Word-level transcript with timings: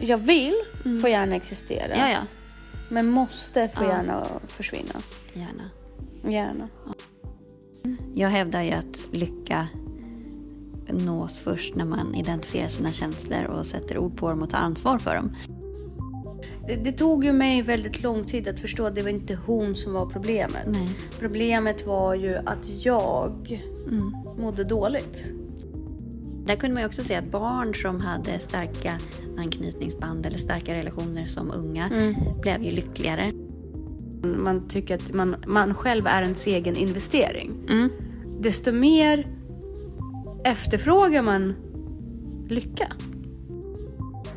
Jag 0.00 0.18
vill 0.18 0.54
får 1.00 1.10
gärna 1.10 1.36
existera. 1.36 1.96
Ja, 1.96 2.10
ja. 2.10 2.20
Men 2.88 3.10
måste 3.10 3.68
får 3.68 3.86
Ja. 3.86 3.92
gärna 3.92 4.26
försvinna. 4.46 4.94
Gärna. 5.34 5.70
Gärna. 6.32 6.68
Jag 8.14 8.28
hävdar 8.28 8.62
ju 8.62 8.70
att 8.72 9.06
lycka 9.12 9.68
nås 10.88 11.38
först 11.38 11.74
när 11.74 11.84
man 11.84 12.14
identifierar 12.14 12.68
sina 12.68 12.92
känslor 12.92 13.44
och 13.44 13.66
sätter 13.66 13.98
ord 13.98 14.16
på 14.16 14.28
dem 14.28 14.42
och 14.42 14.50
tar 14.50 14.58
ansvar 14.58 14.98
för 14.98 15.14
dem. 15.14 15.36
Det, 16.66 16.76
det 16.76 16.92
tog 16.92 17.24
ju 17.24 17.32
mig 17.32 17.62
väldigt 17.62 18.02
lång 18.02 18.24
tid 18.24 18.48
att 18.48 18.60
förstå 18.60 18.86
att 18.86 18.94
det 18.94 19.02
var 19.02 19.10
inte 19.10 19.34
hon 19.46 19.76
som 19.76 19.92
var 19.92 20.06
problemet. 20.06 20.66
Nej. 20.66 20.88
Problemet 21.18 21.86
var 21.86 22.14
ju 22.14 22.36
att 22.36 22.68
jag 22.84 23.60
mådde 24.38 24.64
dåligt. 24.64 25.24
Där 26.50 26.56
kunde 26.56 26.74
man 26.74 26.82
ju 26.82 26.86
också 26.86 27.04
se 27.04 27.14
att 27.14 27.30
barn 27.30 27.74
som 27.74 28.00
hade 28.00 28.38
starka 28.38 28.98
anknytningsband 29.38 30.26
eller 30.26 30.38
starka 30.38 30.74
relationer 30.74 31.26
som 31.26 31.50
unga 31.50 32.14
blev 32.40 32.62
ju 32.62 32.70
lyckligare. 32.70 33.32
Man 34.22 34.68
tycker 34.68 34.94
att 34.94 35.12
man, 35.14 35.36
man 35.46 35.74
själv 35.74 36.06
är 36.06 36.22
ens 36.22 36.46
egen 36.46 36.76
investering. 36.76 37.52
Mm. 37.68 37.88
Desto 38.40 38.72
mer 38.72 39.26
efterfrågar 40.44 41.22
man 41.22 41.54
lycka. 42.48 42.92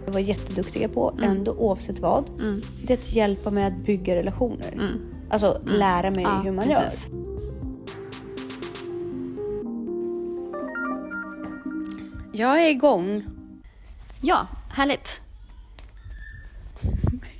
Jag 0.06 0.14
var 0.14 0.20
jätteduktiga 0.20 0.90
på, 0.90 1.14
ändå 1.24 1.52
oavsett 1.52 2.00
vad. 2.00 2.24
Det 2.88 2.94
är 2.94 2.98
att 2.98 3.14
hjälpa 3.14 3.52
mig 3.52 3.64
att 3.64 3.86
bygga 3.86 4.16
relationer. 4.16 4.92
Alltså 5.30 5.62
lära 5.66 6.12
mig 6.12 6.24
Ja, 6.24 6.42
hur 6.44 6.52
man 6.52 6.66
precis. 6.66 7.08
gör. 7.12 7.33
Jag 12.36 12.64
är 12.66 12.70
igång. 12.70 13.24
Ja, 14.22 14.48
härligt. 14.70 15.22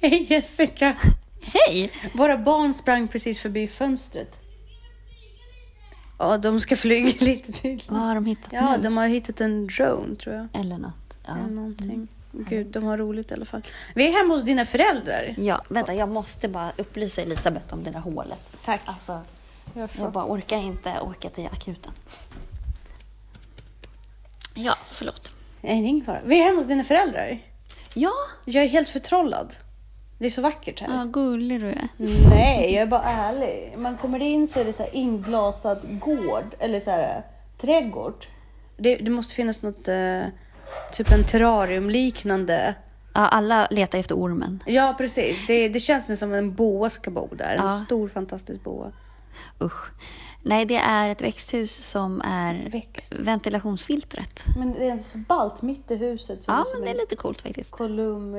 Hej 0.02 0.26
Jessica! 0.30 0.98
Hej! 1.42 1.92
Våra 2.14 2.38
barn 2.38 2.74
sprang 2.74 3.08
precis 3.08 3.40
förbi 3.40 3.68
fönstret. 3.68 4.36
Ja, 6.20 6.38
de 6.38 6.60
ska 6.60 6.76
flyga 6.76 7.06
lite 7.26 7.52
till. 7.52 7.84
Vad 7.90 8.00
har 8.02 8.16
de 8.16 8.26
hittat 8.26 8.54
Ja, 8.54 8.76
nu? 8.78 8.84
de 8.84 8.98
har 8.98 9.08
hittat 9.08 9.42
en 9.42 9.68
drone 9.68 10.16
tror 10.16 10.36
jag. 10.36 10.48
Eller 10.62 10.78
något. 10.78 11.18
Ja. 11.26 11.32
Eller 11.38 11.50
någonting. 11.56 12.08
Gud, 12.32 12.68
de 12.68 12.84
har 12.84 12.98
roligt 12.98 13.32
i 13.32 13.34
alla 13.34 13.46
fall. 13.46 13.62
Vi 13.96 14.08
är 14.08 14.12
hemma 14.12 14.34
hos 14.34 14.44
dina 14.44 14.66
föräldrar. 14.66 15.36
ja, 15.38 15.62
vänta, 15.70 15.94
jag 15.94 16.10
måste 16.10 16.48
bara 16.50 16.72
upplysa 16.78 17.22
Elisabeth 17.22 17.74
om 17.74 17.84
det 17.84 17.92
där 17.92 18.00
hålet. 18.00 18.40
Tack. 18.66 18.82
Alltså, 18.86 19.22
jag 19.74 20.12
bara 20.12 20.26
orkar 20.26 20.58
inte 20.58 21.00
åka 21.02 21.30
till 21.30 21.46
akuten. 21.52 21.92
Ja, 24.54 24.76
förlåt. 24.86 25.30
Nej, 25.62 25.82
det 25.82 25.88
är 25.88 25.90
ingen 25.90 26.06
fara. 26.06 26.20
Vi 26.26 26.40
är 26.40 26.44
hemma 26.44 26.58
hos 26.58 26.68
dina 26.68 26.84
föräldrar. 26.84 27.40
Ja, 27.94 28.14
Jag 28.46 28.64
är 28.64 28.68
helt 28.68 28.90
förtrollad. 28.90 29.56
Det 30.18 30.26
är 30.26 30.30
så 30.30 30.42
vackert 30.42 30.82
här. 30.82 30.98
vad 30.98 31.14
gullig 31.14 31.62
du 31.62 31.70
är. 31.70 31.88
Nej, 32.30 32.74
jag 32.74 32.82
är 32.82 32.86
bara 32.88 33.04
ärlig. 33.04 33.74
Man 33.78 33.98
kommer 33.98 34.20
in 34.22 34.48
så 34.48 34.60
är 34.60 34.66
det 34.66 34.74
så 34.74 34.84
här 34.84 34.96
inglasad 34.96 35.80
gård, 36.00 36.56
eller 36.60 36.80
så 36.80 36.92
här 36.92 37.24
trädgård. 37.62 38.26
Det, 38.78 38.96
det 38.96 39.12
måste 39.12 39.34
finnas 39.36 39.62
något, 39.62 39.88
eh, 39.88 40.22
typ 40.92 41.12
en 41.12 41.24
terrariumliknande. 41.28 42.76
Ja, 43.14 43.28
alla 43.28 43.68
letar 43.72 44.00
efter 44.00 44.16
ormen. 44.16 44.64
Ja, 44.66 44.96
precis. 44.98 45.48
Det, 45.48 45.70
det 45.70 45.80
känns 45.80 46.20
som 46.20 46.34
en 46.34 46.56
boa 46.56 46.90
ska 46.90 47.12
bo 47.12 47.28
där. 47.36 47.56
En 47.56 47.62
Ja. 47.62 47.68
stor 47.68 48.10
fantastisk 48.10 48.64
boa. 48.64 48.92
Usch. 49.62 49.90
Nej, 50.46 50.66
det 50.66 50.76
är 50.76 51.10
ett 51.10 51.22
växthus 51.22 51.90
som 51.92 52.22
är 52.26 52.70
Växt. 52.70 53.16
ventilationsfiltret. 53.20 54.44
Men 54.58 54.74
det 54.74 54.90
är 54.90 54.98
så 54.98 55.18
ballt 55.18 55.62
mitt 55.62 55.92
i 55.92 55.96
huset. 55.96 56.40
Ja, 56.48 56.66
men 56.74 56.82
det 56.84 56.90
är 56.90 56.96
lite 56.98 57.16
coolt 57.16 57.42
faktiskt. 57.42 57.72
kolumn. 57.72 58.32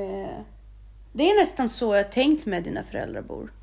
Det 1.12 1.30
är 1.30 1.40
nästan 1.40 1.68
så 1.68 1.94
jag 1.94 2.12
tänkt 2.12 2.46
med 2.46 2.62
dina 2.64 2.82
föräldrar 2.82 3.22
bor. 3.22 3.52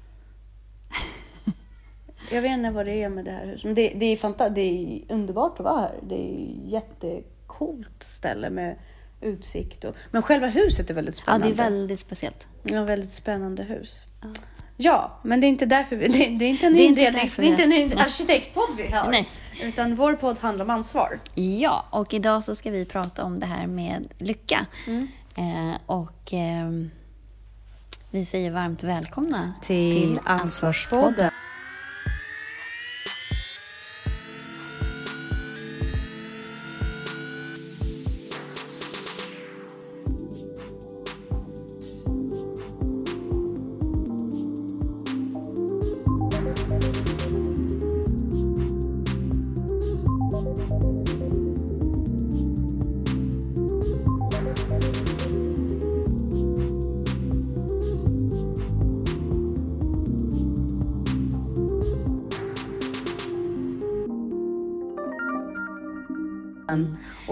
Jag 2.32 2.42
vet 2.42 2.52
inte 2.52 2.70
vad 2.72 2.86
det 2.86 3.04
är 3.04 3.10
med 3.10 3.26
det 3.26 3.32
här 3.32 3.46
huset. 3.46 3.64
Men 3.66 3.74
det, 3.76 3.94
det, 3.96 4.06
är 4.06 4.16
fanta- 4.16 4.50
det 4.50 4.62
är 4.62 5.02
underbart 5.14 5.60
att 5.60 5.64
vara 5.66 5.82
här. 5.82 6.00
Det 6.04 6.16
är 6.16 6.44
ett 6.44 6.72
jättecoolt 6.72 8.04
ställe 8.04 8.50
med 8.50 8.76
utsikt. 9.22 9.84
Och... 9.84 9.96
Men 10.12 10.22
själva 10.22 10.48
huset 10.48 10.90
är 10.90 10.94
väldigt 10.94 11.16
Ja, 11.18 11.22
spännande. 11.24 11.48
det 11.48 11.54
är 11.54 11.70
väldigt 11.70 12.00
speciellt. 12.00 12.48
Ja, 12.64 12.84
väldigt 12.84 13.12
spännande 13.12 13.64
hus. 13.64 14.02
Ja, 14.22 14.28
men 15.24 15.42
det 15.42 15.48
är 15.48 15.50
inte 15.50 15.66
därför 15.66 15.96
vi, 15.96 16.08
det, 16.08 16.18
det 16.18 16.46
är 16.46 16.50
inte 16.50 16.66
en 16.66 16.74
Det 16.74 16.82
är 16.82 16.86
inte 16.86 17.02
inrednings... 17.02 17.36
därför 17.36 17.42
Det 17.42 17.64
är 17.64 17.82
inte 17.82 17.96
en 17.96 18.02
arkitektpodd 18.02 18.70
vi 18.78 18.92
har. 18.92 19.12
Nej. 19.12 19.30
Utan 19.64 19.96
vår 19.96 20.14
podd 20.14 20.40
handlar 20.40 20.66
om 20.66 20.70
ansvar. 20.70 21.20
Ja, 21.36 21.86
och 21.90 22.14
idag 22.14 22.44
så 22.44 22.56
ska 22.56 22.72
vi 22.72 22.86
prata 22.86 23.24
om 23.24 23.40
det 23.40 23.46
här 23.46 23.68
med 23.68 24.08
lycka. 24.18 24.66
Eh, 25.36 25.76
och 25.86 26.34
ehm, 26.34 26.92
vi 28.12 28.26
säger 28.26 28.52
varmt 28.52 28.84
välkomna 28.84 29.54
Till 29.62 30.20
Ansvarspodden. 30.26 31.32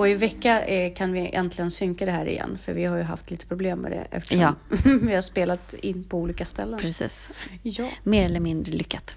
I 0.09 0.15
vecka 0.15 0.65
eh, 0.65 0.93
kan 0.93 1.11
vi 1.11 1.29
äntligen 1.33 1.71
synka 1.71 2.05
det 2.05 2.11
här 2.11 2.25
igen. 2.25 2.57
För 2.57 2.73
vi 2.73 2.85
har 2.85 2.97
ju 2.97 3.03
haft 3.03 3.31
lite 3.31 3.45
problem 3.45 3.79
med 3.79 3.91
det 3.91 4.07
eftersom 4.11 4.41
Ja. 4.41 4.55
vi 5.01 5.15
har 5.15 5.21
spelat 5.21 5.73
in 5.73 6.03
på 6.03 6.17
olika 6.17 6.45
ställen. 6.45 6.79
Precis. 6.79 7.31
Ja. 7.63 7.89
Mer 8.03 8.25
eller 8.25 8.39
mindre 8.39 8.71
lyckat. 8.71 9.15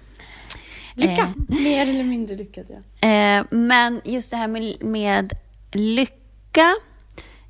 Lycka! 0.95 1.33
Mer 1.47 1.89
eller 1.89 2.03
mindre 2.03 2.35
lyckat 2.35 2.65
ja. 2.69 3.07
Eh, 3.07 3.45
men 3.49 4.01
just 4.05 4.31
det 4.31 4.37
här 4.37 4.47
med, 4.47 4.83
med 4.83 5.33
lycka, 5.71 6.75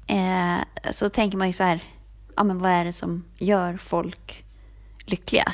eh, 0.07 0.91
så 0.91 1.09
tänker 1.09 1.37
man 1.37 1.47
ju 1.47 1.53
så 1.53 1.63
här, 1.63 1.83
ja 2.35 2.43
men 2.43 2.59
vad 2.59 2.71
är 2.71 2.85
det 2.85 2.93
som 2.93 3.23
gör 3.37 3.77
folk 3.77 4.45
lyckliga? 5.05 5.53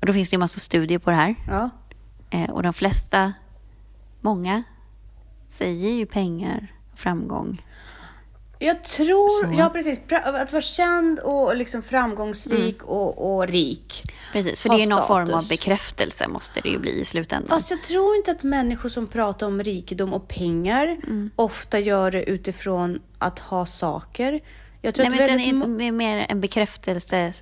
Och 0.00 0.06
då 0.06 0.12
finns 0.12 0.30
det 0.30 0.34
ju 0.34 0.38
massa 0.38 0.60
studier 0.60 0.98
på 0.98 1.10
det 1.10 1.16
här. 1.16 1.34
Ja. 1.48 1.70
Eh, 2.30 2.50
och 2.50 2.62
de 2.62 2.72
flesta, 2.72 3.32
många, 4.20 4.62
säger 5.48 5.90
ju 5.90 6.06
pengar 6.06 6.72
och 6.92 6.98
framgång. 6.98 7.62
Jag 8.60 8.84
tror, 8.84 9.44
Så. 9.54 9.60
ja 9.60 9.68
precis, 9.68 10.00
att 10.24 10.52
vara 10.52 10.62
känd 10.62 11.18
och 11.18 11.56
liksom 11.56 11.82
framgångsrik 11.82 12.82
och, 12.82 13.34
och 13.36 13.48
rik. 13.48 14.02
Precis, 14.32 14.62
för 14.62 14.68
det 14.68 14.82
är 14.82 14.86
någon 14.88 15.06
form 15.06 15.22
av 15.22 15.26
status. 15.26 15.48
bekräftelse 15.48 16.28
måste 16.28 16.60
det 16.60 16.68
ju 16.68 16.78
bli 16.78 17.00
i 17.00 17.04
slutändan. 17.04 17.48
Fast 17.48 17.70
jag 17.70 17.82
tror 17.82 18.16
inte 18.16 18.30
att 18.30 18.42
människor 18.42 18.88
som 18.88 19.06
pratar 19.06 19.46
om 19.46 19.62
rikedom 19.62 20.12
och 20.12 20.28
pengar 20.28 20.86
Mm. 20.86 21.30
ofta 21.36 21.78
gör 21.78 22.10
det 22.10 22.22
utifrån 22.30 22.98
att 23.18 23.38
ha 23.38 23.66
saker. 23.66 24.40
Jag 24.82 24.94
tror 24.94 25.04
Nej, 25.04 25.10
men 25.10 25.20
att 25.20 25.28
utan 25.28 25.36
väldigt 25.38 25.68
må- 25.68 25.74
mer- 25.76 25.92
mer 25.92 26.26
en 26.28 26.40
bekräftelse 26.40 27.32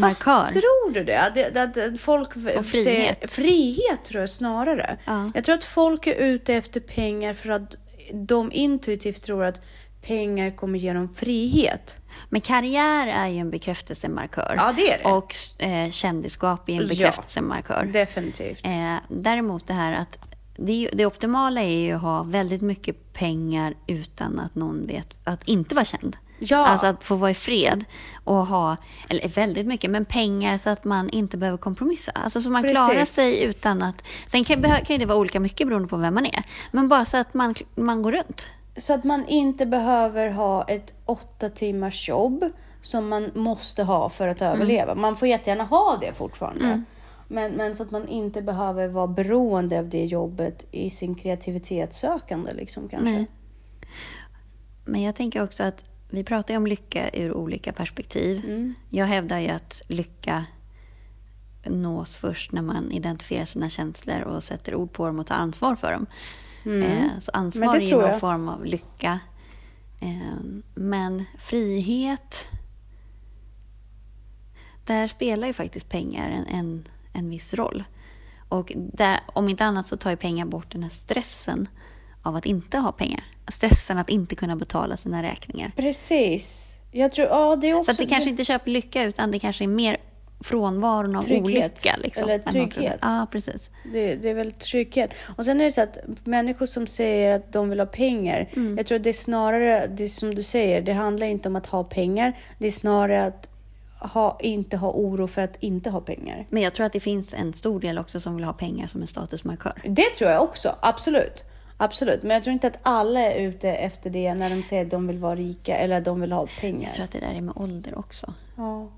Fast 0.00 0.26
markör. 0.26 0.52
tror 0.52 0.92
du 0.94 1.04
det? 1.04 1.32
Det- 1.34 1.56
att, 1.62 1.76
att 1.76 2.00
folk 2.00 2.36
Och 2.36 2.66
frihet. 2.66 3.18
Ser, 3.20 3.28
frihet 3.28 4.04
tror 4.04 4.20
jag 4.20 4.30
snarare. 4.30 4.96
Ja. 5.04 5.30
Jag 5.34 5.44
tror 5.44 5.54
att 5.54 5.64
folk 5.64 6.06
är 6.06 6.14
ute 6.14 6.54
efter 6.54 6.80
pengar 6.80 7.32
för 7.32 7.48
att 7.50 7.76
de 8.12 8.52
intuitivt 8.52 9.22
tror 9.22 9.44
att 9.44 9.60
pengar 10.06 10.56
kommer 10.56 10.78
ge 10.78 10.92
dem 10.92 11.14
frihet. 11.14 11.96
Men 12.28 12.40
karriär 12.40 13.06
är 13.06 13.26
ju 13.28 13.38
en 13.38 13.50
bekräftelsemarkör. 13.50 14.54
Ja, 14.56 14.72
det 14.76 14.92
är 14.92 14.98
det. 15.04 15.10
Och 15.10 15.34
eh, 15.58 15.90
kändisskap 15.90 16.68
är 16.68 16.72
en 16.72 16.82
Ja. 16.82 16.88
bekräftelsemarkör. 16.88 17.90
Definitivt. 17.92 18.66
Eh, 18.66 18.94
däremot 19.08 19.66
det 19.66 19.72
här 19.74 19.92
att 19.92 20.18
det, 20.56 20.90
det 20.92 21.06
optimala 21.06 21.62
är 21.62 21.78
ju 21.78 21.92
att 21.92 22.00
ha 22.02 22.22
väldigt 22.22 22.62
mycket 22.62 23.12
pengar 23.12 23.74
utan 23.86 24.38
att 24.40 24.54
någon 24.54 24.86
vet 24.86 25.08
att 25.24 25.48
inte 25.48 25.74
vara 25.74 25.84
känd. 25.84 26.16
Ja. 26.50 26.66
Alltså 26.66 26.86
att 26.86 27.04
få 27.04 27.14
vara 27.16 27.30
i 27.30 27.34
fred 27.34 27.84
och 28.24 28.46
ha, 28.46 28.76
eller 29.10 29.28
väldigt 29.28 29.66
mycket, 29.66 29.90
men 29.90 30.04
pengar 30.04 30.58
så 30.58 30.70
att 30.70 30.84
man 30.84 31.10
inte 31.10 31.36
behöver 31.36 31.58
kompromissa. 31.58 32.12
Alltså 32.14 32.40
så 32.40 32.50
man 32.50 32.62
klarar 32.62 32.94
Precis. 32.94 33.14
sig 33.14 33.42
utan 33.42 33.82
att... 33.82 34.04
Sen 34.26 34.44
kan, 34.44 34.62
kan 34.62 34.98
det 34.98 35.06
vara 35.06 35.18
olika 35.18 35.40
mycket 35.40 35.66
beroende 35.66 35.88
på 35.88 35.96
vem 35.96 36.14
man 36.14 36.26
är. 36.26 36.42
Men 36.72 36.88
bara 36.88 37.04
så 37.04 37.16
att 37.16 37.34
man, 37.34 37.54
man 37.74 38.02
går 38.02 38.12
runt. 38.12 38.46
Så 38.76 38.94
att 38.94 39.04
man 39.04 39.26
inte 39.26 39.66
behöver 39.66 40.28
ha 40.30 40.64
ett 40.64 40.92
åtta 41.06 41.48
timmars 41.48 42.08
jobb 42.08 42.44
som 42.82 43.08
man 43.08 43.30
måste 43.34 43.82
ha 43.82 44.08
för 44.08 44.28
att 44.28 44.40
Mm. 44.42 44.54
överleva. 44.54 44.94
Man 44.94 45.16
får 45.16 45.28
jättegärna 45.28 45.64
ha 45.64 45.98
det 46.00 46.12
fortfarande. 46.12 46.82
Men, 47.28 47.52
men 47.52 47.76
så 47.76 47.82
att 47.82 47.90
man 47.90 48.08
inte 48.08 48.42
behöver 48.42 48.88
vara 48.88 49.06
beroende 49.06 49.78
av 49.78 49.88
det 49.88 50.04
jobbet 50.04 50.64
i 50.70 50.90
sin 50.90 51.14
kreativitetssökande 51.14 52.52
liksom 52.52 52.88
kanske. 52.88 53.10
Nej. 53.10 53.26
Men 54.84 55.02
jag 55.02 55.14
tänker 55.14 55.42
också 55.42 55.62
att 55.62 55.84
vi 56.12 56.24
pratar 56.24 56.54
ju 56.54 56.58
om 56.58 56.66
lycka 56.66 57.10
ur 57.12 57.32
olika 57.32 57.72
perspektiv. 57.72 58.44
Mm. 58.44 58.74
Jag 58.90 59.06
hävdar 59.06 59.38
ju 59.38 59.48
att 59.48 59.82
lycka 59.88 60.44
nås 61.64 62.16
först 62.16 62.52
när 62.52 62.62
man 62.62 62.92
identifierar 62.92 63.44
sina 63.44 63.68
känslor 63.68 64.20
och 64.20 64.42
sätter 64.44 64.74
ord 64.74 64.92
på 64.92 65.06
dem 65.06 65.18
och 65.18 65.26
tar 65.26 65.34
ansvar 65.34 65.76
för 65.76 65.92
dem. 65.92 66.06
Eh, 66.82 67.20
så 67.20 67.30
ansvar 67.30 67.66
Mm. 67.74 67.82
är 67.82 67.86
ju 67.86 67.96
någon 67.96 68.20
form 68.20 68.48
av 68.48 68.64
lycka. 68.64 69.20
Eh, 70.00 70.36
men 70.74 71.24
frihet, 71.38 72.48
där 74.84 75.08
spelar 75.08 75.46
ju 75.46 75.52
faktiskt 75.52 75.88
pengar 75.88 76.30
en, 76.30 76.46
en, 76.46 76.84
en 77.12 77.30
viss 77.30 77.54
roll. 77.54 77.84
Och 78.48 78.72
där, 78.76 79.20
om 79.26 79.48
inte 79.48 79.64
annat 79.64 79.86
så 79.86 79.96
tar 79.96 80.10
ju 80.10 80.16
pengar 80.16 80.46
bort 80.46 80.72
den 80.72 80.82
här 80.82 80.90
stressen 80.90 81.68
av 82.22 82.36
att 82.36 82.46
inte 82.46 82.78
ha 82.78 82.92
pengar. 82.92 83.24
Stressen 83.48 83.98
att 83.98 84.10
inte 84.10 84.34
kunna 84.34 84.56
betala 84.56 84.96
sina 84.96 85.22
räkningar. 85.22 85.72
Precis. 85.76 86.78
Jag 86.92 87.12
tror, 87.12 87.28
ja 87.28 87.56
det 87.56 87.70
är 87.70 87.74
också... 87.74 87.84
Så 87.84 87.90
att 87.90 87.98
det 87.98 88.06
kanske 88.06 88.30
inte 88.30 88.44
köper 88.44 88.70
lycka 88.70 89.02
utan 89.04 89.30
det 89.30 89.38
kanske 89.38 89.64
är 89.64 89.68
mer 89.68 89.96
frånvaron 90.40 91.16
av 91.16 91.22
Trygghet. 91.22 91.44
olycka. 91.44 91.96
Liksom, 92.02 92.24
Eller 92.24 92.38
trygghet. 92.38 92.98
Ja, 93.00 93.26
precis. 93.30 93.70
Det, 93.92 94.14
det 94.14 94.30
är 94.30 94.34
väl 94.34 94.52
trygghet. 94.52 95.10
Och 95.36 95.44
sen 95.44 95.60
är 95.60 95.64
det 95.64 95.72
så 95.72 95.80
att 95.80 95.98
människor 96.24 96.66
som 96.66 96.86
säger 96.86 97.36
att 97.36 97.52
de 97.52 97.68
vill 97.70 97.78
ha 97.80 97.86
pengar. 97.86 98.48
Mm. 98.56 98.76
Jag 98.76 98.86
tror 98.86 98.96
att 98.96 99.02
det 99.04 99.10
är 99.10 99.12
snarare, 99.12 99.86
det 99.86 100.04
är 100.04 100.08
som 100.08 100.34
du 100.34 100.42
säger, 100.42 100.82
det 100.82 100.92
handlar 100.92 101.26
inte 101.26 101.48
om 101.48 101.56
att 101.56 101.66
ha 101.66 101.84
pengar. 101.84 102.38
Det 102.58 102.66
är 102.66 102.70
snarare 102.70 103.26
att 103.26 103.48
ha, 104.00 104.38
inte 104.42 104.76
ha 104.76 104.90
oro 104.90 105.26
för 105.26 105.42
att 105.42 105.56
inte 105.60 105.90
ha 105.90 106.00
pengar. 106.00 106.46
Men 106.50 106.62
jag 106.62 106.74
tror 106.74 106.86
att 106.86 106.92
det 106.92 107.00
finns 107.00 107.34
en 107.34 107.52
stor 107.52 107.80
del 107.80 107.98
också 107.98 108.20
som 108.20 108.36
vill 108.36 108.44
ha 108.44 108.52
pengar 108.52 108.86
som 108.86 109.00
en 109.00 109.06
statusmarkör. 109.06 109.82
Det 109.84 110.16
tror 110.18 110.30
jag 110.30 110.42
också, 110.42 110.76
absolut. 110.80 111.44
Absolut, 111.82 112.22
men 112.22 112.30
jag 112.30 112.42
tror 112.44 112.52
inte 112.52 112.66
att 112.66 112.78
alla 112.82 113.20
är 113.20 113.40
ute 113.40 113.70
efter 113.70 114.10
det 114.10 114.34
när 114.34 114.50
de 114.50 114.62
säger 114.62 114.84
att 114.84 114.90
de 114.90 115.06
vill 115.06 115.18
vara 115.18 115.36
rika 115.36 115.76
eller 115.76 115.98
att 115.98 116.04
de 116.04 116.20
vill 116.20 116.32
ha 116.32 116.46
pengar. 116.60 116.82
Jag 116.82 116.92
tror 116.92 117.04
att 117.04 117.10
det 117.10 117.20
där 117.20 117.34
är 117.34 117.40
med 117.40 117.56
ålder 117.56 117.98
också. 117.98 118.34
Ja. 118.56 118.90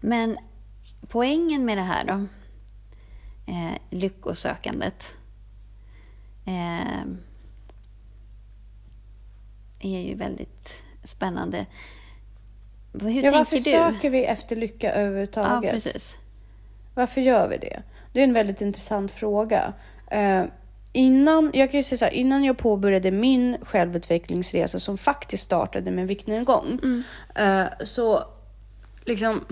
Men 0.00 0.38
poängen 1.08 1.64
med 1.64 1.78
det 1.78 1.82
här 1.82 2.04
då, 2.04 2.14
eh, 3.52 3.78
lyckosökandet, 3.90 5.04
eh, 6.46 7.00
är 9.80 10.00
ju 10.00 10.14
väldigt 10.14 10.82
spännande. 11.04 11.66
Hur 12.92 13.22
Ja, 13.24 13.30
varför 13.30 13.56
du? 13.56 13.62
söker 13.62 14.10
vi 14.10 14.24
efter 14.24 14.56
lycka 14.56 14.86
Ja, 14.86 14.92
överhuvudtaget? 14.92 15.72
precis. 15.72 16.16
Varför 16.94 17.20
gör 17.20 17.48
vi 17.48 17.56
det? 17.58 17.82
Det 18.12 18.20
är 18.20 18.24
en 18.24 18.32
väldigt 18.32 18.60
intressant 18.60 19.10
fråga. 19.10 19.72
Eh, 20.10 20.44
innan, 20.96 21.50
jag 21.54 21.72
kan 21.72 21.82
säga 21.82 21.98
så 21.98 22.04
här, 22.04 22.12
innan 22.12 22.44
jag 22.44 22.58
påbörjade 22.58 23.10
min 23.10 23.56
självutvecklingsresa 23.62 24.80
som 24.80 24.98
faktiskt 24.98 25.44
startade 25.44 25.90
med 25.90 26.08
viktnedgång. 26.08 26.80
Eh, 27.34 27.66
så 27.84 28.24
liksom, 29.04 29.44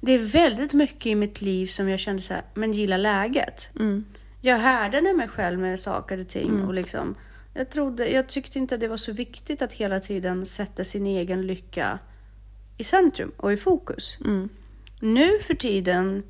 det 0.00 0.12
är 0.12 0.18
väldigt 0.18 0.72
mycket 0.72 1.06
i 1.06 1.14
mitt 1.14 1.40
liv 1.40 1.66
som 1.66 1.88
jag 1.88 2.00
kände 2.00 2.22
så 2.22 2.34
här, 2.34 2.42
men 2.54 2.72
gillar 2.72 2.98
läget. 2.98 3.68
Mm. 3.80 4.04
Jag 4.40 4.58
härdade 4.58 5.14
mig 5.14 5.28
själv 5.28 5.58
med 5.58 5.80
saker 5.80 6.20
och 6.20 6.28
ting 6.28 6.64
och 6.64 6.74
liksom, 6.74 7.14
jag, 7.54 7.70
trodde, 7.70 8.08
jag 8.08 8.28
tyckte 8.28 8.58
inte 8.58 8.74
att 8.74 8.80
det 8.80 8.88
var 8.88 8.96
så 8.96 9.12
viktigt 9.12 9.62
att 9.62 9.72
hela 9.72 10.00
tiden 10.00 10.46
sätta 10.46 10.84
sin 10.84 11.06
egen 11.06 11.46
lycka 11.46 11.98
i 12.78 12.84
centrum 12.84 13.32
och 13.36 13.52
i 13.52 13.56
fokus. 13.56 14.18
Mm. 14.24 14.48
Nu 15.00 15.38
för 15.38 15.54
tiden 15.54 16.22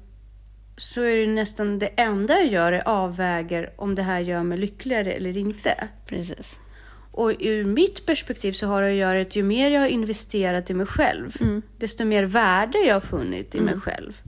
så 0.78 1.02
är 1.02 1.16
det 1.16 1.26
nästan 1.26 1.78
det 1.78 1.86
enda 1.86 2.34
jag 2.34 2.46
gör 2.46 2.72
är 2.72 2.88
avväger 2.88 3.70
om 3.76 3.94
det 3.94 4.02
här 4.02 4.20
gör 4.20 4.42
mig 4.42 4.58
lyckligare 4.58 5.12
eller 5.12 5.36
inte. 5.36 5.88
Precis. 6.06 6.58
Och 7.12 7.32
ur 7.40 7.64
mitt 7.64 8.06
perspektiv 8.06 8.52
så 8.52 8.66
har 8.66 8.82
det 8.82 8.88
att 8.88 8.94
göra 8.94 9.20
att 9.20 9.36
ju 9.36 9.42
mer 9.42 9.70
jag 9.70 9.80
har 9.80 9.88
investerat 9.88 10.70
i 10.70 10.74
mig 10.74 10.86
själv, 10.86 11.36
desto 11.78 12.04
mer 12.04 12.24
värde 12.24 12.78
jag 12.78 12.94
har 12.94 13.00
funnit 13.00 13.54
i 13.54 13.60
mig 13.60 13.80
själv. 13.80 14.22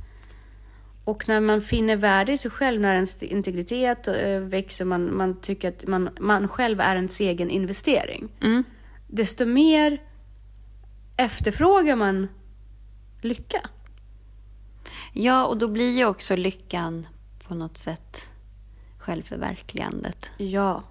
Och 1.05 1.29
när 1.29 1.41
man 1.41 1.61
finner 1.61 1.97
värde 1.97 2.33
i 2.33 2.39
sig 2.39 2.51
själv, 2.51 2.81
när 2.81 2.95
ens 2.95 3.23
integritet 3.23 4.09
eh, 4.09 4.41
växer, 4.41 4.85
man, 4.85 5.17
man 5.17 5.41
tycker 5.41 5.69
att 5.69 5.87
man, 5.87 6.11
man 6.21 6.49
själv 6.49 6.81
är 6.81 6.97
ens 6.97 7.21
egen 7.21 7.51
investering. 7.51 8.29
Mm. 8.43 8.65
Desto 9.07 9.47
mer 9.47 10.03
efterfrågar 11.17 11.97
man 11.97 12.29
lycka. 13.21 13.69
Ja, 15.13 15.47
och 15.47 15.59
då 15.59 15.69
blir 15.69 15.97
ju 15.97 16.05
också 16.05 16.37
lyckan 16.37 17.07
på 17.49 17.55
något 17.55 17.79
sätt 17.79 18.29
självförverkligandet. 18.99 20.31
Ja. 20.37 20.83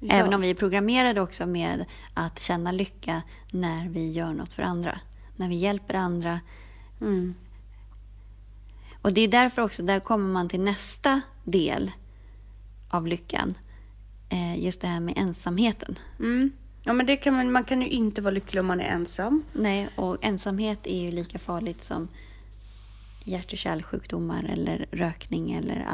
ja. 0.00 0.14
Även 0.14 0.34
om 0.34 0.40
vi 0.40 0.50
är 0.50 0.54
programmerade 0.54 1.20
också 1.20 1.46
med 1.46 1.84
att 2.14 2.42
känna 2.42 2.72
lycka 2.72 3.22
när 3.50 3.88
vi 3.88 4.12
gör 4.12 4.32
något 4.32 4.52
för 4.52 4.62
andra. 4.62 5.00
När 5.36 5.48
vi 5.48 5.54
hjälper 5.54 5.94
andra. 5.94 6.40
Mm. 7.00 7.34
Och 9.02 9.12
det 9.12 9.20
är 9.20 9.28
därför 9.28 9.62
också, 9.62 9.82
där 9.82 10.00
kommer 10.00 10.32
man 10.32 10.48
till 10.48 10.60
nästa 10.60 11.20
del 11.44 11.90
av 12.90 13.06
lyckan. 13.06 13.54
Eh, 14.28 14.64
just 14.64 14.80
det 14.80 14.86
här 14.86 15.00
med 15.00 15.14
ensamheten. 15.16 15.98
Mm. 16.18 16.50
Ja, 16.84 16.92
men 16.92 17.06
det 17.06 17.16
kan 17.16 17.34
man, 17.34 17.52
man 17.52 17.64
kan 17.64 17.82
ju 17.82 17.88
inte 17.88 18.20
vara 18.20 18.34
lycklig 18.34 18.60
om 18.60 18.66
man 18.66 18.80
är 18.80 18.88
ensam. 18.88 19.44
Nej, 19.52 19.88
och 19.96 20.24
ensamhet 20.24 20.86
är 20.86 21.00
ju 21.00 21.10
lika 21.10 21.38
farligt 21.38 21.84
som 21.84 22.08
hjärt 23.28 23.52
och 23.52 23.58
kärlsjukdomar 23.58 24.50
eller 24.52 24.86
rökning 24.92 25.52
eller 25.52 25.86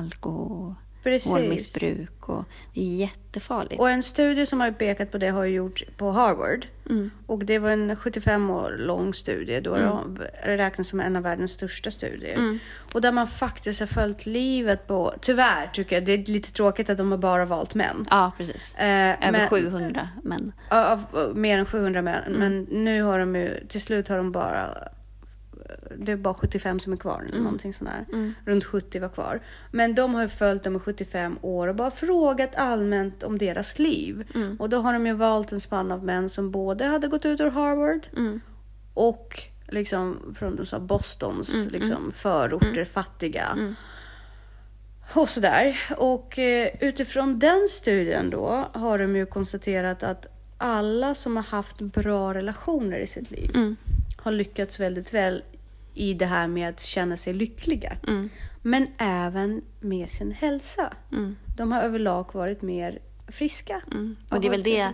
alkoholmissbruk. 1.04 2.28
Och 2.28 2.44
det 2.75 2.81
är 2.81 2.94
jättefarligt. 2.96 3.81
Och 3.81 3.90
en 3.90 4.02
studie 4.02 4.46
som 4.46 4.60
har 4.60 4.70
pekat 4.70 5.10
på 5.12 5.19
det 5.19 5.28
har 5.28 5.44
gjorts 5.44 5.84
på 5.96 6.10
Harvard. 6.10 6.66
Mm. 6.90 7.10
Och 7.26 7.44
det 7.44 7.58
var 7.58 7.70
en 7.70 7.96
75 7.96 8.50
år 8.50 8.76
lång 8.78 9.14
studie. 9.14 9.60
Då 9.60 9.75
Mm. 9.75 10.14
det 10.44 10.56
räknas 10.56 10.88
som 10.88 11.00
en 11.00 11.16
av 11.16 11.22
världens 11.22 11.52
största 11.52 11.90
studier. 11.90 12.58
Och 12.94 13.00
där 13.00 13.12
man 13.12 13.26
faktiskt 13.26 13.81
har 13.81 13.86
följt 13.86 14.26
livet 14.26 14.86
på... 14.86 15.14
Tyvärr 15.20 15.66
tycker 15.72 15.96
jag 15.96 16.04
det 16.04 16.12
är 16.12 16.32
lite 16.32 16.52
tråkigt 16.52 16.90
att 16.90 16.98
de 16.98 17.10
har 17.10 17.19
bara 17.19 17.44
valt 17.44 17.75
män. 17.75 18.06
Ja, 18.10 18.32
precis. 18.38 18.75
Eh, 18.75 18.84
Över 19.28 19.32
men- 19.32 19.48
700 19.48 20.08
män. 20.22 20.52
Av, 20.70 21.04
av 21.12 21.36
mer 21.36 21.58
än 21.58 21.66
700 21.66 22.02
män. 22.02 22.22
Mm. 22.26 22.38
Men 22.40 22.62
nu 22.84 23.02
har 23.02 23.19
de 23.19 23.36
ju, 23.36 23.66
till 23.69 23.81
slut 23.81 24.08
har 24.08 24.16
de 24.16 24.32
bara, 24.32 24.88
det 25.99 26.12
är 26.12 26.16
bara 26.16 26.34
75 26.34 26.81
som 26.81 26.93
är 26.93 26.96
kvar 26.96 27.19
eller 27.20 27.32
Mm. 27.32 27.44
någonting 27.44 27.72
sånt 27.75 27.90
där. 27.90 28.32
Runt 28.44 28.64
70 28.64 28.99
var 29.00 29.08
kvar. 29.08 29.40
Men 29.70 29.94
de 29.94 30.14
har 30.14 30.22
ju 30.22 30.28
följt 30.28 30.62
dem 30.64 30.76
i 30.76 30.78
75 30.78 31.38
år 31.43 31.69
och 31.69 31.75
bara 31.75 31.90
frågat 31.90 32.56
allmänt 32.56 33.22
om 33.22 33.38
deras 33.38 33.78
liv. 33.78 34.26
Mm. 34.34 34.56
Och 34.61 34.69
då 34.69 34.78
har 34.78 34.93
de 34.93 35.06
ju 35.06 35.12
valt 35.14 35.53
en 35.53 35.60
spann 35.60 35.93
av 35.93 36.05
män 36.05 36.29
som 36.29 36.50
både 36.50 36.84
hade 36.86 37.08
gått 37.08 37.24
ut 37.24 37.41
ur 37.41 37.50
Harvard 37.50 38.06
Mm. 38.17 38.41
och 38.94 39.41
liksom 39.69 40.34
från 40.38 40.56
de 40.56 40.67
sa 40.67 40.79
Bostons 40.81 41.55
Mm, 41.55 41.69
liksom, 41.69 42.12
förorter, 42.15 42.84
fattiga. 42.84 43.74
Och 45.15 45.29
sådär. 45.29 45.81
Och 45.96 46.38
eh, 46.38 46.69
utifrån 46.81 47.38
den 47.38 47.67
studien 47.70 48.31
då 48.31 48.69
har 48.74 48.98
de 48.98 49.17
ju 49.17 49.27
konstaterat 49.27 50.03
att 50.03 50.27
alla 50.58 51.15
som 51.15 51.36
har 51.36 51.43
haft 51.43 51.81
bra 51.81 52.34
relationer 52.34 52.98
i 52.98 53.06
sitt 53.06 53.31
liv 53.31 53.50
Mm. 53.55 53.77
har 54.17 54.32
lyckats 54.32 54.81
väldigt 54.81 55.15
väl 55.15 55.43
i 55.94 56.15
det 56.15 56.27
här 56.27 56.48
med 56.48 56.69
att 56.69 56.81
känna 56.81 57.17
sig 57.17 57.32
lyckliga. 57.34 57.96
Mm. 58.08 58.31
Men 58.63 58.86
även 58.98 59.63
med 59.81 60.10
sin 60.10 60.32
hälsa. 60.32 60.93
Mm. 61.13 61.36
De 61.56 61.72
har 61.72 61.82
överlag 61.82 62.27
varit 62.32 62.63
mer 62.63 62.98
friska. 63.29 63.82
Mm. 63.93 64.17
Och 64.31 64.41
det 64.41 64.46
är 64.46 64.51
väl 64.51 64.63
det 64.63 64.93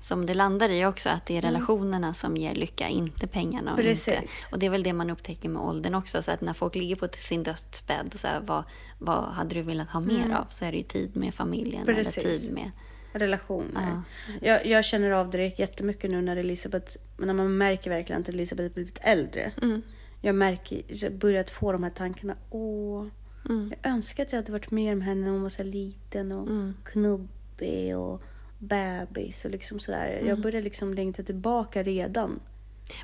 som 0.00 0.24
det 0.26 0.34
landar 0.34 0.68
i 0.68 0.86
också, 0.86 1.08
att 1.08 1.26
det 1.26 1.36
är 1.36 1.42
relationerna 1.42 2.14
som 2.14 2.36
ger 2.36 2.54
lycka, 2.54 2.88
inte 2.88 3.26
pengarna. 3.26 3.72
Och, 3.72 3.78
Mm. 3.78 3.90
Precis. 3.92 4.14
inte, 4.14 4.26
och 4.52 4.58
det 4.58 4.66
är 4.66 4.70
väl 4.70 4.82
det 4.82 4.92
man 4.92 5.10
upptäcker 5.10 5.48
med 5.48 5.62
åldern 5.62 5.94
också, 5.94 6.22
så 6.22 6.30
att 6.32 6.40
när 6.40 6.52
folk 6.52 6.74
ligger 6.74 6.96
på 6.96 7.08
sin 7.12 7.42
dödsbädd 7.42 8.10
och 8.14 8.20
så 8.20 8.26
här, 8.26 8.40
vad, 8.40 8.64
vad 8.98 9.24
hade 9.24 9.54
du 9.54 9.62
velat 9.62 9.90
ha 9.90 10.00
mer 10.00 10.30
av? 10.34 10.46
Så 10.50 10.64
är 10.64 10.72
det 10.72 10.78
ju 10.78 10.84
tid 10.84 11.16
med 11.16 11.34
familjen 11.34 11.82
Mm. 11.82 11.94
Precis. 11.94 12.24
eller 12.24 12.34
tid 12.34 12.52
med... 12.52 12.70
relationer. 13.12 14.02
Ja, 14.40 14.48
jag, 14.48 14.66
jag 14.66 14.84
känner 14.84 15.10
av 15.10 15.30
det 15.30 15.58
jättemycket 15.58 16.10
nu 16.10 16.22
när 16.22 16.36
Elisabeth, 16.36 16.96
när 17.18 17.32
man 17.34 17.56
märker 17.58 17.90
verkligen 17.90 18.22
att 18.22 18.28
Elisabeth 18.28 18.74
blivit 18.74 18.98
äldre. 19.02 19.52
Mm. 19.62 19.82
Jag 20.20 20.34
märker, 20.34 20.82
jag 20.88 21.12
börjat 21.12 21.50
få 21.50 21.72
de 21.72 21.82
här 21.82 21.90
tankarna. 21.90 22.36
Åh, 22.50 23.06
Mm. 23.48 23.72
jag 23.82 23.92
önskar 23.92 24.22
att 24.22 24.32
jag 24.32 24.38
hade 24.38 24.52
varit 24.52 24.70
med 24.70 24.96
med 24.96 25.06
henne 25.06 25.20
när 25.24 25.30
hon 25.30 25.42
var 25.42 25.48
så 25.48 25.62
liten 25.62 26.32
och 26.32 26.48
Mm. 26.48 26.74
knubbig 26.84 27.96
och 27.98 28.22
bebis 28.58 29.44
och 29.44 29.50
liksom 29.50 29.80
sådär. 29.80 30.12
Mm. 30.14 30.28
Jag 30.28 30.40
börjar 30.40 30.62
liksom 30.62 30.94
längta 30.94 31.22
tillbaka 31.22 31.82
redan. 31.82 32.40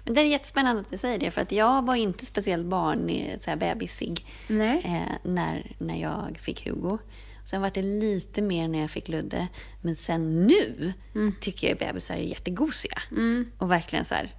Men 0.05 0.15
det 0.15 0.21
är 0.21 0.25
jättespännande 0.25 0.81
att 0.81 0.91
du 0.91 0.97
säger 0.97 1.19
det, 1.19 1.31
för 1.31 1.41
att 1.41 1.53
jag 1.53 1.87
var 1.87 1.95
inte 1.95 2.27
speciellt 2.27 2.67
barn, 2.67 3.11
så 3.39 3.51
här 3.51 3.57
bebisig, 3.57 4.27
eh, 4.49 5.03
när, 5.23 5.77
när 5.79 6.01
jag 6.01 6.39
fick 6.41 6.69
Hugo. 6.69 6.99
Sen 7.45 7.63
var 7.63 7.71
det 7.75 7.83
lite 7.83 8.43
mer 8.43 8.69
när 8.69 8.81
jag 8.81 8.91
fick 8.91 9.09
Ludde. 9.09 9.49
Men 9.83 9.97
sen 9.97 10.47
nu 10.47 10.93
tycker 11.41 11.69
jag 11.69 11.79
bebisar 11.79 12.15
är 12.15 12.19
jättegosiga. 12.21 12.99
Mm. 13.11 13.51
Och 13.59 13.71
verkligen 13.71 14.05
så 14.05 14.15
här. 14.15 14.35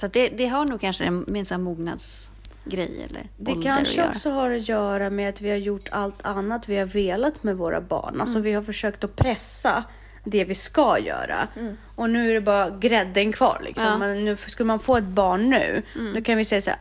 Så 0.00 0.06
det, 0.06 0.28
det 0.28 0.46
har 0.46 0.64
nog 0.64 0.80
kanske 0.80 1.04
en, 1.04 1.24
med 1.28 1.52
en 1.52 1.62
mognadsgrej 1.62 3.06
eller 3.10 3.28
Det 3.36 3.54
kanske 3.62 4.08
också 4.08 4.30
har 4.30 4.50
att 4.50 4.68
göra 4.68 5.10
med 5.10 5.28
att 5.28 5.40
vi 5.40 5.50
har 5.50 5.56
gjort 5.56 5.88
allt 5.92 6.26
annat 6.26 6.68
vi 6.68 6.76
har 6.76 6.86
velat 6.86 7.42
med 7.42 7.56
våra 7.56 7.80
barn. 7.80 8.20
Alltså 8.20 8.34
Mm. 8.38 8.42
vi 8.42 8.52
har 8.52 8.62
försökt 8.62 9.04
att 9.04 9.16
pressa 9.16 9.84
det 10.24 10.44
vi 10.44 10.54
ska 10.54 10.98
göra. 10.98 11.48
Och 11.94 12.10
nu 12.10 12.30
är 12.30 12.34
det 12.34 12.40
bara 12.40 12.70
grädden 12.70 13.32
kvar. 13.32 13.60
Liksom. 13.64 13.84
Ja. 13.84 13.98
Men 13.98 14.24
nu, 14.24 14.36
skulle 14.36 14.66
man 14.66 14.80
få 14.80 14.96
ett 14.96 15.04
barn 15.04 15.50
nu, 15.50 15.82
då 16.14 16.20
kan 16.22 16.36
vi 16.38 16.44
säga 16.44 16.60
så 16.60 16.70
här, 16.70 16.78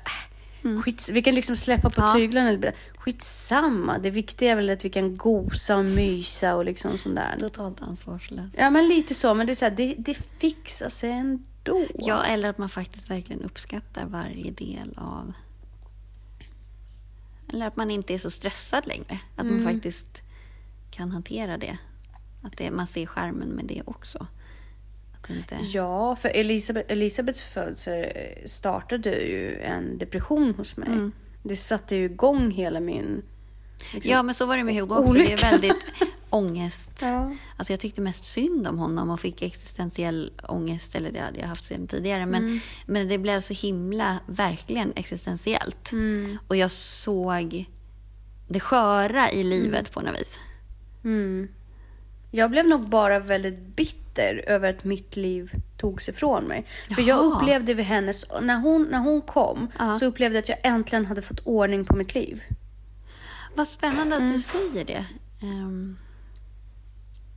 äh, 0.64 0.82
skits, 0.82 1.10
vi 1.10 1.22
kan 1.22 1.36
liksom 1.36 1.56
släppa 1.56 1.90
på 1.90 2.02
Ja. 2.02 2.14
tyglarna. 2.14 2.52
lite. 2.52 2.74
Skitsamma, 2.98 3.98
det 3.98 4.10
viktiga 4.10 4.52
är 4.52 4.56
väl 4.56 4.70
att 4.70 4.86
vi 4.86 4.90
kan 4.90 5.18
gosa 5.18 5.78
och 5.78 5.86
mysa 5.86 6.56
och 6.56 6.66
liksom 6.66 6.98
sånt 6.98 7.16
där. 7.16 7.36
Totalt 7.40 7.82
ansvarslöst. 7.82 8.56
Ja, 8.58 8.70
men 8.70 8.88
lite 8.88 9.14
så. 9.14 9.34
Men 9.34 9.48
det 9.48 9.54
är 9.54 9.56
så 9.56 9.66
här, 9.66 9.72
det, 9.72 9.96
det 9.98 10.18
fixar 10.40 10.90
sig 10.90 11.12
ändå. 11.12 11.44
Ja, 11.96 12.24
eller 12.24 12.50
att 12.50 12.58
man 12.58 12.70
faktiskt 12.70 13.10
verkligen 13.10 13.42
uppskattar 13.42 14.06
varje 14.06 14.52
del 14.52 14.94
av... 14.98 15.34
Eller 17.50 17.66
att 17.66 17.76
man 17.76 17.92
inte 17.92 18.14
är 18.14 18.18
så 18.18 18.30
stressad 18.30 18.88
längre. 18.88 19.20
Att 19.36 19.46
man 19.46 19.64
faktiskt 19.64 20.22
kan 20.92 21.12
hantera 21.12 21.58
det. 21.58 21.78
Att 22.42 22.58
det, 22.58 22.72
man 22.72 22.88
ser 22.88 23.06
skärmen 23.06 23.50
med 23.50 23.66
det 23.66 23.82
också. 23.86 24.28
Inte... 25.30 25.56
Ja, 25.62 26.16
för 26.16 26.30
Elisabeth, 26.30 26.92
Elisabeths 26.92 27.42
födelse 27.42 28.14
startade 28.46 29.10
ju 29.10 29.60
en 29.62 29.98
depression 29.98 30.54
hos 30.58 30.78
mig. 30.78 30.90
Mm. 30.90 31.12
Det 31.44 31.56
satte 31.56 31.96
ju 31.96 32.06
igång 32.06 32.52
hela 32.52 32.80
min... 32.80 33.24
liksom- 33.94 34.12
Ja, 34.12 34.24
men 34.24 34.36
så 34.36 34.46
var 34.46 34.58
det 34.58 34.64
med 34.64 34.76
Hugo 34.76 34.96
också. 34.96 35.04
Det 35.14 35.20
Olycka. 35.20 35.34
är 35.48 35.52
väldigt 35.52 35.86
ångest. 36.30 36.92
Ja. 37.02 37.36
Alltså 37.58 37.74
jag 37.74 37.80
tyckte 37.80 38.02
mest 38.02 38.24
synd 38.24 38.68
om 38.68 38.80
honom 38.80 39.10
och 39.10 39.20
fick 39.20 39.42
existentiell 39.42 40.32
ångest, 40.50 40.96
eller 40.96 41.12
det 41.12 41.20
hade 41.20 41.40
jag 41.40 41.48
haft 41.48 41.64
sedan 41.64 41.88
tidigare. 41.88 42.26
Men, 42.26 42.44
Mm. 42.44 42.60
men 42.86 43.08
det 43.08 43.18
blev 43.18 43.42
så 43.42 43.54
himla, 43.54 44.20
verkligen 44.26 44.94
existentiellt. 44.96 45.92
Mm. 45.92 46.38
Och 46.48 46.56
jag 46.56 46.72
såg 46.72 47.66
det 48.48 48.60
sköra 48.60 49.32
i 49.32 49.44
livet 49.44 49.92
på 49.92 50.02
något 50.02 50.20
vis. 50.20 50.40
Mm. 51.04 51.48
Jag 52.32 52.52
blev 52.52 52.68
nog 52.68 52.90
bara 52.90 53.20
väldigt 53.20 53.60
bitter 53.76 54.44
över 54.48 54.70
att 54.70 54.84
mitt 54.84 55.16
liv 55.16 55.52
togs 55.78 56.10
ifrån 56.10 56.44
mig. 56.44 56.66
För 56.96 57.02
jag 57.02 57.08
Jaha. 57.08 57.36
upplevde 57.36 57.74
vid 57.74 57.86
hennes... 57.86 58.26
När 58.42 58.58
hon, 58.60 58.88
när 58.92 59.00
hon 59.00 59.22
kom 59.22 59.68
Ja. 59.80 59.96
så 59.96 60.06
upplevde 60.06 60.38
jag 60.38 60.44
att 60.44 60.50
jag 60.50 60.58
äntligen 60.64 61.06
hade 61.06 61.22
fått 61.22 61.40
ordning 61.40 61.86
på 61.86 61.96
mitt 61.96 62.16
liv. 62.16 62.44
Vad 63.60 63.68
spännande 63.68 64.16
Mm. 64.16 64.26
att 64.26 64.34
du 64.34 64.40
säger 64.40 64.86
det. 64.86 65.06
Ehm, 65.42 65.98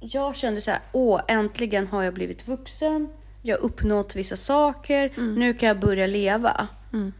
Jag 0.00 0.36
kände 0.36 0.60
så 0.60 0.70
här, 0.70 0.80
åh, 0.92 1.20
äntligen 1.28 1.86
har 1.86 2.02
jag 2.02 2.14
blivit 2.14 2.48
vuxen. 2.48 3.08
Jag 3.42 3.56
har 3.58 3.62
uppnått 3.64 4.16
vissa 4.16 4.36
saker. 4.36 5.12
Nu 5.16 5.54
kan 5.54 5.66
jag 5.68 5.80
börja 5.80 6.06
leva. 6.06 6.68
Mm. 6.92 7.12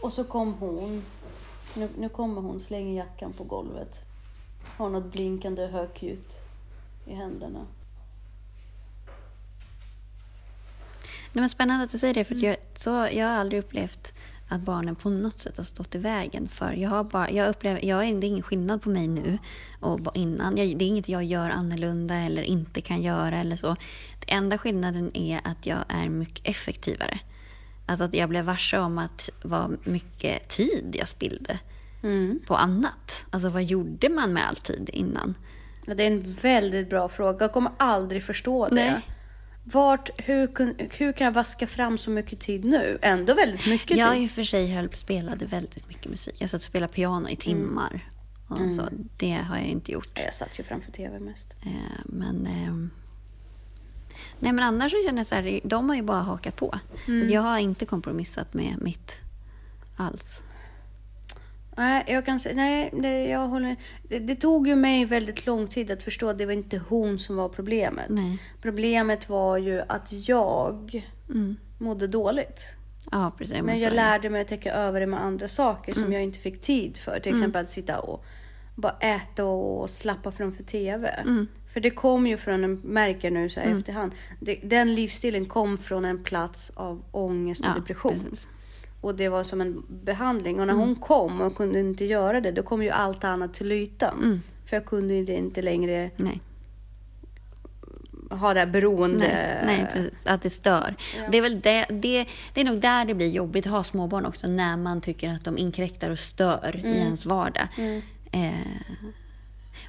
Och 0.00 0.12
så 0.12 0.24
kom 0.24 0.54
hon. 0.54 1.02
Nu, 1.74 1.88
nu 1.98 2.08
kommer 2.08 2.40
hon, 2.40 2.60
slänger 2.60 2.96
jackan 2.96 3.32
på 3.32 3.44
golvet. 3.44 4.00
Har 4.76 4.90
något 4.90 5.12
blinkande 5.12 5.66
högljutt 5.66 6.36
i 7.06 7.14
händerna. 7.14 7.66
Nej, 11.32 11.40
men 11.40 11.48
spännande 11.48 11.84
att 11.84 11.92
du 11.92 11.98
säger 11.98 12.14
det, 12.14 12.24
för 12.24 12.34
Mm. 12.34 12.46
jag, 12.46 12.56
så, 12.74 12.90
jag 13.12 13.26
har 13.26 13.34
aldrig 13.34 13.60
upplevt 13.64 14.14
att 14.48 14.60
barnen 14.60 14.96
på 14.96 15.10
något 15.10 15.38
sätt 15.38 15.56
har 15.56 15.64
stått 15.64 15.94
i 15.94 15.98
vägen 15.98 16.48
för. 16.48 16.72
Jag 16.72 16.90
har 16.90 17.04
bara, 17.04 17.30
jag 17.30 17.48
upplever, 17.48 17.84
jag 17.84 18.04
är, 18.08 18.14
det 18.14 18.26
är 18.26 18.28
ingen 18.28 18.42
skillnad 18.42 18.82
på 18.82 18.88
mig 18.88 19.08
nu 19.08 19.38
och 19.80 20.16
innan. 20.16 20.56
Jag, 20.56 20.76
det 20.78 20.84
är 20.84 20.88
inget 20.88 21.08
jag 21.08 21.24
gör 21.24 21.50
annorlunda 21.50 22.14
eller 22.14 22.42
inte 22.42 22.80
kan 22.80 23.02
göra 23.02 23.36
eller 23.38 23.56
så. 23.56 23.76
Det 24.26 24.32
enda 24.32 24.58
skillnaden 24.58 25.16
är 25.16 25.40
att 25.44 25.66
jag 25.66 25.78
är 25.88 26.08
mycket 26.08 26.46
effektivare. 26.48 27.18
Alltså 27.86 28.04
att 28.04 28.14
jag 28.14 28.28
blev 28.28 28.44
varse 28.44 28.78
om 28.78 28.98
att 28.98 29.30
vad 29.42 29.76
mycket 29.86 30.48
tid 30.48 30.96
jag 30.98 31.08
spillde 31.08 31.58
Mm. 32.02 32.40
på 32.46 32.54
annat. 32.56 33.26
Alltså 33.30 33.48
vad 33.48 33.64
gjorde 33.64 34.08
man 34.08 34.32
med 34.32 34.48
all 34.48 34.56
tid 34.56 34.90
innan? 34.92 35.34
Ja, 35.86 35.94
det 35.94 36.02
är 36.02 36.06
en 36.06 36.32
väldigt 36.42 36.90
bra 36.90 37.08
fråga. 37.08 37.36
Jag 37.40 37.52
kommer 37.52 37.72
aldrig 37.76 38.24
förstå 38.24 38.68
det. 38.68 38.74
Nej. 38.74 39.00
Vart, 39.72 40.10
hur, 40.16 40.48
hur 40.98 41.12
kan 41.12 41.24
jag 41.24 41.32
vaska 41.32 41.66
fram 41.66 41.98
så 41.98 42.10
mycket 42.10 42.40
tid 42.40 42.64
nu? 42.64 42.98
Ändå 43.02 43.34
väldigt 43.34 43.66
mycket 43.66 43.96
Jag 43.96 44.12
tid. 44.12 44.22
i 44.22 44.26
och 44.26 44.30
för 44.30 44.42
sig 44.42 44.74
höll, 44.74 44.94
spelade 44.94 45.46
väldigt 45.46 45.88
mycket 45.88 46.10
musik. 46.10 46.34
Jag 46.38 46.50
satt 46.50 46.58
och 46.58 46.62
spelade 46.62 46.92
piano 46.92 47.28
i 47.28 47.36
timmar. 47.36 48.08
Och 48.48 48.70
så, 48.72 48.88
det 49.16 49.32
har 49.32 49.56
jag 49.56 49.66
inte 49.66 49.92
gjort. 49.92 50.20
Jag 50.24 50.34
satt 50.34 50.58
ju 50.58 50.62
framför 50.64 50.92
tv 50.92 51.18
mest. 51.18 51.46
Eh, 51.62 52.00
men, 52.04 52.46
ehm, 52.46 52.90
nej, 54.38 54.52
men 54.52 54.64
annars 54.64 54.92
så 54.92 54.98
känner 55.06 55.18
jag 55.18 55.26
så 55.26 55.34
här, 55.34 55.60
de 55.64 55.88
har 55.88 55.96
ju 55.96 56.02
bara 56.02 56.22
hakat 56.22 56.56
på. 56.56 56.78
Så 57.06 57.24
att 57.24 57.30
jag 57.30 57.42
har 57.42 57.58
inte 57.58 57.86
kompromissat 57.86 58.54
med 58.54 58.74
mitt 58.82 59.18
alls. 59.96 60.42
Nej, 61.76 62.04
jag 62.06 62.24
kan 62.26 62.38
säga, 62.40 62.54
nej, 62.54 62.90
det, 63.02 63.24
jag 63.26 63.48
håller, 63.48 63.76
det, 64.02 64.18
det 64.18 64.34
tog 64.36 64.68
ju 64.68 64.76
mig 64.76 65.04
väldigt 65.04 65.46
lång 65.46 65.68
tid 65.68 65.90
att 65.90 66.02
förstå 66.02 66.28
att 66.28 66.38
det 66.38 66.46
var 66.46 66.52
inte 66.52 66.80
hon 66.88 67.18
som 67.18 67.36
var 67.36 67.48
problemet. 67.48 68.06
Nej. 68.08 68.38
Problemet 68.62 69.28
var 69.28 69.58
ju 69.58 69.82
att 69.88 70.08
jag 70.28 71.04
Mm. 71.30 71.56
mådde 71.78 72.06
dåligt. 72.06 72.62
Ja, 73.10 73.32
precis. 73.38 73.62
Men 73.62 73.80
jag 73.80 73.92
lärde 73.92 74.30
mig 74.30 74.40
att 74.40 74.48
täcka 74.48 74.72
över 74.72 75.00
det 75.00 75.06
med 75.06 75.22
andra 75.22 75.48
saker 75.48 75.92
Mm. 75.92 76.04
som 76.04 76.12
jag 76.12 76.22
inte 76.22 76.38
fick 76.38 76.60
tid 76.60 76.96
för. 76.96 77.20
Till 77.20 77.34
exempel 77.34 77.64
att 77.64 77.70
sitta 77.70 77.98
och 77.98 78.24
bara 78.74 78.96
äta 79.00 79.44
och 79.44 79.90
slappa 79.90 80.32
framför 80.32 80.62
TV. 80.62 81.08
Mm. 81.08 81.46
För 81.72 81.80
det 81.80 81.90
kom 81.90 82.26
ju 82.26 82.36
från 82.36 82.64
en, 82.64 82.74
märker 82.74 83.30
nu 83.30 83.48
så 83.48 83.60
här 83.60 83.76
efterhand, 83.78 84.12
det, 84.40 84.54
den 84.64 84.94
livsstilen 84.94 85.46
kom 85.46 85.78
från 85.78 86.04
en 86.04 86.22
plats 86.24 86.72
av 86.74 87.02
ångest 87.10 87.60
och 87.60 87.66
Ja, 87.66 87.74
depression. 87.80 88.12
precis. 88.14 88.46
Och 89.06 89.14
det 89.14 89.28
var 89.28 89.44
som 89.44 89.60
en 89.60 89.82
behandling. 89.88 90.60
Och 90.60 90.66
när 90.66 90.74
hon 90.74 90.96
kom 90.96 91.40
och 91.40 91.56
kunde 91.56 91.80
inte 91.80 92.04
göra 92.04 92.40
det, 92.40 92.52
då 92.52 92.62
kom 92.62 92.82
ju 92.82 92.90
allt 92.90 93.24
annat 93.24 93.54
till 93.54 93.72
ytan. 93.72 94.18
Mm. 94.22 94.42
För 94.66 94.76
jag 94.76 94.86
kunde 94.86 95.14
inte- 95.14 95.62
längre 95.62 96.10
Nej. 96.16 96.40
ha 98.30 98.54
det 98.54 98.60
här 98.60 98.66
beroende... 98.66 99.18
Nej, 99.18 99.62
nej, 99.66 99.86
precis. 99.92 100.26
Att 100.26 100.42
det 100.42 100.50
stör. 100.50 100.94
Det, 101.30 101.38
är 101.38 101.42
väl 101.42 101.60
det, 101.60 101.86
det, 101.90 102.26
det 102.54 102.60
är 102.60 102.64
nog 102.64 102.80
där 102.80 103.04
det 103.04 103.14
blir 103.14 103.28
jobbigt 103.28 103.66
att 103.66 103.72
ha 103.72 103.82
småbarn 103.82 104.26
också, 104.26 104.46
när 104.46 104.76
man 104.76 105.00
tycker 105.00 105.30
att 105.30 105.44
de 105.44 105.58
inkräktar 105.58 106.10
och 106.10 106.18
stör 106.18 106.80
i 106.84 106.96
ens 106.96 107.26
vardag. 107.26 107.68
Eh, 108.32 108.50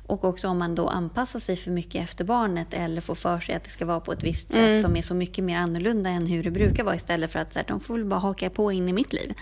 och 0.08 0.24
också 0.24 0.48
om 0.48 0.58
man 0.58 0.76
då 0.76 0.88
anpassar 0.88 1.40
sig 1.40 1.56
för 1.56 1.72
mycket 1.72 2.04
efter 2.04 2.26
barnet 2.26 2.74
eller 2.74 3.02
får 3.02 3.16
för 3.16 3.40
sig 3.40 3.56
att 3.56 3.64
det 3.64 3.70
ska 3.70 3.86
vara 3.86 4.00
på 4.00 4.12
ett 4.12 4.24
visst 4.24 4.52
sätt 4.52 4.82
som 4.82 4.96
är 4.96 5.02
så 5.02 5.14
mycket 5.14 5.44
mer 5.44 5.58
annorlunda 5.58 6.10
än 6.10 6.28
hur 6.28 6.44
det 6.44 6.52
brukar 6.52 6.84
vara 6.84 6.96
istället 6.96 7.32
för 7.32 7.40
att 7.40 7.54
så 7.54 7.60
här, 7.60 7.66
de 7.68 7.80
får 7.80 7.94
väl 7.94 8.06
bara 8.06 8.20
haka 8.20 8.50
på 8.50 8.72
in 8.72 8.90
i 8.90 8.94
mitt 8.94 9.14
liv. 9.14 9.34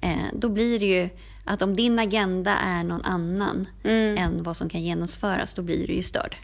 Eh, 0.00 0.16
då 0.32 0.48
blir 0.48 0.78
det 0.78 0.86
ju 0.86 1.08
att 1.44 1.62
om 1.62 1.74
din 1.74 1.98
agenda 1.98 2.56
är 2.56 2.84
någon 2.84 3.02
annan 3.04 3.68
än 4.18 4.42
vad 4.42 4.56
som 4.56 4.68
kan 4.68 4.82
genomföras, 4.82 5.54
då 5.54 5.62
blir 5.62 5.86
du 5.86 5.92
ju 5.92 6.02
störd. 6.02 6.36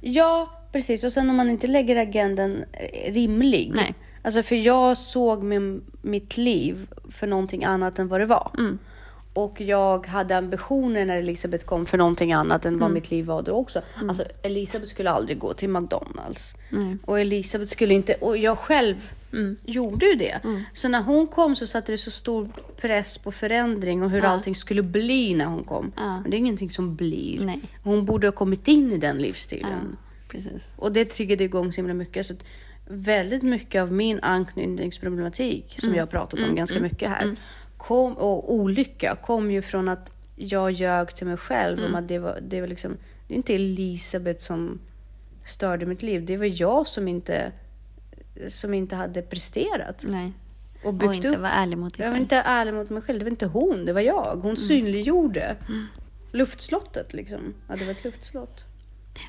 Ja, 0.00 0.50
precis. 0.72 1.04
Och 1.04 1.12
sen 1.12 1.30
om 1.30 1.36
man 1.36 1.50
inte 1.50 1.66
lägger 1.66 1.96
agendan 1.96 2.64
eh, 2.72 3.12
rimlig. 3.12 3.72
Nej. 3.74 3.94
Alltså 4.22 4.42
för 4.42 4.56
jag 4.56 4.98
såg 4.98 5.42
min, 5.42 5.84
mitt 6.02 6.36
liv 6.36 6.88
för 7.10 7.26
någonting 7.26 7.64
annat 7.64 7.98
än 7.98 8.08
vad 8.08 8.20
det 8.20 8.26
var. 8.26 8.50
Mm. 8.58 8.78
Och 9.38 9.60
jag 9.60 10.06
hade 10.06 10.36
ambitioner 10.36 11.04
när 11.04 11.16
Elisabeth 11.16 11.64
kom 11.64 11.86
för 11.86 11.98
någonting 11.98 12.32
annat 12.32 12.64
än 12.64 12.68
Mm. 12.68 12.80
vad 12.80 12.90
mitt 12.90 13.10
liv 13.10 13.24
var 13.24 13.42
då 13.42 13.52
också. 13.52 13.82
Alltså 14.08 14.24
Elisabeth 14.42 14.90
skulle 14.90 15.10
aldrig 15.10 15.38
gå 15.38 15.54
till 15.54 15.68
McDonalds. 15.68 16.54
Nej. 16.70 16.96
Och 17.04 17.20
Elisabeth 17.20 17.72
skulle 17.72 17.94
inte, 17.94 18.14
och 18.14 18.36
jag 18.36 18.58
själv 18.58 19.12
Mm. 19.32 19.56
gjorde 19.64 20.06
ju 20.06 20.14
det. 20.14 20.40
Så 20.72 20.88
när 20.88 21.02
hon 21.02 21.26
kom 21.26 21.56
så 21.56 21.66
satte 21.66 21.92
det 21.92 21.98
så 21.98 22.10
stor 22.10 22.48
press 22.80 23.18
på 23.18 23.32
förändring 23.32 24.02
och 24.02 24.10
hur 24.10 24.22
Ja. 24.22 24.28
allting 24.28 24.54
skulle 24.54 24.82
bli 24.82 25.34
när 25.34 25.44
hon 25.44 25.64
kom. 25.64 25.92
Ja. 25.96 26.20
Men 26.20 26.30
det 26.30 26.36
är 26.36 26.38
ingenting 26.38 26.70
som 26.70 26.94
blir. 26.96 27.40
Nej. 27.44 27.60
Hon 27.84 28.04
borde 28.04 28.26
ha 28.26 28.32
kommit 28.32 28.68
in 28.68 28.92
i 28.92 28.98
den 28.98 29.16
Ja, 29.16 29.22
livsstilen. 29.22 29.96
precis. 30.28 30.72
Och 30.76 30.92
det 30.92 31.04
triggade 31.04 31.44
igång 31.44 31.72
så 31.72 31.76
himla 31.76 31.94
mycket. 31.94 32.26
Så 32.26 32.34
väldigt 32.90 33.42
mycket 33.42 33.82
av 33.82 33.92
min 33.92 34.20
anknytningsproblematik, 34.22 35.76
som 35.78 35.94
jag 35.94 36.02
har 36.02 36.06
pratat 36.06 36.40
om 36.40 36.54
ganska 36.54 36.80
mycket 36.80 37.08
här, 37.10 37.36
kom, 37.78 38.12
och 38.12 38.54
olycka 38.54 39.16
kom 39.22 39.50
ju 39.50 39.62
från 39.62 39.88
att 39.88 40.10
jag 40.36 40.70
ljög 40.70 41.14
till 41.16 41.26
mig 41.26 41.36
själv 41.36 41.84
om 41.84 41.94
att 41.94 42.08
det 42.08 42.18
var, 42.18 42.40
det 42.48 42.60
var 42.60 42.68
liksom, 42.68 42.96
det 43.28 43.34
är 43.34 43.36
inte 43.36 43.54
Elisabeth 43.54 44.40
som 44.44 44.80
störde 45.46 45.86
mitt 45.86 46.02
liv. 46.02 46.26
Det 46.26 46.36
var 46.36 46.60
jag 46.60 46.86
som 46.86 47.08
inte, 47.08 47.52
som 48.48 48.74
inte 48.74 48.96
hade 48.96 49.22
presterat. 49.22 50.04
Nej. 50.08 50.32
Och 50.82 50.86
Och 50.88 50.94
byggt 50.94 51.14
inte 51.14 51.28
upp. 51.28 51.38
vara 51.38 51.50
ärlig 51.52 51.78
mot 51.78 51.96
dig 51.96 52.04
Jag 52.04 52.10
var 52.10 52.14
själv. 52.16 52.22
inte 52.22 52.36
ärlig 52.36 52.74
mot 52.74 52.90
mig 52.90 53.02
själv. 53.02 53.18
Det 53.18 53.24
var 53.24 53.30
inte 53.30 53.46
hon, 53.46 53.84
det 53.86 53.92
var 53.92 54.00
jag. 54.00 54.38
Hon 54.42 54.56
synliggjorde 54.56 55.56
luftslottet 56.32 57.12
liksom. 57.12 57.54
Ja, 57.68 57.76
det 57.76 57.84
var 57.84 57.92
ett 57.92 58.04
luftslott. 58.04 58.64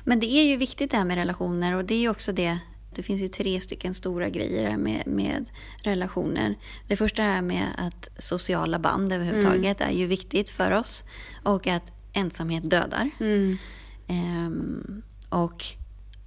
Men 0.04 0.20
det 0.20 0.26
är 0.26 0.44
ju 0.44 0.56
viktigt 0.56 0.90
det 0.90 0.96
här 0.96 1.04
med 1.04 1.16
relationer 1.16 1.74
och 1.76 1.84
det 1.84 1.94
är 1.94 1.98
ju 1.98 2.08
också 2.08 2.32
det 2.32 2.58
det 2.94 3.02
finns 3.02 3.22
ju 3.22 3.28
tre 3.28 3.60
stycken 3.60 3.94
stora 3.94 4.28
grejer 4.28 4.76
med, 4.76 5.06
med 5.06 5.50
relationer. 5.82 6.58
Det 6.88 6.96
första 6.96 7.22
är 7.22 7.42
med 7.42 7.66
att 7.78 8.08
sociala 8.18 8.78
band 8.78 9.12
överhuvudtaget 9.12 9.80
är 9.80 9.90
ju 9.90 10.06
viktigt 10.06 10.48
för 10.48 10.72
oss 10.72 11.04
och 11.44 11.66
att 11.66 11.92
ensamhet 12.12 12.70
dödar. 12.70 13.10
Mm. 13.20 13.58
Ehm, 14.06 15.02
och 15.28 15.64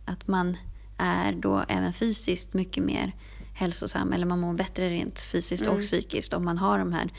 att 0.06 0.28
man 0.28 0.58
är 0.98 1.32
då 1.34 1.64
även 1.68 1.94
fysiskt 1.94 2.54
mycket 2.54 2.84
mer 2.84 3.16
hälsosam 3.54 4.14
eller 4.14 4.26
man 4.26 4.40
mår 4.40 4.54
bättre 4.54 4.90
rent 4.90 5.20
fysiskt 5.20 5.68
och 5.68 5.80
psykiskt 5.80 6.34
om 6.34 6.46
man 6.46 6.58
har 6.58 6.80
de 6.80 6.94
här 6.94 7.10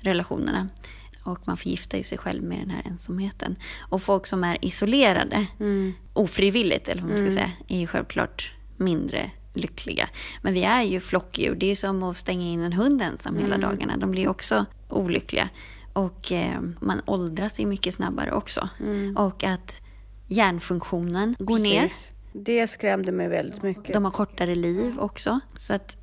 relationerna. 0.00 0.68
Och 1.22 1.38
man 1.44 1.56
förgiftar 1.56 1.98
ju 1.98 2.04
sig 2.04 2.18
själv 2.18 2.42
med 2.42 2.58
den 2.58 2.70
här 2.70 2.82
ensamheten. 2.86 3.56
Och 3.78 4.02
folk 4.02 4.26
som 4.26 4.44
är 4.44 4.64
isolerade, 4.64 5.46
ofrivilligt 6.12 6.88
eller 6.88 7.02
vad 7.02 7.10
man 7.10 7.18
ska 7.18 7.30
säga, 7.30 7.52
är 7.68 7.78
ju 7.78 7.86
självklart 7.86 8.52
mindre 8.76 9.30
lyckliga. 9.52 10.08
Men 10.42 10.54
vi 10.54 10.62
är 10.62 10.82
ju 10.82 11.00
flockdjur. 11.00 11.54
Det 11.54 11.70
är 11.70 11.76
som 11.76 12.02
att 12.02 12.16
stänga 12.16 12.46
in 12.46 12.60
en 12.60 12.72
hund 12.72 13.02
ensam 13.02 13.36
hela 13.36 13.58
dagarna. 13.58 13.96
De 13.96 14.10
blir 14.10 14.28
också 14.28 14.66
olyckliga. 14.88 15.48
Och 15.92 16.32
eh, 16.32 16.60
man 16.80 17.02
åldras 17.06 17.60
ju 17.60 17.66
mycket 17.66 17.94
snabbare 17.94 18.32
också. 18.32 18.68
Och 19.16 19.44
att 19.44 19.80
hjärnfunktionen 20.26 21.36
går 21.38 21.58
ner. 21.58 21.90
Det 22.32 22.66
skrämde 22.66 23.12
mig 23.12 23.28
väldigt 23.28 23.62
mycket. 23.62 23.92
De 23.92 24.04
har 24.04 24.12
kortare 24.12 24.54
liv 24.54 24.98
också. 24.98 25.40
Så 25.56 25.74
att 25.74 25.96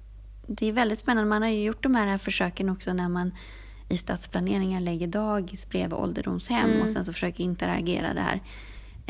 det 0.48 0.66
är 0.66 0.72
väldigt 0.72 1.00
spännande. 1.00 1.30
Man 1.30 1.42
har 1.42 1.50
ju 1.50 1.64
gjort 1.64 1.84
de 1.84 1.96
här 1.96 2.18
försöken 2.18 2.70
också 2.70 2.94
när 2.94 3.10
man 3.10 3.32
i 3.90 3.98
stadsplaneringen 3.98 4.84
lägger 4.84 5.08
dagis 5.08 5.70
bredvid 5.70 5.94
ålderdomshem 5.94 6.82
och 6.82 6.90
sen 6.90 7.06
så 7.06 7.14
försöker 7.14 7.44
interagera 7.44 8.14
det 8.14 8.22
här. 8.22 8.42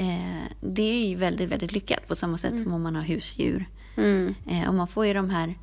Eh, 0.02 0.44
det 0.62 0.82
är 0.82 1.08
ju 1.08 1.16
väldigt, 1.16 1.50
väldigt 1.50 1.72
lyckat 1.72 2.08
på 2.08 2.16
samma 2.16 2.38
sätt 2.38 2.58
som 2.58 2.74
om 2.74 2.82
man 2.82 2.96
har 2.96 3.04
husdjur. 3.04 3.66
Mm. 3.98 4.36
Eh, 4.48 4.68
och 4.68 4.74
man 4.74 4.88
får 4.88 5.06
ju 5.06 5.14
de 5.14 5.30
här 5.30 5.58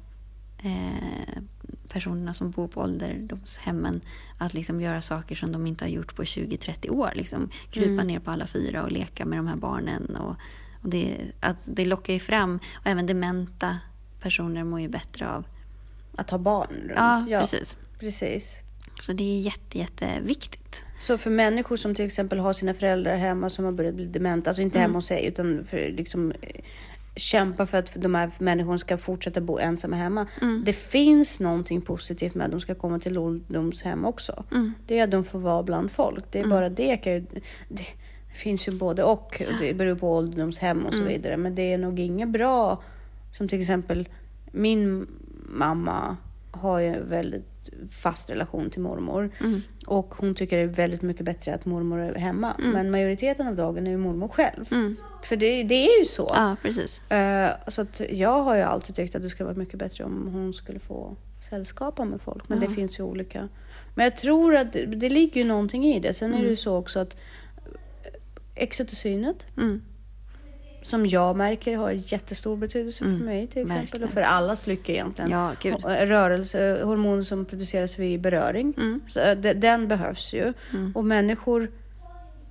eh, 0.58 1.42
personerna 1.88 2.34
som 2.34 2.50
bor 2.50 2.68
på 2.68 2.80
ålderdomshemmen 2.80 4.00
att 4.38 4.54
liksom 4.54 4.80
göra 4.80 5.00
saker 5.00 5.34
som 5.34 5.52
de 5.52 5.66
inte 5.66 5.84
har 5.84 5.90
gjort 5.90 6.16
på 6.16 6.22
20-30 6.22 6.90
år. 6.90 7.12
Liksom 7.14 7.50
krypa 7.70 8.04
ner 8.04 8.18
på 8.18 8.30
alla 8.30 8.46
fyra 8.46 8.82
och 8.82 8.92
leka 8.92 9.24
med 9.24 9.38
de 9.38 9.46
här 9.46 9.56
barnen. 9.56 10.16
Och, 10.16 10.36
och 10.82 10.88
det, 10.90 11.16
att 11.40 11.58
det 11.64 11.84
lockar 11.84 12.12
ju 12.12 12.20
fram, 12.20 12.60
och 12.74 12.86
även 12.86 13.06
dementa 13.06 13.78
personer 14.20 14.64
mår 14.64 14.80
ju 14.80 14.88
bättre 14.88 15.28
av. 15.28 15.44
Att 16.16 16.30
ha 16.30 16.38
barn 16.38 16.74
runt. 16.74 17.28
Ja, 17.30 17.40
precis. 17.40 17.76
precis. 17.98 18.54
Så 19.00 19.12
det 19.12 19.24
är 19.24 19.40
jätte, 19.40 19.78
jätteviktigt. 19.78 20.82
Så 20.98 21.18
för 21.18 21.30
människor 21.30 21.76
som 21.76 21.94
till 21.94 22.04
exempel 22.04 22.38
har 22.38 22.52
sina 22.52 22.74
föräldrar 22.74 23.16
hemma 23.16 23.50
som 23.50 23.64
har 23.64 23.72
börjat 23.72 23.94
bli 23.94 24.04
dementa, 24.04 24.50
alltså 24.50 24.62
inte 24.62 24.78
hemma 24.78 24.98
hos 24.98 25.06
sig 25.06 25.26
utan 25.26 25.64
för 25.64 25.76
liksom 25.76 26.32
eh, 26.40 26.60
kämpa 27.16 27.66
för 27.66 27.78
att 27.78 27.94
de 27.94 28.14
här 28.14 28.30
människorna 28.38 28.78
ska 28.78 28.98
fortsätta 28.98 29.40
bo 29.40 29.58
ensamma 29.58 29.96
hemma. 29.96 30.26
Det 30.64 30.72
finns 30.72 31.40
någonting 31.40 31.80
positivt 31.80 32.34
med 32.34 32.44
att 32.44 32.50
de 32.50 32.60
ska 32.60 32.74
komma 32.74 32.98
till 32.98 33.18
ålderdomshem 33.18 34.04
också. 34.04 34.44
Det 34.86 34.98
är 34.98 35.04
att 35.04 35.10
de 35.10 35.24
får 35.24 35.38
vara 35.38 35.62
bland 35.62 35.90
folk. 35.90 36.24
Det 36.30 36.40
är 36.40 36.46
bara 36.46 36.68
det 36.68 36.96
kan 36.96 37.12
ju... 37.12 37.24
Det 37.68 37.86
finns 38.34 38.68
ju 38.68 38.72
både 38.72 39.02
och. 39.02 39.42
Det 39.60 39.74
beror 39.74 39.94
på 39.94 40.12
ålderdomshem 40.12 40.86
och 40.86 40.94
så 40.94 41.02
vidare. 41.02 41.36
Men 41.36 41.54
det 41.54 41.72
är 41.72 41.78
nog 41.78 41.98
inget 42.00 42.28
bra. 42.28 42.82
Som 43.36 43.48
till 43.48 43.60
exempel 43.60 44.08
min 44.52 45.06
mamma 45.48 46.16
har 46.50 46.78
ju 46.78 47.02
väldigt 47.04 47.57
fast 47.90 48.30
relation 48.30 48.70
till 48.70 48.80
mormor. 48.82 49.30
Och 49.86 50.14
hon 50.14 50.34
tycker 50.34 50.56
det 50.56 50.62
är 50.62 50.66
väldigt 50.66 51.02
mycket 51.02 51.24
bättre 51.24 51.54
att 51.54 51.64
mormor 51.64 51.98
är 52.00 52.14
hemma. 52.14 52.54
Men 52.58 52.90
majoriteten 52.90 53.46
av 53.48 53.54
dagen 53.56 53.86
är 53.86 53.90
ju 53.90 53.96
mormor 53.96 54.28
själv. 54.28 54.64
För 55.24 55.36
det, 55.36 55.62
det 55.62 55.74
är 55.74 55.98
ju 55.98 56.04
så. 56.04 56.32
Ja, 56.34 56.56
precis. 56.62 57.10
Eh, 57.10 57.50
så 57.68 57.80
att 57.82 58.00
jag 58.10 58.42
har 58.42 58.56
ju 58.56 58.62
alltid 58.62 58.96
tyckt 58.96 59.14
att 59.14 59.22
det 59.22 59.28
skulle 59.28 59.44
vara 59.46 59.56
mycket 59.58 59.78
bättre 59.78 60.04
om 60.04 60.28
hon 60.32 60.52
skulle 60.54 60.78
få 60.78 61.16
sällskapa 61.50 62.04
med 62.04 62.20
folk. 62.20 62.48
Men 62.48 62.60
det 62.60 62.68
finns 62.68 62.98
ju 62.98 63.02
olika. 63.02 63.48
Men 63.94 64.04
jag 64.04 64.16
tror 64.16 64.56
att 64.56 64.72
det, 64.72 64.86
det 64.86 65.08
ligger 65.08 65.40
ju 65.42 65.48
någonting 65.48 65.84
i 65.86 66.00
det. 66.00 66.14
Sen 66.14 66.34
är 66.34 66.42
det 66.42 66.48
ju 66.48 66.56
så 66.56 66.76
också 66.76 67.00
att 67.00 67.16
exotocynet 68.54 69.46
Mm. 69.56 69.82
Som 70.82 71.06
jag 71.06 71.36
märker 71.36 71.76
har 71.76 71.90
jättestor 71.90 72.56
betydelse 72.56 73.04
för 73.04 73.10
mig 73.10 73.46
till 73.46 73.62
exempel. 73.62 73.76
verkligen. 73.84 74.04
Och 74.04 74.10
för 74.10 74.20
allas 74.20 74.66
lycka 74.66 74.92
egentligen. 74.92 75.30
Ja, 75.30 75.52
gud. 75.62 75.74
Eh, 75.74 76.06
Rörelse, 76.06 76.80
hormoner 76.84 77.22
som 77.22 77.44
produceras 77.44 77.98
vid 77.98 78.20
beröring. 78.20 78.74
Mm. 78.76 79.00
Så, 79.08 79.20
eh, 79.20 79.36
de- 79.36 79.54
den 79.54 79.88
behövs 79.88 80.34
ju. 80.34 80.52
Och 80.94 81.04
människor 81.04 81.70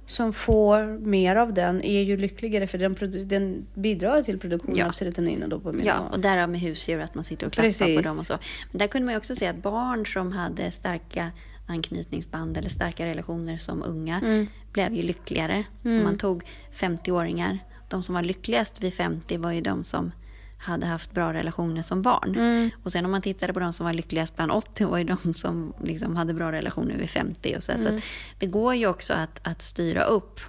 som 0.06 0.34
får 0.34 0.84
mer 1.00 1.36
av 1.36 1.54
den 1.54 1.82
är 1.84 2.02
ju 2.04 2.18
lyckligare 2.18 2.68
för 2.68 2.78
den, 2.78 2.96
den 3.28 3.66
bidrar 3.74 4.24
till 4.24 4.40
produktion 4.40 4.76
Ja. 4.76 4.86
av 4.88 4.92
serotonin 4.92 5.44
och 5.44 5.50
dopamin. 5.50 5.86
Ja, 5.86 6.00
och 6.12 6.20
därav 6.20 6.50
med 6.50 6.60
husdjur, 6.60 7.00
att 7.00 7.16
man 7.16 7.24
sitter 7.24 7.48
och 7.48 7.54
klappar 7.54 7.68
Precis. 7.70 7.96
på 7.96 8.02
dem 8.10 8.20
och 8.20 8.26
så. 8.26 8.38
Men 8.72 8.80
där 8.80 8.88
kunde 8.88 9.06
man 9.06 9.14
ju 9.14 9.18
också 9.18 9.36
se 9.36 9.48
att 9.48 9.56
barn 9.62 10.06
som 10.06 10.32
hade 10.32 10.72
starka 10.72 11.32
anknytningsband 11.68 12.58
eller 12.58 12.70
starka 12.70 13.06
relationer 13.06 13.58
som 13.58 13.84
unga 13.84 14.20
Mm. 14.24 14.48
blev 14.72 14.94
ju 14.94 15.02
lyckligare. 15.02 15.64
Om 15.84 16.04
man 16.04 16.18
tog 16.18 16.44
50-åringar, 16.74 17.60
de 17.90 18.04
som 18.04 18.16
var 18.16 18.22
lyckligast 18.24 18.84
vid 18.84 18.94
50 18.94 19.38
var 19.38 19.52
ju 19.52 19.62
de 19.62 19.84
som 19.84 20.12
hade 20.60 20.86
haft 20.86 21.12
bra 21.12 21.34
relationer 21.34 21.82
som 21.82 22.02
barn. 22.02 22.36
Mm. 22.36 22.70
Och 22.84 22.92
sen 22.92 23.06
om 23.06 23.12
man 23.12 23.22
tittade 23.22 23.54
på 23.54 23.60
de 23.60 23.74
som 23.74 23.86
var 23.86 23.94
lyckligast 23.94 24.36
bland 24.36 24.52
80 24.52 24.86
var 24.86 24.98
ju 24.98 25.04
de 25.04 25.34
som 25.34 25.74
liksom 25.84 26.16
hade 26.16 26.34
bra 26.34 26.52
relationer 26.52 26.98
vid 26.98 27.10
50. 27.10 27.56
Och 27.58 27.64
så 27.64 27.74
så 27.78 27.88
Mm. 27.88 27.96
att 27.96 28.04
det 28.40 28.46
går 28.46 28.76
ju 28.76 28.88
också 28.88 29.14
att, 29.14 29.40
att 29.48 29.62
styra 29.62 30.04
upp. 30.04 30.40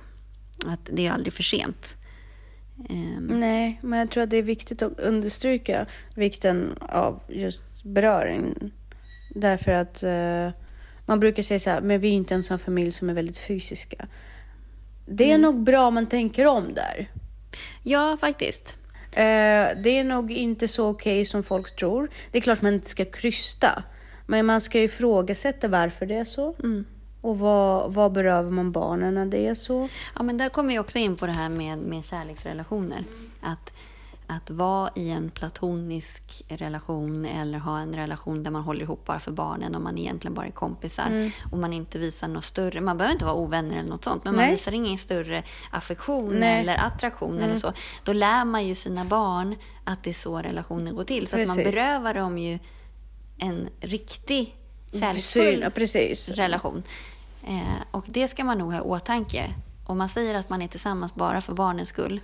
Att 0.67 0.91
det 0.93 1.07
är 1.07 1.13
aldrig 1.13 1.33
för 1.33 1.43
sent. 1.43 1.97
Ehm, 2.91 3.27
Nej, 3.27 3.81
men 3.83 3.99
jag 3.99 4.11
tror 4.11 4.23
att 4.23 4.31
det 4.31 4.37
är 4.37 4.43
viktigt 4.43 4.83
att 4.83 5.01
understryka 5.01 5.87
vikten 6.15 6.75
av 6.81 7.21
just 7.29 7.85
beröring. 7.85 8.73
Därför 9.35 9.73
att 9.73 10.03
eh, 10.03 10.51
man 11.07 11.21
brukar 11.21 11.43
säga 11.43 11.61
så 11.61 11.71
här, 11.71 11.81
men 11.81 12.01
vi 12.01 12.09
är 12.09 12.13
inte 12.13 12.35
en 12.35 12.43
sån 12.43 12.59
familj 12.59 12.93
som 12.93 13.11
är 13.11 13.15
väldigt 13.15 13.39
fysiska. 13.39 14.07
Det 15.07 15.33
är 15.33 15.39
nog 15.39 15.63
bra 15.63 15.87
om 15.87 15.95
man 15.95 16.07
tänker 16.07 16.47
om 16.47 16.75
där. 16.75 17.11
Ja, 17.83 18.17
faktiskt. 18.21 18.77
Eh, 19.13 19.69
det 19.83 19.99
är 19.99 20.05
nog 20.05 20.33
inte 20.33 20.69
så 20.69 20.89
okej 20.89 21.25
som 21.25 21.43
folk 21.43 21.77
tror. 21.77 22.11
Det 22.33 22.39
är 22.39 22.43
klart 22.43 22.63
man 22.63 22.75
inte 22.75 22.89
ska 22.89 23.05
krysta. 23.05 23.83
Men 24.27 24.47
man 24.47 24.61
ska 24.61 24.79
ju 24.79 24.85
ifrågasätta 24.85 25.69
varför 25.69 26.07
det 26.07 26.15
är 26.15 26.25
så. 26.25 26.55
Och 27.21 27.39
vad, 27.39 27.93
vad 27.95 28.13
berövar 28.13 28.51
man 28.51 28.73
barnen 28.73 29.15
när 29.15 29.27
det 29.27 29.47
är 29.47 29.55
så? 29.55 29.89
Ja, 30.15 30.23
men 30.23 30.39
där 30.39 30.49
kommer 30.49 30.69
vi 30.69 30.79
också 30.79 30.99
in 30.99 31.17
på 31.17 31.27
det 31.27 31.33
här 31.33 31.49
med, 31.49 31.79
med 31.79 32.05
kärleksrelationer. 32.05 33.05
Att, 33.41 33.73
att 34.29 34.51
vara 34.51 34.91
i 34.95 35.11
en 35.11 35.31
platonisk 35.31 36.43
relation 36.49 37.27
eller 37.27 37.59
ha 37.59 37.79
en 37.79 37.95
relation 37.95 38.43
där 38.43 38.51
man 38.51 38.63
håller 38.63 38.83
ihop 38.83 39.05
bara 39.05 39.21
för 39.21 39.33
barnen 39.33 39.75
och 39.75 39.81
man 39.81 39.99
egentligen 39.99 40.35
bara 40.35 40.47
är 40.47 40.51
kompisar 40.51 41.31
och 41.53 41.59
man 41.59 41.73
inte 41.73 41.99
visar 41.99 42.29
något 42.29 42.45
större. 42.45 42.81
Man 42.81 42.99
behöver 42.99 43.13
inte 43.13 43.25
vara 43.25 43.35
ovänner 43.35 43.77
eller 43.77 43.89
något 43.89 44.05
sånt, 44.05 44.25
men 44.25 44.35
man 44.35 44.45
Nej. 44.45 44.51
visar 44.51 44.75
ingen 44.75 44.99
större 44.99 45.43
affektion 45.71 46.41
Nej. 46.41 46.61
eller 46.61 46.77
attraktion 46.77 47.39
eller 47.39 47.57
så. 47.57 47.73
Då 48.05 48.13
lär 48.13 48.45
man 48.45 48.67
ju 48.67 48.75
sina 48.75 49.05
barn 49.05 49.57
att 49.85 50.03
det 50.03 50.11
är 50.11 50.15
så 50.15 50.39
relationer 50.39 50.93
går 50.93 51.05
till. 51.05 51.27
Så 51.27 51.41
att 51.41 51.49
man 51.49 51.57
Precis. 51.57 51.75
berövar 51.75 52.15
dem 52.15 52.39
ju 52.39 52.59
en 53.39 53.69
riktig 53.81 54.57
kärleksfull 54.93 55.71
precis. 55.75 56.29
relation. 56.29 56.83
Eh, 57.47 57.63
och 57.91 58.05
det 58.07 58.29
ska 58.29 58.45
man 58.45 58.59
nog 58.59 58.73
ha 58.73 58.79
i 58.79 58.83
åtanke. 58.83 59.55
Om 59.87 59.99
man 59.99 60.09
säger 60.09 60.35
att 60.35 60.49
man 60.49 60.63
är 60.63 60.69
tillsammans 60.69 61.15
bara 61.15 61.41
för 61.41 61.55
barnens 61.55 61.89
skull, 61.89 62.21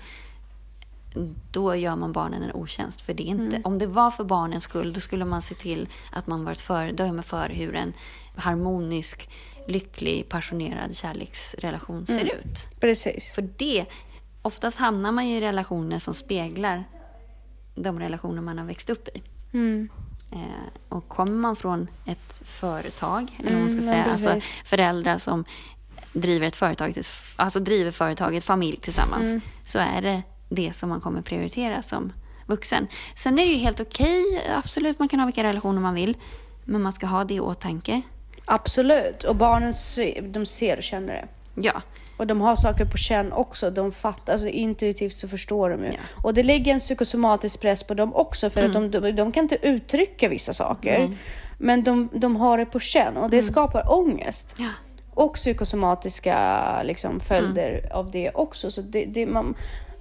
då 1.50 1.76
gör 1.76 1.96
man 1.96 2.12
barnen 2.12 2.42
en 2.42 2.52
otjänst. 2.52 3.00
För 3.00 3.14
det 3.14 3.22
är 3.22 3.26
inte, 3.26 3.60
Om 3.64 3.78
det 3.78 3.86
var 3.86 4.10
för 4.10 4.24
barnens 4.24 4.64
skull, 4.64 4.92
då 4.92 5.00
skulle 5.00 5.24
man 5.24 5.42
se 5.42 5.54
till 5.54 5.88
att 6.12 6.26
man 6.26 6.44
var 6.44 6.52
ett 6.52 6.60
föredöme 6.60 7.22
för 7.22 7.48
hur 7.48 7.74
en 7.74 7.92
harmonisk, 8.36 9.30
lycklig, 9.68 10.28
passionerad 10.28 10.96
kärleksrelation 10.96 12.06
ser 12.06 12.24
ut. 12.24 12.80
Precis. 12.80 13.32
För 13.34 13.48
det, 13.56 13.84
oftast 14.42 14.78
hamnar 14.78 15.12
man 15.12 15.28
ju 15.28 15.36
i 15.36 15.40
relationer 15.40 15.98
som 15.98 16.14
speglar 16.14 16.84
de 17.74 18.00
relationer 18.00 18.42
man 18.42 18.58
har 18.58 18.64
växt 18.64 18.90
upp 18.90 19.08
i. 19.08 19.22
Mm. 19.52 19.88
Eh, 20.32 20.38
och 20.88 21.08
kommer 21.08 21.32
man 21.32 21.56
från 21.56 21.88
ett 22.06 22.42
företag, 22.44 23.36
eller 23.38 23.52
vad 23.52 23.60
man 23.60 23.72
ska 23.72 23.82
Mm, 23.82 23.92
säga, 23.92 24.04
alltså 24.12 24.48
föräldrar 24.64 25.18
som 25.18 25.44
driver 26.12 26.46
ett 26.46 26.56
företag, 26.56 26.94
alltså 27.36 27.60
driver 27.60 27.90
företaget, 27.90 28.44
familj 28.44 28.76
tillsammans, 28.76 29.28
Mm. 29.28 29.40
så 29.66 29.78
är 29.78 30.02
det 30.02 30.22
det 30.54 30.76
som 30.76 30.88
man 30.88 31.00
kommer 31.00 31.22
prioritera 31.22 31.82
som 31.82 32.12
vuxen. 32.46 32.86
Sen 33.16 33.38
är 33.38 33.42
det 33.46 33.52
ju 33.52 33.58
helt 33.58 33.80
okej, 33.80 34.24
absolut, 34.56 34.98
man 34.98 35.08
kan 35.08 35.18
ha 35.20 35.26
vilka 35.26 35.42
relationer 35.42 35.80
man 35.80 35.94
vill, 35.94 36.16
men 36.64 36.82
man 36.82 36.92
ska 36.92 37.06
ha 37.06 37.24
det 37.24 37.34
i 37.34 37.40
åtanke. 37.40 38.02
Absolut. 38.44 39.24
Och 39.24 39.36
barnen 39.36 39.74
ser, 39.74 40.22
de 40.22 40.46
ser 40.46 40.76
och 40.76 40.82
känner 40.82 41.12
det. 41.14 41.28
Ja, 41.62 41.82
Och 42.16 42.26
de 42.26 42.40
har 42.40 42.56
saker 42.56 42.84
på 42.84 42.96
känn 42.96 43.32
också. 43.32 43.70
De 43.70 43.92
fattar, 43.92 44.32
alltså 44.32 44.48
intuitivt 44.48 45.16
så 45.16 45.28
förstår 45.28 45.70
de 45.70 45.84
ju. 45.84 45.90
Ja. 45.90 45.98
Och 46.22 46.34
det 46.34 46.42
ligger 46.42 46.72
en 46.72 46.78
psykosomatisk 46.80 47.60
press 47.60 47.82
på 47.82 47.94
dem 47.94 48.14
också 48.14 48.50
för 48.50 48.62
att 48.62 48.72
de, 48.72 48.90
de, 48.90 49.12
de 49.12 49.32
kan 49.32 49.42
inte 49.44 49.68
uttrycka 49.68 50.28
vissa 50.28 50.52
saker. 50.52 51.16
Men 51.58 51.84
de, 51.84 52.08
de 52.12 52.36
har 52.36 52.58
det 52.58 52.66
på 52.66 52.78
känn 52.80 53.16
och 53.16 53.30
det 53.30 53.42
skapar 53.42 53.92
ångest. 53.92 54.54
ja. 54.58 54.68
Och 55.16 55.34
psykosomatiska 55.34 56.82
liksom, 56.82 57.20
följder 57.20 57.92
av 57.92 58.10
det 58.10 58.30
också. 58.34 58.70
Så 58.70 58.82
det, 58.82 59.04
det, 59.04 59.26
man, 59.26 59.54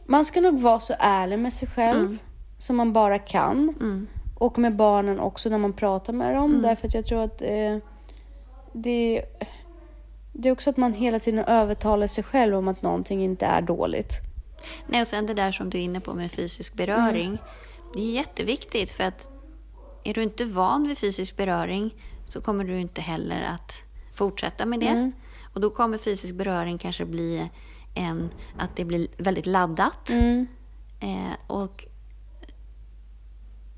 man 0.05 0.25
ska 0.25 0.41
nog 0.41 0.59
vara 0.59 0.79
så 0.79 0.93
ärlig 0.99 1.39
med 1.39 1.53
sig 1.53 1.67
själv 1.67 2.17
som 2.59 2.75
man 2.75 2.93
bara 2.93 3.19
kan. 3.19 3.75
Och 4.35 4.57
med 4.57 4.75
barnen 4.75 5.19
också 5.19 5.49
när 5.49 5.57
man 5.57 5.73
pratar 5.73 6.13
med 6.13 6.35
dem. 6.35 6.61
Därför 6.61 6.87
att 6.87 6.93
jag 6.93 7.05
tror 7.05 7.21
att 7.21 7.41
eh, 7.41 7.77
det, 8.73 9.25
det 10.31 10.49
är 10.49 10.51
också 10.51 10.69
att 10.69 10.77
man 10.77 10.93
hela 10.93 11.19
tiden 11.19 11.45
övertalar 11.45 12.07
sig 12.07 12.23
själv 12.23 12.55
om 12.55 12.67
att 12.67 12.81
någonting 12.81 13.23
inte 13.23 13.45
är 13.45 13.61
dåligt. 13.61 14.13
Nej, 14.87 15.01
och 15.01 15.07
sen 15.07 15.25
det 15.25 15.33
där 15.33 15.51
som 15.51 15.69
du 15.69 15.77
är 15.77 15.81
inne 15.81 15.99
på 15.99 16.13
med 16.13 16.31
fysisk 16.31 16.73
beröring. 16.73 17.27
Mm. 17.27 17.37
Det 17.93 17.99
är 17.99 18.11
jätteviktigt 18.11 18.89
för 18.91 19.03
att 19.03 19.29
är 20.03 20.13
du 20.13 20.23
inte 20.23 20.45
van 20.45 20.87
vid 20.87 20.97
fysisk 20.97 21.37
beröring 21.37 21.95
så 22.23 22.41
kommer 22.41 22.63
du 22.63 22.79
inte 22.79 23.01
heller 23.01 23.41
att 23.41 23.83
fortsätta 24.15 24.65
med 24.65 24.79
det. 24.79 25.11
Och 25.53 25.61
då 25.61 25.69
kommer 25.69 25.97
fysisk 25.97 26.33
beröring 26.35 26.77
kanske 26.77 27.05
bli 27.05 27.49
en, 27.93 28.29
att 28.57 28.75
det 28.75 28.85
blir 28.85 29.07
väldigt 29.17 29.45
laddat. 29.45 30.09
Mm. 30.09 30.47
Eh, 30.99 31.33
och 31.47 31.85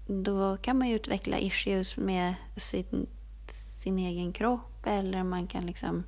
då 0.07 0.57
kan 0.57 0.77
man 0.77 0.87
ju 0.89 0.95
utveckla 0.95 1.39
issues 1.39 1.97
med 1.97 2.33
sin, 2.57 3.07
sin 3.47 3.99
egen 3.99 4.33
kropp 4.33 4.85
eller 4.85 5.23
man 5.23 5.47
kan 5.47 5.65
liksom... 5.65 6.03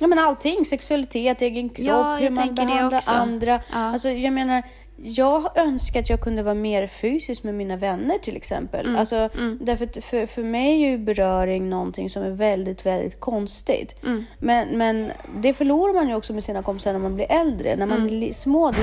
Ja 0.00 0.06
men 0.06 0.18
allting, 0.18 0.64
sexualitet, 0.64 1.42
egen 1.42 1.68
kropp, 1.68 1.86
Ja, 1.86 2.14
hur 2.14 2.30
man 2.30 2.54
behandlar 2.54 3.02
andra. 3.06 3.52
Ja. 3.52 3.76
Alltså 3.76 4.08
jag 4.08 4.32
menar, 4.32 4.62
jag 5.02 5.58
önskar 5.58 6.00
att 6.00 6.10
jag 6.10 6.20
kunde 6.20 6.42
vara 6.42 6.54
mer 6.54 6.86
fysisk 6.86 7.42
med 7.44 7.54
mina 7.54 7.76
vänner 7.76 8.18
till 8.18 8.36
exempel. 8.36 8.86
Mm, 8.86 8.98
Alltså, 9.00 9.28
Därför 9.60 9.84
att 9.84 10.04
för, 10.04 10.26
för 10.26 10.42
mig 10.42 10.82
är 10.84 10.88
ju 10.90 10.98
beröring 10.98 11.68
någonting 11.70 12.10
som 12.10 12.22
är 12.22 12.30
väldigt, 12.30 12.86
väldigt 12.86 13.20
konstigt. 13.20 13.94
Mm. 14.02 14.24
Men, 14.38 14.78
men 14.78 15.10
det 15.36 15.52
förlorar 15.52 15.94
man 15.94 16.08
ju 16.08 16.14
också 16.14 16.32
med 16.32 16.44
sina 16.44 16.62
kompisar 16.62 16.92
när 16.92 17.00
man 17.00 17.14
blir 17.14 17.26
äldre. 17.32 17.76
När 17.76 17.82
Mm. 17.84 17.88
man 18.00 18.06
är 18.08 18.12
li- 18.12 18.32
små, 18.32 18.70
då, 18.70 18.78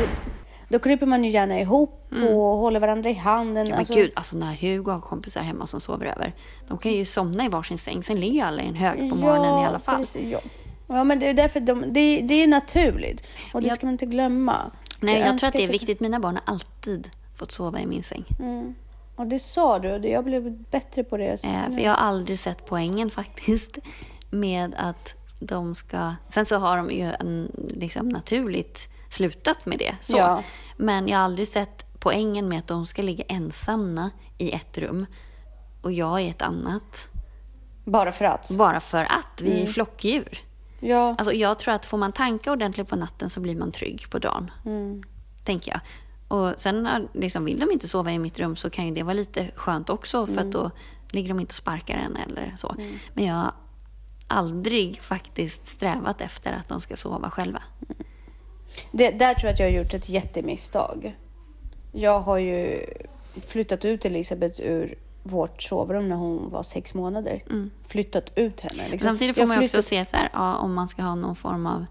då 0.69 0.79
kryper 0.79 1.05
man 1.05 1.23
ju 1.23 1.29
gärna 1.29 1.59
ihop 1.59 2.01
och 2.29 2.35
håller 2.35 2.79
varandra 2.79 3.09
i 3.09 3.13
handen. 3.13 3.67
Men 3.69 3.77
Alltså, 3.79 3.93
gud, 3.93 4.11
alltså 4.15 4.37
när 4.37 4.53
Hugo 4.53 4.91
har 4.91 4.99
kompisar 5.01 5.41
hemma 5.41 5.67
som 5.67 5.81
sover 5.81 6.05
över. 6.05 6.33
De 6.67 6.77
kan 6.77 6.91
ju 6.91 7.05
somna 7.05 7.45
i 7.45 7.49
varsin 7.49 7.77
säng, 7.77 8.03
sen 8.03 8.19
ligger 8.19 8.45
alla 8.45 8.61
i 8.61 8.67
en 8.67 8.75
hög 8.75 9.09
på 9.09 9.15
morgonen 9.15 9.63
i 9.63 9.65
alla 9.65 9.79
fall. 9.79 9.97
Precis, 9.97 10.31
ja. 10.31 10.39
ja, 10.87 11.03
men 11.03 11.19
det 11.19 11.29
är 11.29 11.33
därför 11.33 11.59
de, 11.59 11.81
det, 11.93 12.21
det 12.21 12.43
är 12.43 12.47
naturligt. 12.47 13.23
Och 13.53 13.61
det 13.61 13.67
Jag- 13.67 13.77
ska 13.77 13.85
man 13.85 13.93
inte 13.93 14.05
glömma. 14.05 14.71
Nej, 14.99 15.13
jag, 15.13 15.21
tror 15.23 15.31
önskar 15.31 15.47
att 15.47 15.53
det 15.53 15.59
är 15.59 15.61
jag- 15.61 15.71
viktigt. 15.71 15.99
Mina 15.99 16.19
barn 16.19 16.35
har 16.35 16.53
alltid 16.53 17.09
fått 17.35 17.51
sova 17.51 17.79
i 17.79 17.87
min 17.87 18.03
säng. 18.03 18.25
Och 19.15 19.27
det 19.27 19.39
sa 19.39 19.79
du 19.79 19.91
och 19.93 20.05
jag 20.05 20.23
blev 20.23 20.51
bättre 20.51 21.03
på 21.03 21.17
det. 21.17 21.43
Eh, 21.43 21.71
för 21.71 21.79
jag 21.79 21.91
har 21.91 21.97
aldrig 21.97 22.39
sett 22.39 22.65
poängen 22.65 23.09
faktiskt 23.19 23.77
med 24.29 24.75
att 24.77 25.13
de 25.39 25.75
ska... 25.75 26.13
Sen 26.29 26.45
så 26.45 26.57
har 26.57 26.77
de 26.77 26.91
ju 26.91 27.13
en, 27.19 27.51
liksom 27.69 28.09
naturligt 28.09 28.89
slutat 29.09 29.65
med 29.65 29.79
det. 29.79 29.95
Så. 30.01 30.17
Ja. 30.17 30.43
Men 30.77 31.07
jag 31.07 31.17
har 31.17 31.25
aldrig 31.25 31.47
sett 31.47 31.85
poängen 31.99 32.49
med 32.49 32.59
att 32.59 32.67
de 32.67 32.85
ska 32.85 33.01
ligga 33.01 33.23
ensamma 33.27 34.09
i 34.37 34.51
ett 34.51 34.77
rum 34.77 35.05
och 35.81 35.91
jag 35.91 36.23
i 36.23 36.29
ett 36.29 36.41
annat. 36.41 37.09
Bara 37.85 38.11
för 38.11 38.25
att. 38.25 38.51
Bara 38.51 38.79
för 38.79 39.03
att 39.03 39.41
vi 39.41 39.61
är 39.61 39.67
flockdjur. 39.67 40.44
Ja. 40.85 41.15
Alltså 41.17 41.33
jag 41.33 41.59
tror 41.59 41.73
att 41.73 41.85
får 41.85 41.97
man 41.97 42.11
tanka 42.11 42.51
ordentligt 42.51 42.87
på 42.87 42.95
natten 42.95 43.29
så 43.29 43.39
blir 43.39 43.55
man 43.55 43.71
trygg 43.71 44.09
på 44.09 44.19
dagen. 44.19 44.51
Tänker 45.43 45.71
jag. 45.71 45.79
Och 46.27 46.53
sen 46.57 47.07
liksom, 47.13 47.45
vill 47.45 47.59
de 47.59 47.71
inte 47.71 47.87
sova 47.87 48.11
i 48.11 48.19
mitt 48.19 48.39
rum 48.39 48.55
så 48.55 48.69
kan 48.69 48.87
ju 48.87 48.93
det 48.93 49.03
vara 49.03 49.13
lite 49.13 49.51
skönt 49.55 49.89
också 49.89 50.27
för 50.27 50.41
att 50.41 50.51
då 50.51 50.71
ligger 51.11 51.29
de 51.29 51.39
inte 51.39 51.51
och 51.51 51.55
sparkar 51.55 51.97
en 51.97 52.15
eller 52.15 52.53
så. 52.57 52.75
Men 53.13 53.25
jag 53.25 53.35
har 53.35 53.51
aldrig 54.27 55.01
faktiskt 55.01 55.65
strävat 55.65 56.21
efter 56.21 56.53
att 56.53 56.67
de 56.67 56.81
ska 56.81 56.95
sova 56.95 57.29
själva. 57.29 57.63
Det, 58.91 59.11
där 59.11 59.33
tror 59.33 59.47
jag 59.47 59.53
att 59.53 59.59
jag 59.59 59.67
har 59.67 59.77
gjort 59.77 59.93
ett 59.93 60.09
jättemisstag. 60.09 61.15
Jag 61.91 62.19
har 62.19 62.37
ju 62.37 62.85
flyttat 63.47 63.85
ut 63.85 64.05
Elisabeth 64.05 64.61
ur 64.61 64.95
vårt 65.27 65.61
sovrum 65.63 66.09
när 66.09 66.15
hon 66.15 66.49
var 66.51 66.63
sex 66.63 66.93
månader. 66.93 67.43
Flyttat 67.87 68.31
ut 68.35 68.61
henne. 68.61 68.89
Liksom. 68.89 69.07
Samtidigt 69.09 69.35
får 69.35 69.41
Jag 69.41 69.47
man 69.47 69.57
ju 69.57 69.63
också 69.63 69.77
flyttat- 69.77 69.85
se 69.85 70.05
så 70.05 70.17
här, 70.17 70.29
ja, 70.33 70.55
om 70.57 70.73
man 70.73 70.87
ska 70.87 71.01
ha 71.01 71.15
någon 71.15 71.35
form 71.35 71.67
av 71.67 71.85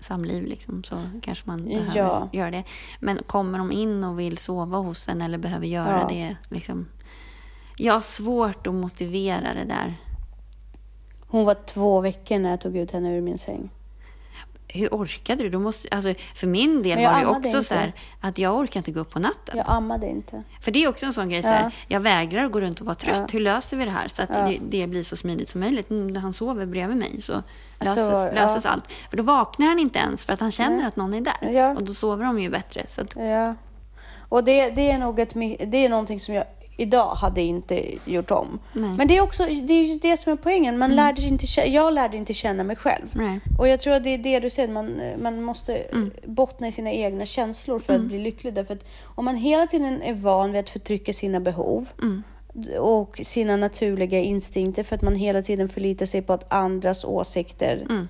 samliv 0.00 0.44
liksom, 0.46 0.84
så 0.84 1.02
kanske 1.22 1.44
man 1.50 1.64
behöver 1.64 1.96
Ja. 1.96 2.28
göra 2.32 2.50
det. 2.50 2.64
Men 3.00 3.18
kommer 3.26 3.58
de 3.58 3.72
in 3.72 4.04
och 4.04 4.20
vill 4.20 4.38
sova 4.38 4.78
hos 4.78 5.08
en 5.08 5.22
eller 5.22 5.38
behöver 5.38 5.66
göra 5.66 6.00
Ja. 6.00 6.08
det, 6.08 6.36
liksom, 6.48 6.86
jag 7.76 7.94
har 7.94 8.00
svårt 8.00 8.66
att 8.66 8.74
motivera 8.74 9.54
det 9.54 9.64
där. 9.64 9.96
Hon 11.30 11.44
var 11.44 11.54
två 11.66 12.00
veckor 12.00 12.38
när 12.38 12.50
jag 12.50 12.60
tog 12.60 12.76
ut 12.76 12.90
henne 12.90 13.16
ur 13.16 13.20
min 13.20 13.38
säng. 13.38 13.70
Hur 14.68 14.88
orkade 14.88 15.42
du? 15.42 15.48
du 15.50 15.58
måste, 15.58 15.88
alltså, 15.90 16.14
för 16.34 16.46
min 16.46 16.82
del 16.82 16.98
var 17.04 17.20
det 17.20 17.26
också 17.26 17.46
inte. 17.48 17.62
så 17.62 17.74
här 17.74 17.92
att 18.20 18.38
jag 18.38 18.56
orkar 18.56 18.80
inte 18.80 18.90
gå 18.90 19.00
upp 19.00 19.10
på 19.10 19.18
natten. 19.18 19.56
Jag 19.56 19.64
ammade 19.68 20.06
inte. 20.08 20.42
För 20.60 20.70
det 20.70 20.84
är 20.84 20.88
också 20.88 21.06
en 21.06 21.12
sån 21.12 21.28
grej, 21.28 21.42
så 21.42 21.48
här, 21.48 21.62
Ja. 21.62 21.70
jag 21.88 22.00
vägrar 22.00 22.44
att 22.44 22.52
gå 22.52 22.60
runt 22.60 22.80
och 22.80 22.86
vara 22.86 22.94
trött. 22.94 23.16
Ja. 23.20 23.26
Hur 23.32 23.40
löser 23.40 23.76
vi 23.76 23.84
det 23.84 23.90
här 23.90 24.08
så 24.08 24.22
att 24.22 24.30
Ja. 24.32 24.38
det, 24.48 24.58
det 24.80 24.86
blir 24.86 25.02
så 25.02 25.16
smidigt 25.16 25.48
som 25.48 25.60
möjligt? 25.60 25.90
Mm, 25.90 26.06
när 26.06 26.20
han 26.20 26.32
sover 26.32 26.66
bredvid 26.66 26.96
mig 26.96 27.20
så 27.22 27.42
Alltså, 27.78 27.96
löses, 28.10 28.32
ja. 28.36 28.42
löses 28.46 28.66
allt. 28.66 28.92
För 29.10 29.16
då 29.16 29.22
vaknar 29.22 29.66
han 29.66 29.78
inte 29.78 29.98
ens 29.98 30.24
för 30.24 30.32
att 30.32 30.40
han 30.40 30.50
känner 30.50 30.86
att 30.86 30.96
någon 30.96 31.14
är 31.14 31.20
där. 31.20 31.76
Och 31.76 31.82
då 31.84 31.94
sover 31.94 32.24
de 32.24 32.40
ju 32.40 32.50
bättre. 32.50 32.84
Så 32.88 33.00
att, 33.00 33.16
Ja. 33.16 33.54
Och 34.28 34.44
det, 34.44 34.70
det 34.70 34.90
är 34.90 34.98
nog 34.98 35.20
ett, 35.20 35.34
det 35.70 35.84
är 35.84 35.88
någonting 35.88 36.20
som 36.20 36.34
jag 36.34 36.44
idag 36.80 37.14
hade 37.14 37.42
inte 37.42 37.82
gjort 38.04 38.30
om. 38.30 38.58
Nej. 38.72 38.84
Mm. 38.84 38.96
Men 38.96 39.08
det 39.08 39.16
är 39.16 39.20
också 39.20 39.42
det 39.62 39.74
är 39.74 39.84
just 39.84 40.02
det 40.02 40.16
som 40.16 40.32
är 40.32 40.36
poängen. 40.36 40.78
Man 40.78 40.96
lärde 40.96 41.22
inte, 41.22 41.46
jag 41.70 41.92
lärde 41.94 42.16
inte 42.16 42.34
känna 42.34 42.64
mig 42.64 42.76
själv. 42.76 43.06
nej. 43.14 43.40
Och 43.58 43.68
jag 43.68 43.80
tror 43.80 43.94
att 43.94 44.04
det 44.04 44.10
är 44.14 44.18
det 44.18 44.40
du 44.40 44.50
säger, 44.50 44.68
man, 44.68 45.00
man 45.22 45.42
måste 45.42 45.76
Mm. 45.76 46.10
bottna 46.26 46.68
i 46.68 46.72
sina 46.72 46.92
egna 46.92 47.26
känslor 47.26 47.78
för 47.78 47.94
att 47.94 48.00
bli 48.00 48.18
lycklig. 48.18 48.54
Därför 48.54 48.74
att 48.74 48.84
om 49.04 49.24
man 49.24 49.36
hela 49.36 49.66
tiden 49.66 50.02
är 50.02 50.14
van 50.14 50.52
vid 50.52 50.60
att 50.60 50.70
förtrycka 50.70 51.12
sina 51.12 51.40
behov 51.40 51.86
Mm. 52.02 52.22
och 52.80 53.20
sina 53.22 53.56
naturliga 53.56 54.18
instinkter 54.18 54.82
för 54.84 54.96
att 54.96 55.02
man 55.02 55.14
hela 55.14 55.42
tiden 55.42 55.68
förlitar 55.68 56.06
sig 56.06 56.22
på 56.22 56.32
att 56.32 56.52
andras 56.52 57.04
åsikter 57.04 57.76
Mm. 57.90 58.08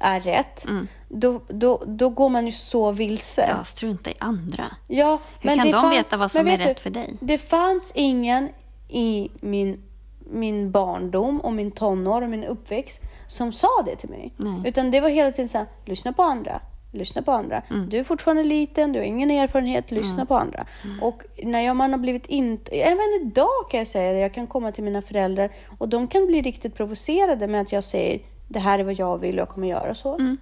Är 0.00 0.20
rätt. 0.20 0.66
Då, 1.08 1.40
då, 1.48 1.82
då 1.86 2.08
går 2.08 2.28
man 2.28 2.46
ju 2.46 2.52
så 2.52 2.92
vilse. 2.92 3.46
Ja, 3.48 3.64
strunta 3.64 4.10
i 4.10 4.14
andra. 4.18 4.64
Ja, 4.88 5.18
Hur 5.40 5.48
kan 5.48 5.58
det 5.58 5.72
de 5.72 5.80
fanns- 5.80 5.94
veta 5.94 6.16
vad 6.16 6.30
som 6.30 6.44
men 6.44 6.60
är 6.60 6.64
rätt 6.64 6.80
för 6.80 6.90
dig? 6.90 7.16
Det 7.20 7.38
fanns 7.38 7.92
ingen 7.94 8.48
i 8.88 9.30
min, 9.40 9.82
min 10.30 10.70
barndom 10.70 11.40
och 11.40 11.52
min 11.52 11.70
tonår 11.70 12.22
och 12.22 12.28
min 12.30 12.44
uppväxt 12.44 13.02
som 13.26 13.52
sa 13.52 13.68
det 13.86 13.96
till 13.96 14.10
mig. 14.10 14.34
Nej. 14.36 14.62
Utan 14.64 14.90
det 14.90 15.00
var 15.00 15.08
hela 15.08 15.32
tiden 15.32 15.48
så 15.48 15.58
här, 15.58 15.66
lyssna 15.84 16.12
på 16.12 16.22
andra. 16.22 16.60
Lyssna 16.92 17.22
på 17.22 17.32
andra. 17.32 17.62
Mm. 17.70 17.88
Du 17.88 17.98
är 17.98 18.04
fortfarande 18.04 18.42
liten, 18.44 18.92
du 18.92 18.98
har 18.98 19.06
ingen 19.06 19.30
erfarenhet, 19.30 19.90
lyssna 19.90 20.26
på 20.26 20.34
andra. 20.36 20.66
Mm. 20.84 21.02
Och 21.02 21.22
när 21.42 21.60
jag, 21.60 21.76
man 21.76 21.90
har 21.90 21.98
blivit 21.98 22.26
inte, 22.26 22.72
även 22.72 23.20
idag 23.22 23.70
kan 23.70 23.78
jag 23.78 23.86
säga 23.86 24.12
det, 24.12 24.18
jag 24.18 24.34
kan 24.34 24.46
komma 24.46 24.72
till 24.72 24.84
mina 24.84 25.02
föräldrar 25.02 25.50
och 25.78 25.88
de 25.88 26.08
kan 26.08 26.26
bli 26.26 26.42
riktigt 26.42 26.74
provocerade 26.74 27.46
med 27.46 27.60
att 27.60 27.72
jag 27.72 27.84
säger 27.84 28.20
det 28.50 28.58
här 28.60 28.78
är 28.78 28.84
vad 28.84 28.94
jag 28.94 29.18
vill 29.18 29.34
och 29.34 29.40
jag 29.40 29.48
kommer 29.48 29.68
göra 29.68 29.94
så. 29.94 30.14
Mm. 30.14 30.36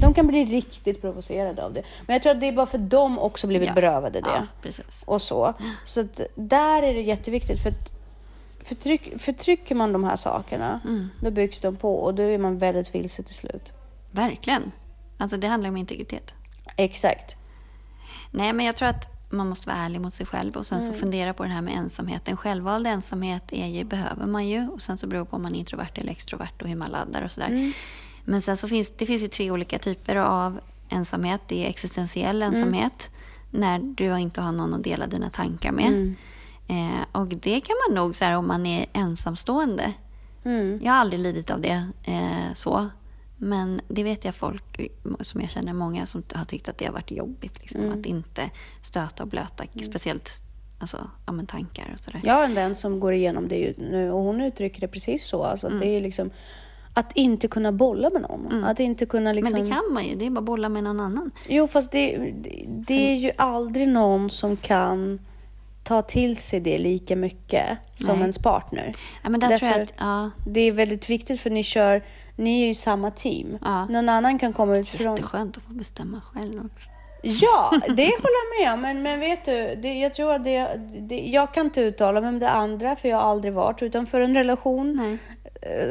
De 0.00 0.14
kan 0.14 0.26
bli 0.26 0.44
riktigt 0.44 1.00
provocerade 1.00 1.64
av 1.64 1.72
det. 1.72 1.82
Men 2.06 2.14
jag 2.14 2.22
tror 2.22 2.32
att 2.32 2.40
det 2.40 2.46
är 2.48 2.52
bara 2.52 2.66
för 2.66 2.78
dem 2.78 3.18
också 3.18 3.46
blivit 3.46 3.68
Ja. 3.68 3.74
berövade 3.74 4.20
det 4.20 4.46
Ja, 4.62 4.70
och 5.06 5.22
så. 5.22 5.54
Så 5.84 6.00
att 6.00 6.20
där 6.34 6.82
är 6.82 6.94
det 6.94 7.00
jätteviktigt. 7.00 7.62
För 7.62 7.70
att 7.70 7.92
förtryck, 8.64 9.20
förtrycker 9.20 9.74
man 9.74 9.92
de 9.92 10.04
här 10.04 10.16
sakerna, 10.16 10.80
Mm. 10.84 11.08
då 11.22 11.30
byggs 11.30 11.60
de 11.60 11.76
på 11.76 11.94
och 11.96 12.14
då 12.14 12.22
är 12.22 12.38
man 12.38 12.58
väldigt 12.58 12.94
vilse 12.94 13.22
till 13.22 13.34
slut. 13.34 13.72
Verkligen. 14.10 14.72
Alltså 15.18 15.36
det 15.36 15.46
handlar 15.46 15.68
om 15.70 15.76
integritet. 15.76 16.34
Exakt. 16.76 17.36
Nej, 18.30 18.52
men 18.52 18.66
jag 18.66 18.76
tror 18.76 18.88
att 18.88 19.08
man 19.30 19.48
måste 19.48 19.68
vara 19.68 19.78
ärlig 19.78 20.00
mot 20.00 20.12
sig 20.14 20.26
själv 20.26 20.56
och 20.56 20.66
sen 20.66 20.78
Mm. 20.80 20.92
så 20.92 21.00
fundera 21.00 21.34
på 21.34 21.42
det 21.42 21.48
här 21.48 21.62
med 21.62 21.74
ensamheten. 21.74 22.36
Självvald 22.36 22.86
ensamhet 22.86 23.52
är 23.52 23.66
ju, 23.66 23.84
behöver 23.84 24.26
man 24.26 24.48
ju 24.48 24.68
och 24.68 24.82
sen 24.82 24.98
så 24.98 25.06
beror 25.06 25.20
det 25.24 25.30
på 25.30 25.36
om 25.36 25.42
man 25.42 25.54
är 25.54 25.58
introvert 25.58 25.90
eller 25.94 26.12
extrovert 26.12 26.62
och 26.62 26.68
hur 26.68 26.76
man 26.76 26.90
laddar 26.90 27.22
och 27.22 27.30
sådär. 27.30 27.48
Mm. 27.48 27.72
Men 28.24 28.42
sen 28.42 28.56
så 28.56 28.68
finns 28.68 28.90
det 28.96 29.06
finns 29.06 29.22
ju 29.22 29.28
tre 29.28 29.50
olika 29.50 29.78
typer 29.78 30.16
av 30.16 30.60
ensamhet. 30.88 31.40
Det 31.46 31.64
är 31.64 31.68
existentiell 31.68 32.42
ensamhet, 32.42 33.08
när 33.50 33.78
du 33.78 34.18
inte 34.18 34.40
har 34.40 34.52
någon 34.52 34.74
att 34.74 34.84
dela 34.84 35.06
dina 35.06 35.30
tankar 35.30 35.72
med. 35.72 35.86
Mm. 35.86 36.14
Eh, 36.68 37.04
och 37.12 37.26
det 37.28 37.60
kan 37.60 37.76
man 37.88 37.94
nog, 37.96 38.16
så 38.16 38.24
här, 38.24 38.36
om 38.36 38.46
man 38.46 38.66
är 38.66 38.86
ensamstående. 38.92 39.92
Mm. 40.44 40.80
Jag 40.82 40.92
har 40.92 40.98
aldrig 40.98 41.20
lidit 41.22 41.50
av 41.50 41.60
det 41.60 41.88
eh, 42.04 42.54
så. 42.54 42.88
Men 43.42 43.80
det 43.88 44.02
vet 44.04 44.24
jag 44.24 44.34
folk 44.34 44.90
som 45.20 45.40
jag 45.40 45.50
känner, 45.50 45.72
många 45.72 46.06
som 46.06 46.22
har 46.34 46.44
tyckt 46.44 46.68
att 46.68 46.78
det 46.78 46.84
har 46.84 46.92
varit 46.92 47.10
jobbigt. 47.10 47.60
Liksom, 47.60 47.80
Mm. 47.80 47.98
Att 48.00 48.06
inte 48.06 48.50
stöta 48.82 49.22
och 49.22 49.28
blöta, 49.28 49.64
speciellt 49.82 50.30
alltså, 50.78 51.10
ja, 51.26 51.32
men 51.32 51.46
tankar 51.46 51.90
och 51.94 52.04
sådär. 52.04 52.20
Jag 52.24 52.34
har 52.34 52.44
en 52.44 52.54
vän 52.54 52.74
som 52.74 53.00
går 53.00 53.12
igenom 53.12 53.48
det 53.48 53.56
ju 53.56 53.74
nu 53.78 54.10
och 54.10 54.22
hon 54.22 54.40
uttrycker 54.40 54.80
det 54.80 54.88
precis 54.88 55.26
så. 55.26 55.42
Alltså, 55.42 55.66
att 55.66 55.80
Det 55.80 55.86
är 55.86 56.00
liksom 56.00 56.30
att 56.94 57.16
inte 57.16 57.48
kunna 57.48 57.72
bolla 57.72 58.10
med 58.10 58.22
någon. 58.22 58.64
Att 58.64 58.80
inte 58.80 59.06
kunna 59.06 59.32
liksom... 59.32 59.52
Men 59.52 59.64
det 59.64 59.70
kan 59.70 59.92
man 59.92 60.04
ju, 60.04 60.14
det 60.14 60.26
är 60.26 60.30
bara 60.30 60.38
att 60.38 60.44
bolla 60.44 60.68
med 60.68 60.84
någon 60.84 61.00
annan. 61.00 61.30
Jo, 61.48 61.68
fast 61.68 61.92
det, 61.92 62.16
det, 62.16 62.64
det 62.68 63.12
är 63.12 63.16
ju 63.16 63.30
aldrig 63.36 63.88
någon 63.88 64.30
som 64.30 64.56
kan 64.56 65.20
ta 65.84 66.02
till 66.02 66.36
sig 66.36 66.60
det 66.60 66.78
lika 66.78 67.16
mycket 67.16 67.78
som 67.94 68.14
Nej. 68.14 68.20
ens 68.20 68.38
partner. 68.38 68.94
Ja, 69.22 69.30
men 69.30 69.40
där 69.40 69.58
tror 69.58 69.70
jag 69.70 69.80
att, 69.80 69.92
ja, 69.98 70.30
Det 70.46 70.60
är 70.60 70.72
väldigt 70.72 71.10
viktigt 71.10 71.40
för 71.40 71.50
ni 71.50 71.62
kör, 71.62 72.02
ni 72.40 72.62
är 72.62 72.66
ju 72.66 72.74
samma 72.74 73.10
team. 73.10 73.58
Ja. 73.60 73.86
Någon 73.86 74.08
annan 74.08 74.38
kan 74.38 74.52
komma 74.52 74.78
utifrån. 74.78 75.16
jätteskönt 75.16 75.56
att 75.56 75.62
få 75.62 75.72
bestämma 75.72 76.20
själv 76.34 76.66
också. 76.66 76.88
Ja, 77.22 77.70
det 77.88 78.02
håller 78.04 78.64
jag 78.64 78.78
med. 78.78 78.78
Men, 78.78 79.02
men 79.02 79.20
vet 79.20 79.44
du, 79.44 79.74
det, 79.82 79.94
jag 79.98 80.14
tror 80.14 80.32
att 80.34 80.44
det, 80.44 80.80
det... 81.00 81.18
Jag 81.18 81.54
kan 81.54 81.66
inte 81.66 81.80
uttala 81.80 82.20
mig 82.20 82.28
om 82.28 82.38
det 82.38 82.50
andra, 82.50 82.96
för 82.96 83.08
jag 83.08 83.16
har 83.16 83.30
aldrig 83.30 83.52
varit 83.52 83.82
utanför 83.82 84.20
en 84.20 84.34
relation. 84.34 84.96
Nej. 84.96 85.18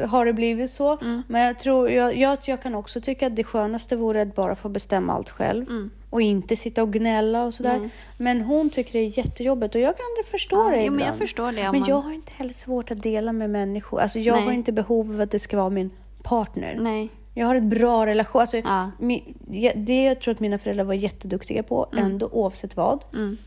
eh, 0.02 0.08
Har 0.08 0.26
det 0.26 0.32
blivit 0.32 0.70
så. 0.70 0.98
Men 1.28 1.42
jag 1.42 1.58
tror, 1.58 1.90
jag, 1.90 2.16
jag, 2.16 2.38
jag 2.44 2.62
kan 2.62 2.74
också 2.74 3.00
tycka 3.00 3.26
att 3.26 3.36
det 3.36 3.44
skönaste 3.44 3.96
vore 3.96 4.22
att 4.22 4.34
bara 4.34 4.56
få 4.56 4.68
bestämma 4.68 5.12
allt 5.12 5.30
själv. 5.30 5.90
Och 6.10 6.22
inte 6.22 6.56
sitta 6.56 6.82
och 6.82 6.92
gnälla 6.92 7.44
och 7.44 7.54
sådär. 7.54 7.78
Nej. 7.78 7.88
Men 8.16 8.40
hon 8.40 8.70
tycker 8.70 8.92
det 8.92 8.98
är 8.98 9.18
jättejobbigt 9.18 9.74
och 9.74 9.80
jag 9.80 9.96
kan 9.96 10.04
förstå 10.30 10.56
Ja, 10.56 10.70
det 10.70 10.76
ibland. 10.82 10.96
men 10.96 11.06
jag 11.06 11.16
förstår 11.16 11.52
det 11.52 11.62
Men 11.70 11.80
man- 11.80 11.88
jag 11.88 12.00
har 12.00 12.12
inte 12.12 12.32
heller 12.36 12.54
svårt 12.54 12.90
att 12.90 13.02
dela 13.02 13.32
med 13.32 13.50
människor. 13.50 14.00
Alltså 14.00 14.18
jag 14.18 14.36
Nej. 14.36 14.44
har 14.44 14.52
inte 14.52 14.72
behov 14.72 15.14
av 15.14 15.20
att 15.20 15.30
det 15.30 15.38
ska 15.38 15.56
vara 15.56 15.70
min 15.70 15.90
partner. 16.30 16.76
Nej. 16.80 17.08
Jag 17.34 17.46
har 17.46 17.54
ett 17.54 17.62
bra 17.62 18.06
relation. 18.06 18.40
Alltså, 18.40 18.56
Ja. 18.56 18.90
det 19.74 20.02
jag 20.04 20.20
tror 20.20 20.34
att 20.34 20.40
mina 20.40 20.58
föräldrar 20.58 20.84
var 20.84 20.94
jätteduktiga 20.94 21.62
på, 21.62 21.86
Mm. 21.92 22.04
ändå 22.04 22.28
oavsett 22.32 22.76
vad, 22.76 23.04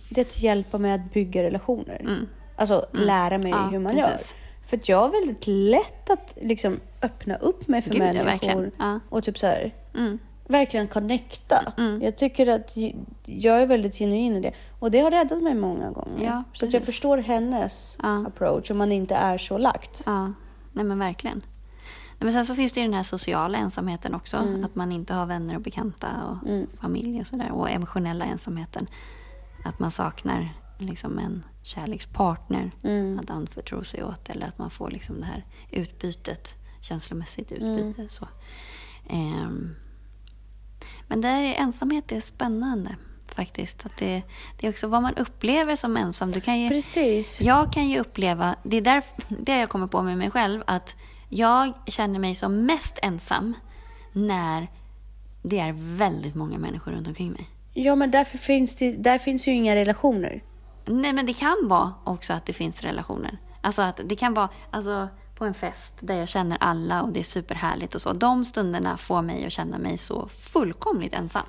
det 0.09 0.21
är 0.21 0.25
att 0.25 0.41
hjälpa 0.43 0.77
mig 0.77 0.91
att 0.93 1.13
bygga 1.13 1.43
relationer. 1.43 2.27
Alltså 2.55 2.85
lära 2.91 3.37
mig 3.37 3.51
Mm. 3.51 3.63
Ja, 3.63 3.69
hur 3.71 3.79
man 3.79 3.95
precis. 3.95 4.35
gör. 4.35 4.67
För 4.69 4.77
att 4.77 4.89
jag 4.89 4.97
har 4.97 5.09
väldigt 5.09 5.47
lätt 5.47 6.09
att 6.09 6.37
liksom 6.41 6.79
öppna 7.01 7.35
upp 7.35 7.67
mig 7.67 7.81
för 7.81 7.89
Gud, 7.91 7.99
människor. 7.99 8.71
Ja. 8.79 8.99
Och 9.09 9.23
typ 9.23 9.37
så 9.39 9.47
här, 9.47 9.73
Mm. 9.95 10.19
verkligen 10.47 10.87
connecta. 10.87 11.73
Jag 12.01 12.17
tycker 12.17 12.47
att 12.47 12.77
jag 13.25 13.61
är 13.61 13.65
väldigt 13.67 13.95
genuin 13.97 14.35
i 14.35 14.41
det. 14.41 14.51
Och 14.79 14.91
det 14.91 14.99
har 14.99 15.11
räddat 15.11 15.43
mig 15.43 15.55
många 15.55 15.91
gånger. 15.91 16.25
Ja, 16.25 16.43
så 16.53 16.65
att 16.65 16.73
jag 16.73 16.83
förstår 16.83 17.17
hennes 17.17 17.97
Ja. 18.03 18.25
approach 18.27 18.71
om 18.71 18.77
man 18.77 18.91
inte 18.91 19.15
är 19.15 19.37
så 19.37 19.57
lagt. 19.57 20.03
Ja, 20.05 20.33
nej 20.73 20.85
men 20.85 20.99
verkligen. 20.99 21.41
Men 22.23 22.33
sen 22.33 22.45
så 22.45 22.55
finns 22.55 22.73
det 22.73 22.79
ju 22.79 22.85
den 22.85 22.93
här 22.93 23.03
sociala 23.03 23.57
ensamheten 23.57 24.13
också. 24.15 24.37
Mm. 24.37 24.63
Att 24.63 24.75
man 24.75 24.91
inte 24.91 25.13
har 25.13 25.25
vänner 25.25 25.55
och 25.55 25.61
bekanta 25.61 26.07
och 26.27 26.47
familj 26.81 27.21
och 27.21 27.27
sådär. 27.27 27.51
Och 27.51 27.69
emotionella 27.69 28.25
ensamheten. 28.25 28.87
Att 29.65 29.79
man 29.79 29.91
saknar 29.91 30.49
liksom 30.77 31.19
en 31.19 31.43
kärlekspartner 31.63 32.71
Mm. 32.83 33.19
att 33.19 33.29
anförtro 33.29 33.83
sig 33.83 34.03
åt. 34.03 34.29
Eller 34.29 34.47
att 34.47 34.57
man 34.57 34.69
får 34.69 34.91
liksom 34.91 35.19
det 35.19 35.25
här 35.25 35.45
utbytet, 35.71 36.53
känslomässigt 36.81 37.51
utbyte. 37.51 37.99
Mm. 38.01 38.09
Så. 38.09 38.27
Ehm, 39.09 39.75
men 41.07 41.21
där 41.21 41.41
är 41.41 41.53
ensamhet 41.53 42.11
är 42.11 42.19
spännande 42.19 42.95
faktiskt. 43.27 43.85
Att 43.85 43.97
det, 43.97 44.21
det 44.59 44.67
är 44.67 44.71
också 44.71 44.87
vad 44.87 45.01
man 45.01 45.15
upplever 45.15 45.75
som 45.75 45.97
ensam. 45.97 46.31
Du 46.31 46.41
kan 46.41 46.59
ju, 46.59 46.69
Precis. 46.69 47.41
jag 47.41 47.73
kan 47.73 47.89
ju 47.89 47.99
uppleva, 47.99 48.55
det 48.63 48.77
är 48.77 48.81
där, 48.81 49.03
det 49.27 49.57
jag 49.57 49.69
kommer 49.69 49.87
på 49.87 50.01
med 50.01 50.17
mig 50.17 50.31
själv, 50.31 50.63
att 50.67 50.95
jag 51.29 51.73
känner 51.87 52.19
mig 52.19 52.35
som 52.35 52.65
mest 52.65 52.99
ensam 53.01 53.53
när 54.13 54.67
det 55.43 55.59
är 55.59 55.73
väldigt 55.97 56.35
många 56.35 56.57
människor 56.57 56.91
runt 56.91 57.07
omkring 57.07 57.31
mig. 57.31 57.49
Ja, 57.73 57.95
men 57.95 58.11
därför 58.11 58.37
finns 58.37 58.75
det, 58.75 58.91
där 58.91 59.17
finns 59.17 59.47
ju 59.47 59.51
inga 59.51 59.75
relationer. 59.75 60.43
Nej, 60.85 61.13
men 61.13 61.25
det 61.25 61.33
kan 61.33 61.57
vara 61.63 61.93
också 62.03 62.33
att 62.33 62.45
det 62.45 62.53
finns 62.53 62.81
relationer. 62.81 63.37
Alltså 63.61 63.81
att 63.81 63.99
det 64.05 64.15
kan 64.15 64.33
vara 64.33 64.49
alltså, 64.71 65.07
på 65.35 65.45
en 65.45 65.53
fest 65.53 65.95
där 65.99 66.15
jag 66.15 66.29
känner 66.29 66.57
alla 66.59 67.01
och 67.03 67.13
det 67.13 67.19
är 67.19 67.23
superhärligt 67.23 67.95
och 67.95 68.01
så. 68.01 68.13
De 68.13 68.45
stunderna 68.45 68.97
får 68.97 69.21
mig 69.21 69.45
att 69.45 69.51
känna 69.53 69.77
mig 69.77 69.97
så 69.97 70.27
fullkomligt 70.27 71.13
ensam. 71.13 71.45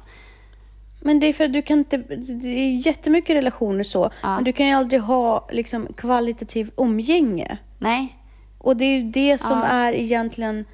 Men 1.00 1.20
det 1.20 1.26
är 1.26 1.32
för 1.32 1.44
att 1.44 1.52
du 1.52 1.62
kan 1.62 1.78
inte, 1.78 1.96
det 1.96 2.48
är 2.48 2.86
jättemycket 2.86 3.36
relationer 3.36 3.82
så, 3.82 4.10
Ja. 4.22 4.34
men 4.34 4.44
du 4.44 4.52
kan 4.52 4.66
ju 4.66 4.72
aldrig 4.72 5.00
ha 5.00 5.48
liksom 5.52 5.86
kvalitativ 5.96 6.70
umgänge. 6.76 7.58
Nej, 7.78 8.18
Och 8.64 8.76
det 8.76 8.84
är 8.84 8.96
ju 8.98 9.10
det 9.10 9.40
som 9.40 9.58
Ja. 9.58 9.64
är 9.64 9.92
egentligen 9.92 10.64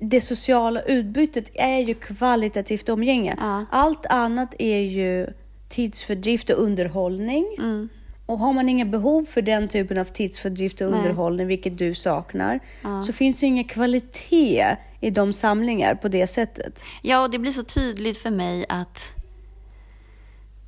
det 0.00 0.20
sociala 0.20 0.80
utbytet 0.82 1.50
är 1.54 1.78
ju 1.78 1.94
kvalitativt 1.94 2.88
umgänge. 2.88 3.34
Ja. 3.38 3.64
Allt 3.70 4.06
annat 4.06 4.54
är 4.58 4.78
ju 4.80 5.26
tidsfördrift 5.68 6.50
och 6.50 6.62
underhållning. 6.62 7.46
Mm. 7.58 7.88
Och 8.26 8.38
har 8.38 8.52
man 8.52 8.68
inga 8.68 8.84
behov 8.84 9.24
för 9.24 9.42
den 9.42 9.68
typen 9.68 9.98
av 9.98 10.04
tidsfördrift 10.04 10.80
och 10.80 10.90
Nej. 10.90 10.98
underhållning, 11.00 11.46
vilket 11.46 11.78
du 11.78 11.94
saknar, 11.94 12.60
Ja. 12.82 13.02
så 13.02 13.12
finns 13.12 13.40
det 13.40 13.46
ingen 13.46 13.64
kvalitet 13.64 14.76
i 15.00 15.10
de 15.10 15.32
samlingar 15.32 15.94
på 15.94 16.08
det 16.08 16.26
sättet. 16.26 16.82
Ja, 17.02 17.22
och 17.22 17.30
det 17.30 17.38
blir 17.38 17.52
så 17.52 17.62
tydligt 17.62 18.18
för 18.18 18.30
mig 18.30 18.66
att 18.68 19.12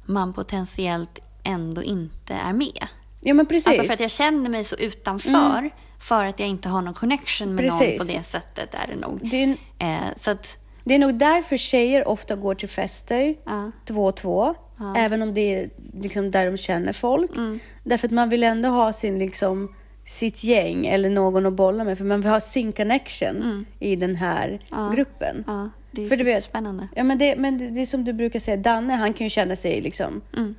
man 0.06 0.32
potentiellt 0.32 1.18
ändå 1.44 1.82
inte 1.82 2.34
är 2.34 2.52
med. 2.52 2.86
Ja, 3.20 3.34
men 3.34 3.46
precis. 3.46 3.66
Alltså 3.66 3.84
för 3.84 3.92
att 3.92 4.00
jag 4.00 4.10
känner 4.10 4.50
mig 4.50 4.64
så 4.64 4.76
utanför 4.76 5.70
för 6.00 6.24
att 6.24 6.40
jag 6.40 6.48
inte 6.48 6.68
har 6.68 6.82
någon 6.82 6.94
connection 6.94 7.54
med 7.54 7.64
någon 7.64 7.78
Precis. 7.78 7.98
på 7.98 8.04
det 8.04 8.22
sättet 8.22 8.74
är 8.74 8.86
det 8.86 8.96
nog. 8.96 9.30
det, 9.30 9.42
är, 9.42 9.56
Eh, 9.78 10.14
så 10.16 10.30
att, 10.30 10.56
det 10.84 10.94
är 10.94 10.98
nog 10.98 11.14
därför 11.14 11.56
tjejer 11.56 12.08
ofta 12.08 12.36
går 12.36 12.54
till 12.54 12.68
fester 12.68 13.34
ja, 13.44 13.70
två 13.84 14.04
och 14.04 14.16
två. 14.16 14.54
Även 14.96 15.22
om 15.22 15.34
det 15.34 15.54
är 15.54 15.70
liksom 15.94 16.30
där 16.30 16.46
de 16.50 16.56
känner 16.56 16.92
folk. 16.92 17.30
Mm. 17.36 17.58
Därför 17.84 18.06
att 18.08 18.12
man 18.12 18.28
vill 18.28 18.42
ändå 18.42 18.68
ha 18.68 18.92
sin, 18.92 19.18
liksom, 19.18 19.74
sitt 20.04 20.44
gäng 20.44 20.86
eller 20.86 21.10
någon 21.10 21.46
att 21.46 21.52
bolla 21.52 21.84
med. 21.84 21.98
För 21.98 22.04
man 22.04 22.20
vill 22.20 22.30
ha 22.30 22.40
sin 22.40 22.72
connection 22.72 23.66
i 23.78 23.96
den 23.96 24.16
här 24.16 24.48
Mm. 24.48 24.60
Ja. 24.70 24.92
gruppen. 24.96 25.44
ja, 25.46 25.70
det 25.90 26.04
är 26.04 26.08
För 26.08 26.16
du 26.16 26.24
vet- 26.24 26.44
spännande. 26.44 26.88
Ja, 26.96 27.04
men 27.04 27.18
det, 27.18 27.36
men 27.36 27.58
det, 27.58 27.68
det 27.70 27.80
är 27.80 27.86
som 27.86 28.04
du 28.04 28.12
brukar 28.12 28.40
säga, 28.40 28.56
Danne 28.56 28.94
han 28.94 29.14
kan 29.14 29.26
ju 29.26 29.30
känna 29.30 29.56
sig 29.56 29.80
liksom 29.80 30.20
Mm. 30.36 30.54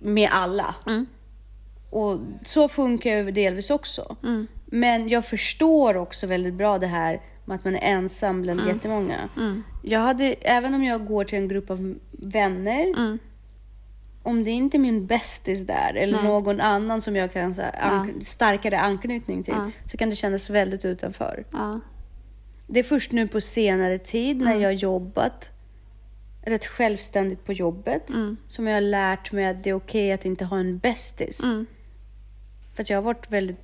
med 0.00 0.28
alla. 0.32 0.74
Mm. 1.92 2.02
Och 2.04 2.20
så 2.44 2.68
funkar 2.68 3.10
jag 3.10 3.34
delvis 3.34 3.70
också. 3.70 4.16
Mm. 4.22 4.46
Men 4.66 5.08
jag 5.08 5.24
förstår 5.24 5.96
också 5.96 6.26
väldigt 6.26 6.54
bra 6.54 6.78
det 6.78 6.86
här 6.86 7.20
med 7.44 7.54
att 7.54 7.64
man 7.64 7.76
är 7.76 7.80
ensam 7.94 8.42
bland 8.42 8.60
Mm. 8.60 8.74
jättemånga. 8.74 9.28
Jag 9.82 10.00
hade, 10.00 10.24
även 10.40 10.74
om 10.74 10.84
jag 10.84 11.06
går 11.06 11.24
till 11.24 11.38
en 11.38 11.48
grupp 11.48 11.70
av 11.70 11.94
vänner, 12.10 12.86
Mm. 12.96 13.18
om 14.22 14.44
det 14.44 14.50
inte 14.50 14.76
är 14.76 14.78
min 14.78 15.06
bästis 15.06 15.66
där 15.66 15.94
eller 15.96 16.22
någon 16.22 16.60
annan 16.60 17.00
som 17.02 17.16
jag 17.16 17.32
kan 17.32 17.54
så 17.54 17.62
här, 17.62 17.72
ank- 17.72 18.24
starkare 18.24 18.78
anknytning 18.78 19.42
till, 19.42 19.54
Ja. 19.56 19.70
så 19.90 19.96
kan 19.96 20.10
det 20.10 20.16
kännas 20.16 20.50
väldigt 20.50 20.84
utanför. 20.84 21.44
Ja, 21.52 21.80
Det 22.66 22.78
är 22.78 22.84
först 22.84 23.12
nu 23.12 23.28
på 23.28 23.40
senare 23.40 23.98
tid 23.98 24.36
när 24.36 24.46
Mm. 24.46 24.60
jag 24.60 24.68
har 24.68 24.72
jobbat 24.74 25.48
rätt 26.42 26.66
självständigt 26.66 27.44
på 27.44 27.52
jobbet 27.52 28.10
Mm. 28.10 28.36
som 28.48 28.66
jag 28.66 28.74
har 28.74 28.80
lärt 28.80 29.32
mig 29.32 29.46
att 29.46 29.64
det 29.64 29.70
är 29.70 29.74
okej 29.74 30.12
att 30.12 30.24
inte 30.24 30.44
ha 30.44 30.58
en 30.58 30.78
bästis. 30.78 31.40
Mm. 32.78 32.80
För 32.80 32.82
att 32.82 32.90
jag 32.90 32.96
har 32.96 33.02
varit 33.02 33.30
väldigt 33.30 33.56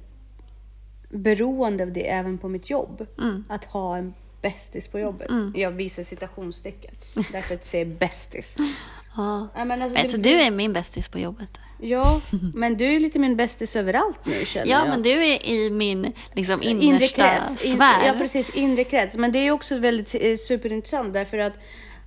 beroende 1.10 1.84
av 1.84 1.92
det 1.92 2.10
även 2.10 2.38
på 2.38 2.48
mitt 2.48 2.70
jobb. 2.70 3.06
Mm. 3.18 3.44
Att 3.48 3.64
ha 3.64 3.96
en 3.96 4.14
bästis 4.42 4.88
på 4.88 4.98
jobbet. 4.98 5.28
Jag 5.54 5.70
visar 5.70 6.02
citationstecken. 6.02 6.94
Därför 7.14 7.54
att 7.54 7.60
jag 7.60 7.64
säger 7.66 7.84
bästis. 7.84 8.56
ja. 9.16 9.48
Ja, 9.56 9.64
men 9.64 9.82
alltså, 9.82 9.98
Alltså, 9.98 10.16
det- 10.16 10.22
du 10.30 10.40
är 10.40 10.50
min 10.50 10.72
bästis 10.72 11.08
på 11.08 11.18
jobbet. 11.18 11.58
Ja, 11.80 12.20
men 12.54 12.76
du 12.76 12.84
är 12.84 13.00
lite 13.00 13.18
min 13.18 13.36
bästis 13.36 13.76
överallt 13.76 14.26
nu 14.26 14.44
känner 14.46 14.66
Ja, 14.70 14.78
jag. 14.78 14.88
men 14.88 15.02
du 15.02 15.10
är 15.10 15.46
i 15.48 15.70
min 15.70 16.12
liksom, 16.34 16.62
inre 16.62 16.84
innersta 16.84 17.28
krets. 17.28 17.64
In, 17.64 17.76
sfär. 17.76 18.06
ja, 18.06 18.14
precis. 18.18 18.50
Inre 18.50 18.84
krets. 18.84 19.16
Men 19.16 19.32
det 19.32 19.38
är 19.38 19.50
också 19.50 19.78
väldigt 19.78 20.14
eh, 20.20 20.36
superintressant 20.36 21.12
därför 21.12 21.38
att 21.38 21.52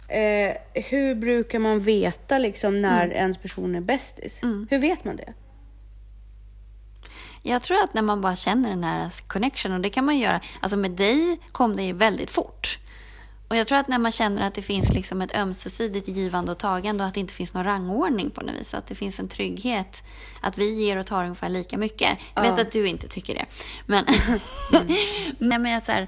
eh, 0.09 0.81
hur 0.83 1.15
brukar 1.15 1.59
man 1.59 1.79
veta 1.79 2.37
liksom 2.37 2.81
när 2.81 3.05
Mm. 3.05 3.17
ens 3.17 3.37
person 3.37 3.75
är 3.75 3.81
bästis? 3.81 4.41
Hur 4.69 4.79
vet 4.79 5.03
man 5.03 5.15
det? 5.15 5.33
Jag 7.47 7.63
tror 7.63 7.83
att 7.83 7.93
när 7.93 8.01
man 8.01 8.21
bara 8.21 8.35
känner 8.35 8.69
den 8.69 8.83
här 8.83 9.09
connection, 9.27 9.71
och 9.71 9.81
det 9.81 9.89
kan 9.89 10.05
man 10.05 10.17
göra. 10.17 10.41
Alltså 10.59 10.77
med 10.77 10.91
dig 10.91 11.39
kom 11.51 11.75
det 11.75 11.83
ju 11.83 11.93
väldigt 11.93 12.31
fort. 12.31 12.79
Och 13.47 13.55
jag 13.55 13.67
tror 13.67 13.77
att 13.77 13.87
när 13.87 13.97
man 13.97 14.11
känner 14.11 14.47
att 14.47 14.53
det 14.53 14.61
finns 14.61 14.93
liksom 14.93 15.21
ett 15.21 15.35
ömsesidigt 15.35 16.07
givande 16.07 16.51
och 16.51 16.57
tagande 16.57 17.03
och 17.03 17.07
att 17.07 17.13
det 17.13 17.19
inte 17.19 17.33
finns 17.33 17.53
någon 17.53 17.63
rangordning 17.63 18.29
på 18.29 18.41
något 18.41 18.55
vis. 18.55 18.73
Att 18.73 18.87
det 18.87 18.95
finns 18.95 19.19
en 19.19 19.27
trygghet. 19.27 20.03
Att 20.41 20.57
vi 20.57 20.85
ger 20.85 20.97
och 20.97 21.05
tar 21.05 21.23
ungefär 21.23 21.49
lika 21.49 21.77
mycket. 21.77 22.17
Jag 22.35 22.41
vet 22.41 22.53
Ja. 22.57 22.61
att 22.61 22.71
du 22.71 22.87
inte 22.87 23.07
tycker 23.07 23.33
det. 23.33 23.45
Men, 23.85 24.05
Nej, 25.39 25.59
men 25.59 25.71
jag, 25.71 25.83
så 25.83 25.91
här, 25.91 26.07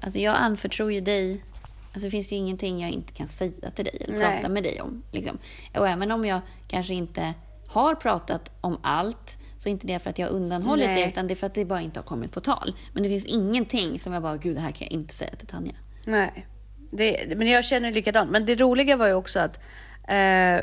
alltså 0.00 0.18
jag 0.18 0.36
anförtror 0.36 0.92
ju 0.92 1.00
dig 1.00 1.44
Alltså 1.92 2.06
det 2.06 2.10
finns 2.10 2.32
ju 2.32 2.36
ingenting 2.36 2.80
jag 2.80 2.90
inte 2.90 3.12
kan 3.12 3.28
säga 3.28 3.70
till 3.70 3.84
dig 3.84 3.98
eller 4.00 4.18
Nej. 4.18 4.36
prata 4.36 4.48
med 4.48 4.62
dig 4.62 4.80
om. 4.80 5.02
Liksom. 5.12 5.38
Och 5.76 5.88
även 5.88 6.10
om 6.10 6.24
jag 6.24 6.40
kanske 6.68 6.94
inte 6.94 7.34
har 7.68 7.94
pratat 7.94 8.50
om 8.60 8.78
allt 8.82 9.38
så 9.60 9.68
inte 9.68 9.86
det 9.86 9.98
för 9.98 10.10
att 10.10 10.18
jag 10.18 10.26
har 10.26 10.32
undanhållit 10.34 10.86
Nej. 10.86 11.02
det 11.02 11.08
utan 11.10 11.26
det 11.26 11.34
är 11.34 11.36
för 11.36 11.46
att 11.46 11.54
det 11.54 11.64
bara 11.64 11.80
inte 11.80 12.00
har 12.00 12.04
kommit 12.04 12.32
på 12.32 12.40
tal. 12.40 12.74
Men 12.92 13.02
det 13.02 13.08
finns 13.08 13.24
ingenting 13.24 14.00
som 14.00 14.12
jag 14.12 14.22
bara, 14.22 14.36
gud 14.36 14.56
det 14.56 14.60
här 14.60 14.70
kan 14.70 14.84
jag 14.86 14.92
inte 14.92 15.14
säga 15.14 15.30
till 15.36 15.46
Tanja. 15.46 15.72
Nej, 16.04 16.46
det, 16.90 17.36
men 17.36 17.48
jag 17.48 17.64
känner 17.64 17.92
likadant. 17.92 18.30
Men 18.30 18.46
det 18.46 18.54
roliga 18.54 18.96
var 18.96 19.06
ju 19.06 19.14
också 19.14 19.40
att 19.40 19.60
eh, 20.08 20.58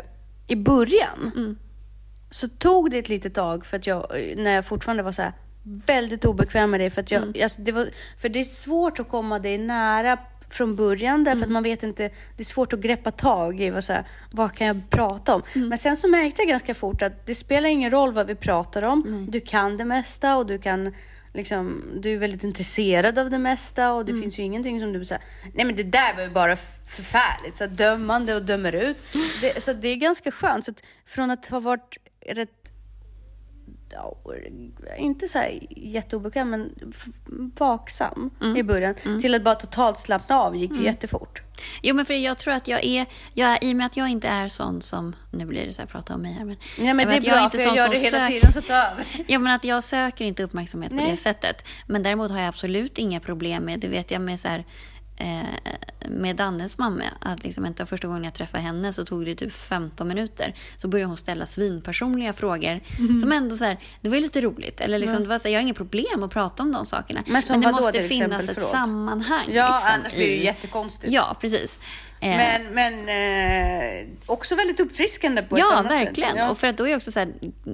i 0.47 0.55
början 0.55 1.31
Mm. 1.35 1.57
så 2.29 2.47
tog 2.47 2.91
det 2.91 2.97
ett 2.97 3.09
litet 3.09 3.33
tag 3.33 3.65
för 3.65 3.77
att 3.77 3.87
jag, 3.87 4.07
när 4.37 4.55
jag 4.55 4.65
fortfarande 4.65 5.03
var 5.03 5.11
så 5.11 5.21
här 5.21 5.33
väldigt 5.63 6.25
obekväm 6.25 6.71
med 6.71 6.79
det. 6.79 6.89
För, 6.89 7.01
att 7.01 7.11
jag, 7.11 7.23
Mm. 7.23 7.33
alltså, 7.43 7.61
det 7.61 7.71
var, 7.71 7.89
för 8.17 8.29
det 8.29 8.39
är 8.39 8.43
svårt 8.43 8.99
att 8.99 9.09
komma 9.09 9.39
dig 9.39 9.57
nära 9.57 10.17
från 10.49 10.75
början 10.75 11.23
därför 11.23 11.37
Mm. 11.37 11.43
att 11.43 11.51
man 11.53 11.63
vet 11.63 11.83
inte, 11.83 12.03
det 12.37 12.43
är 12.43 12.45
svårt 12.45 12.73
att 12.73 12.79
greppa 12.79 13.11
tag 13.11 13.61
i 13.61 13.69
vad, 13.69 13.83
så 13.83 13.93
här, 13.93 14.07
vad 14.31 14.53
kan 14.55 14.67
jag 14.67 14.89
prata 14.89 15.35
om. 15.35 15.43
Mm. 15.55 15.69
Men 15.69 15.77
sen 15.77 15.97
så 15.97 16.07
märkte 16.09 16.41
jag 16.41 16.49
ganska 16.49 16.73
fort 16.73 17.01
att 17.01 17.25
det 17.25 17.35
spelar 17.35 17.69
ingen 17.69 17.91
roll 17.91 18.13
vad 18.13 18.27
vi 18.27 18.35
pratar 18.35 18.81
om. 18.81 19.27
Du 19.29 19.39
kan 19.41 19.77
det 19.77 19.85
mesta 19.85 20.37
och 20.37 20.45
du 20.45 20.57
kan 20.59 20.93
Liksom, 21.33 21.83
du 22.01 22.13
är 22.13 22.17
väldigt 22.17 22.43
intresserad 22.43 23.19
av 23.19 23.29
det 23.29 23.37
mesta 23.39 23.93
och 23.93 24.05
det 24.05 24.11
Mm. 24.11 24.21
finns 24.23 24.39
ju 24.39 24.43
ingenting 24.43 24.79
som 24.79 24.93
du 24.93 25.05
säger, 25.05 25.23
nej 25.53 25.65
men 25.65 25.75
det 25.75 25.83
där 25.83 26.15
var 26.15 26.23
ju 26.23 26.29
bara 26.29 26.55
förfärligt, 26.87 27.55
så 27.55 27.65
dömande 27.65 28.35
och 28.35 28.41
dömer 28.41 28.71
ut. 28.75 28.97
Det, 29.41 29.63
så 29.63 29.73
det 29.73 29.87
är 29.87 29.95
ganska 29.95 30.31
skönt. 30.31 30.65
Så 30.65 30.71
att 30.71 30.83
från 31.05 31.31
att 31.31 31.45
ha 31.45 31.59
varit 31.59 31.97
rätt 32.29 32.71
inte 34.97 35.27
så 35.27 35.37
här 35.37 35.59
jätteobekväm, 35.69 36.49
men 36.49 36.93
vaksam 37.57 38.29
i 38.57 38.63
början. 38.63 38.95
Till 39.21 39.35
att 39.35 39.43
bara 39.43 39.55
totalt 39.55 39.99
slappna 39.99 40.39
av 40.39 40.55
gick 40.55 40.71
ju 40.71 40.83
jättefort. 40.83 41.41
Jo, 41.81 41.95
men 41.95 42.05
för 42.05 42.13
jag 42.13 42.37
tror 42.37 42.53
att 42.53 42.67
jag 42.67 42.85
är, 42.85 43.05
jag 43.33 43.49
är, 43.49 43.63
i 43.63 43.73
och 43.73 43.75
med 43.75 43.85
att 43.85 43.97
jag 43.97 44.09
inte 44.09 44.27
är 44.27 44.47
sån 44.47 44.81
som, 44.81 45.15
nu 45.31 45.45
blir 45.45 45.65
det 45.65 45.73
så 45.73 45.81
här 45.81 45.87
prata 45.87 46.13
om 46.13 46.21
mig 46.21 46.33
här, 46.33 46.45
men. 46.45 46.55
Ja, 46.77 46.93
men 46.93 46.99
jag 46.99 47.07
det 47.07 47.13
är 47.13 47.15
vet, 47.15 47.23
jag 47.23 47.35
bra, 47.35 47.43
inte 47.43 47.57
för 47.57 47.65
jag 47.65 47.77
gör 47.77 47.89
det 47.89 47.97
hela 47.97 48.27
tiden, 48.27 48.51
så 48.51 48.61
ta 48.61 48.73
över. 48.73 49.07
Ja, 49.27 49.39
men 49.39 49.53
att 49.53 49.63
jag 49.63 49.83
söker 49.83 50.25
inte 50.25 50.43
uppmärksamhet 50.43 50.89
på 50.89 50.95
Nej. 50.95 51.11
det 51.11 51.17
sättet. 51.17 51.65
Men 51.87 52.03
däremot 52.03 52.31
har 52.31 52.39
jag 52.39 52.47
absolut 52.47 52.97
inga 52.97 53.19
problem 53.19 53.63
med, 53.63 53.79
det 53.79 53.87
vet 53.87 54.11
jag 54.11 54.21
med 54.21 54.39
så 54.39 54.47
här, 54.47 54.65
med 56.09 56.35
Dannes 56.35 56.77
mamma, 56.77 57.03
att 57.21 57.43
liksom 57.43 57.65
inte 57.65 57.85
första 57.85 58.07
gången 58.07 58.23
jag 58.23 58.33
träffade 58.33 58.63
henne 58.63 58.93
så 58.93 59.05
tog 59.05 59.25
det 59.25 59.35
typ 59.35 59.53
15 59.53 60.07
minuter. 60.07 60.55
Så 60.77 60.87
började 60.87 61.07
hon 61.09 61.17
ställa 61.17 61.45
svinpersonliga 61.45 62.33
frågor 62.33 62.79
Mhm. 62.99 63.19
som 63.19 63.31
ändå 63.31 63.57
så 63.57 63.65
här, 63.65 63.79
det 64.01 64.09
var 64.09 64.15
ju 64.15 64.21
lite 64.21 64.41
roligt. 64.41 64.81
Eller 64.81 64.99
liksom, 64.99 65.19
det 65.23 65.29
var 65.29 65.37
så 65.37 65.47
här, 65.47 65.53
jag 65.53 65.59
har 65.59 65.63
inga 65.63 65.73
problem 65.73 66.23
att 66.23 66.31
prata 66.31 66.63
om 66.63 66.71
de 66.71 66.85
sakerna. 66.85 67.23
Men 67.27 67.41
som 67.41 67.61
det 67.61 67.71
måste 67.71 67.87
exempel? 67.99 68.09
finnas 68.09 68.43
ett 68.49 68.53
Förlåt. 68.53 68.69
sammanhang. 68.71 69.45
Ja, 69.51 69.73
liksom, 69.73 69.91
annars 69.99 70.13
blir 70.13 70.25
det 70.27 70.33
ju 70.33 70.41
i- 70.41 70.45
jättekonstigt. 70.45 71.13
Ja, 71.13 71.37
precis. 71.41 71.79
Eh, 72.21 72.37
Men, 72.37 72.73
men 72.73 73.09
eh, 73.09 74.07
också 74.25 74.55
väldigt 74.55 74.79
uppfriskande 74.79 75.41
på 75.41 75.55
ett 75.55 75.59
Ja, 75.69 75.75
annat 75.75 75.91
verkligen. 75.91 76.29
sätt. 76.29 76.39
Ja. 76.39 76.49
Och 76.49 76.57
för 76.57 76.67
att 76.67 76.77
då 76.77 76.87
är 76.87 76.95
också 76.95 77.11
så 77.11 77.19
här, 77.19 77.33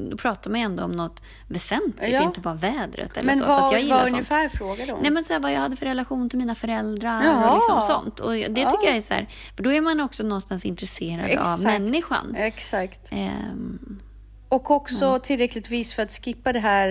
då 0.09 0.17
pratar 0.17 0.51
man 0.51 0.59
ju 0.59 0.65
ändå 0.65 0.83
om 0.83 0.91
något 0.91 1.23
väsentligt, 1.47 2.11
Ja. 2.13 2.23
inte 2.23 2.39
bara 2.39 2.53
vädret 2.53 3.17
eller 3.17 3.25
Men 3.27 3.39
så. 3.39 3.45
vad 3.45 3.59
så 3.59 3.65
att 3.65 3.71
jag 3.71 3.81
gillar 3.81 3.99
sånt. 3.99 4.11
ungefär? 4.11 5.01
Nej 5.01 5.11
men 5.11 5.23
så 5.23 5.33
här, 5.33 5.39
vad 5.39 5.51
jag 5.53 5.59
hade 5.59 5.75
för 5.75 5.85
relation 5.85 6.29
till 6.29 6.39
mina 6.39 6.55
föräldrar 6.55 7.23
Jaha. 7.23 7.49
och 7.51 7.55
liksom 7.57 7.81
sånt. 7.81 8.19
Och 8.19 8.31
det 8.31 8.61
Ja. 8.61 8.69
tycker 8.69 8.87
jag 8.87 8.95
är 8.95 9.01
så 9.01 9.13
här, 9.13 9.27
för 9.55 9.63
då 9.63 9.71
är 9.71 9.81
man 9.81 9.99
också 9.99 10.23
någonstans 10.23 10.65
intresserad 10.65 11.23
av 11.25 11.29
Exakt. 11.29 11.63
människan. 11.63 12.35
Exakt. 12.37 12.99
Ehm, 13.11 13.99
Och 14.49 14.71
också 14.71 15.19
tillräckligt 15.19 15.69
vis 15.69 15.93
för 15.93 16.03
att 16.03 16.11
skippa 16.11 16.53
det 16.53 16.59
här... 16.59 16.89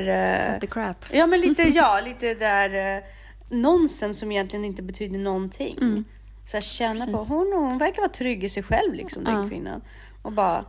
eh, 0.55 0.61
the 0.61 0.67
crap. 0.67 1.05
Ja, 1.13 1.27
men 1.27 1.41
lite, 1.41 1.63
ja, 1.75 2.01
lite 2.05 2.35
där 2.35 2.97
eh, 2.97 3.03
nonsens 3.51 4.19
som 4.19 4.33
egentligen 4.33 4.65
inte 4.65 4.83
betyder 4.83 5.19
någonting. 5.19 5.77
Mm. 5.81 6.05
Så 6.47 6.57
här, 6.57 6.63
känna 6.63 7.07
på, 7.07 7.19
hon, 7.19 7.53
hon 7.53 7.79
verkar 7.79 8.03
vara 8.03 8.13
trygg 8.13 8.45
i 8.45 8.49
sig 8.49 8.63
själv, 8.63 8.95
liksom, 8.95 9.25
den 9.25 9.33
Ja. 9.33 9.39
Mm. 9.39 9.51
kvinnan. 9.51 9.83
Och 10.23 10.33
bara, 10.33 10.65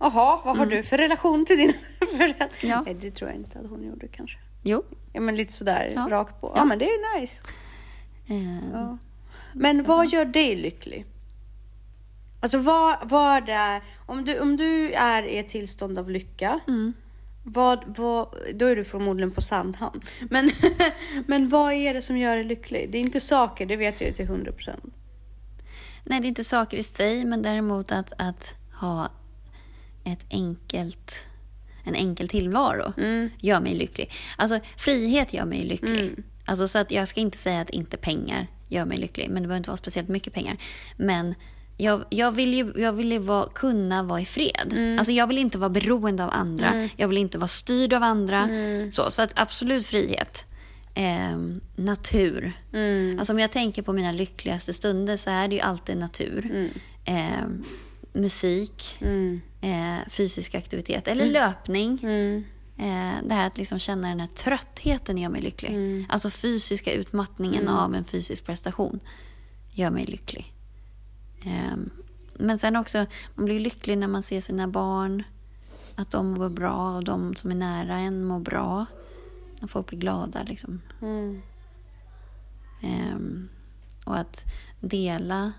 jaha, 0.00 0.40
vad 0.44 0.56
har 0.58 0.66
du 0.66 0.82
för 0.82 0.98
relation 0.98 1.44
till 1.46 1.56
dina 1.56 1.72
föräldrar? 2.16 2.48
Ja. 2.62 2.82
Nej, 2.86 2.94
det 2.94 3.10
tror 3.10 3.30
jag 3.30 3.38
inte 3.38 3.58
att 3.58 3.66
hon 3.66 3.82
gjorde 3.84 4.08
kanske. 4.08 4.38
Jo. 4.62 4.82
Ja, 5.12 5.20
men 5.20 5.36
lite 5.36 5.52
sådär 5.52 5.92
Ja. 5.94 6.06
rakt 6.10 6.40
på. 6.40 6.46
Ja, 6.46 6.52
Ja. 6.56 6.64
men 6.64 6.78
det 6.78 6.84
är 6.84 7.20
nice. 7.20 7.42
Ehm, 8.28 8.58
Ja. 8.72 8.98
Men 9.54 9.84
vad 9.84 10.06
gör 10.08 10.24
dig 10.24 10.56
lycklig? 10.56 11.06
Alltså 12.40 12.58
vad, 12.58 12.96
vad 13.08 13.48
är, 13.48 13.82
om 14.06 14.24
du, 14.24 14.40
om 14.40 14.56
du 14.56 14.92
är 14.92 15.22
i 15.22 15.38
ett 15.38 15.48
tillstånd 15.48 15.98
av 15.98 16.10
lycka, 16.10 16.60
Mm. 16.68 16.92
vad, 17.44 17.98
vad, 17.98 18.34
då 18.54 18.66
är 18.66 18.76
du 18.76 18.84
förmodligen 18.84 19.30
på 19.30 19.40
Sandhamn. 19.40 20.00
Men, 20.30 20.50
men 21.26 21.48
vad 21.48 21.72
är 21.72 21.94
det 21.94 22.02
som 22.02 22.16
gör 22.18 22.34
dig 22.36 22.44
lycklig? 22.44 22.90
Det 22.90 22.98
är 22.98 23.00
inte 23.00 23.20
saker, 23.20 23.66
det 23.66 23.76
vet 23.76 24.00
jag 24.00 24.08
ju 24.08 24.14
till 24.14 24.24
100 24.24 24.52
procent. 24.52 24.84
Nej, 26.04 26.20
det 26.20 26.26
är 26.26 26.28
inte 26.28 26.44
saker 26.44 26.76
i 26.76 26.82
sig, 26.82 27.24
men 27.24 27.42
däremot 27.42 27.92
att, 27.92 28.12
att 28.18 28.54
ha 28.80 29.08
ett 30.04 30.26
enkelt, 30.30 31.26
en 31.84 31.94
enkel 31.94 32.28
tillvaro 32.28 32.92
Mm. 32.96 33.30
gör 33.40 33.60
mig 33.60 33.74
lycklig. 33.74 34.12
Alltså, 34.36 34.60
frihet 34.76 35.32
gör 35.32 35.44
mig 35.44 35.64
lycklig. 35.64 36.12
Alltså, 36.44 36.68
så 36.68 36.78
att 36.78 36.90
jag 36.90 37.08
ska 37.08 37.20
inte 37.20 37.38
säga 37.38 37.60
att 37.60 37.70
inte 37.70 37.96
pengar 37.96 38.46
gör 38.68 38.84
mig 38.84 38.98
lycklig, 38.98 39.26
men 39.30 39.34
det 39.42 39.48
behöver 39.48 39.56
inte 39.56 39.70
vara 39.70 39.76
speciellt 39.76 40.08
mycket 40.08 40.32
pengar. 40.32 40.56
Men 40.96 41.34
jag, 41.76 42.04
jag 42.10 42.32
vill 42.32 42.54
ju, 42.54 42.72
jag 42.76 42.92
vill 42.92 43.12
ju 43.12 43.18
vara, 43.18 43.48
kunna 43.54 44.02
vara 44.02 44.20
i 44.20 44.24
fred. 44.24 44.96
Alltså, 44.98 45.12
jag 45.12 45.26
vill 45.26 45.38
inte 45.38 45.58
vara 45.58 45.68
beroende 45.70 46.24
av 46.24 46.30
andra. 46.32 46.88
Jag 46.96 47.08
vill 47.08 47.18
inte 47.18 47.38
vara 47.38 47.48
styrd 47.48 47.92
av 47.92 48.02
andra. 48.02 48.48
Så, 48.92 49.10
så 49.10 49.22
att 49.22 49.32
absolut 49.36 49.86
frihet. 49.86 50.44
Ehm, 50.94 51.60
natur. 51.76 52.52
Alltså 53.18 53.32
om 53.32 53.38
jag 53.38 53.52
tänker 53.52 53.82
på 53.82 53.92
mina 53.92 54.12
lyckligaste 54.12 54.72
stunder 54.72 55.16
så 55.16 55.30
är 55.30 55.48
det 55.48 55.54
ju 55.54 55.60
alltid 55.60 55.96
natur. 55.96 56.70
Ehm, 57.04 57.64
musik, 58.12 58.96
Mm. 59.00 59.40
eh, 59.60 60.08
fysisk 60.10 60.54
aktivitet 60.54 61.08
eller 61.08 61.26
löpning. 61.26 62.04
Eh, 62.78 63.14
det 63.24 63.34
här 63.34 63.46
att 63.46 63.58
liksom 63.58 63.78
känna 63.78 64.08
den 64.08 64.20
här 64.20 64.26
tröttheten 64.26 65.18
gör 65.18 65.28
mig 65.28 65.40
lycklig. 65.42 66.06
Alltså 66.08 66.30
fysiska 66.30 66.92
utmattningen 66.92 67.68
av 67.68 67.94
en 67.94 68.04
fysisk 68.04 68.46
prestation 68.46 69.00
gör 69.70 69.90
mig 69.90 70.06
lycklig. 70.06 70.52
Ehm, 71.44 71.90
men 72.34 72.58
sen 72.58 72.76
också, 72.76 73.06
man 73.34 73.44
blir 73.44 73.60
lycklig 73.60 73.98
när 73.98 74.06
man 74.08 74.22
ser 74.22 74.40
sina 74.40 74.68
barn. 74.68 75.22
Att 75.96 76.10
de 76.10 76.26
mår 76.30 76.48
bra 76.48 76.96
och 76.96 77.04
de 77.04 77.36
som 77.36 77.50
är 77.50 77.54
nära 77.54 77.96
en 77.98 78.24
mår 78.24 78.40
bra. 78.40 78.86
När 79.64 79.68
folk 79.68 79.86
blir 79.86 79.98
glada 79.98 80.42
liksom. 80.42 80.80
Mm. 81.02 81.42
Ehm, 82.82 83.48
och 84.04 84.18
att 84.18 84.46
dela, 84.80 85.52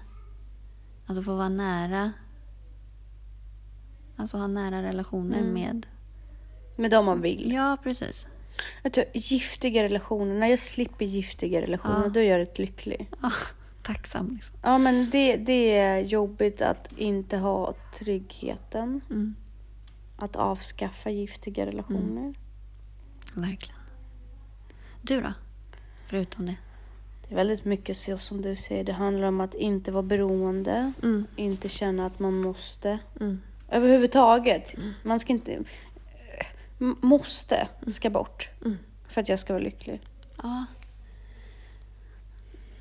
alltså 1.06 1.24
få 1.24 1.36
vara 1.36 1.50
nära. 1.50 2.13
Alltså 4.15 4.38
ha 4.38 4.48
nära 4.48 4.84
relationer 4.84 5.44
med... 5.44 5.88
Med 6.76 6.91
dem 6.91 7.06
man 7.06 7.22
vill. 7.22 7.52
Ja, 7.52 7.78
precis. 7.84 8.28
Vet 8.84 8.94
du, 8.94 9.06
giftiga 9.13 9.84
relationer, 9.84 10.39
när 10.39 10.48
jag 10.48 10.60
slipper 10.60 11.06
giftiga 11.06 11.62
relationer, 11.62 12.04
Ja. 12.04 12.10
då 12.10 12.20
gör 12.22 12.39
jag 12.39 12.48
det 12.48 12.60
lycklig. 12.60 13.10
Ah, 13.22 13.32
tacksam 13.84 14.34
liksom. 14.34 14.56
Ja, 14.62 14.78
men 14.78 15.10
det, 15.10 15.36
det 15.38 15.78
är 15.78 16.00
jobbigt 16.00 16.62
att 16.62 16.98
inte 16.98 17.38
ha 17.38 17.74
tryggheten. 18.00 19.02
Mm. 19.10 19.36
Att 20.18 20.36
avskaffa 20.36 21.10
giftiga 21.10 21.65
relationer. 21.65 22.34
Verkligen. 23.34 23.85
Du 25.08 25.22
då? 25.22 25.34
Förutom 26.08 26.46
det. 26.46 26.56
Det 27.28 27.34
är 27.34 27.36
väldigt 27.36 27.65
mycket 27.65 27.98
så 27.98 28.18
som 28.18 28.41
du 28.41 28.56
säger. 28.56 28.84
Det 28.84 28.94
handlar 28.94 29.28
om 29.28 29.41
att 29.41 29.54
inte 29.56 29.91
vara 29.91 30.04
beroende. 30.04 30.94
Mm. 31.04 31.26
Inte 31.36 31.70
känna 31.70 32.06
att 32.06 32.20
man 32.20 32.34
måste. 32.41 33.00
Mm. 33.20 33.41
Överhuvudtaget. 33.70 34.76
Man 35.04 35.20
ska 35.20 35.34
inte... 35.34 35.60
m- 36.80 36.98
Måste 37.02 37.68
ska 37.88 38.10
bort. 38.10 38.50
Mm. 38.65 38.78
För 39.08 39.22
att 39.22 39.30
jag 39.30 39.39
ska 39.39 39.54
vara 39.54 39.63
lycklig. 39.63 40.02
Ja, 40.44 40.65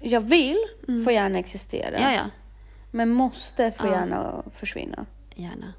Jag 0.01 0.21
vill 0.21 0.59
får 1.05 1.13
gärna 1.13 1.39
existera. 1.39 2.01
ja. 2.01 2.13
ja. 2.13 2.31
Men 2.91 3.11
måste 3.11 3.73
får 3.73 3.89
Ja. 3.89 3.95
gärna 3.95 4.43
försvinna. 4.55 5.07
Gärna. 5.35 5.73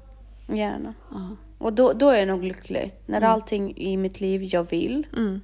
Gärna. 0.48 0.94
Ja. 1.12 1.36
Och 1.58 1.72
då, 1.72 1.92
då 1.92 2.10
är 2.10 2.18
jag 2.18 2.28
nog 2.28 2.44
lycklig. 2.44 2.94
När 3.06 3.20
allting 3.22 3.76
i 3.76 3.96
mitt 3.96 4.20
liv 4.20 4.42
jag 4.44 4.70
vill, 4.70 5.06
Mm. 5.16 5.40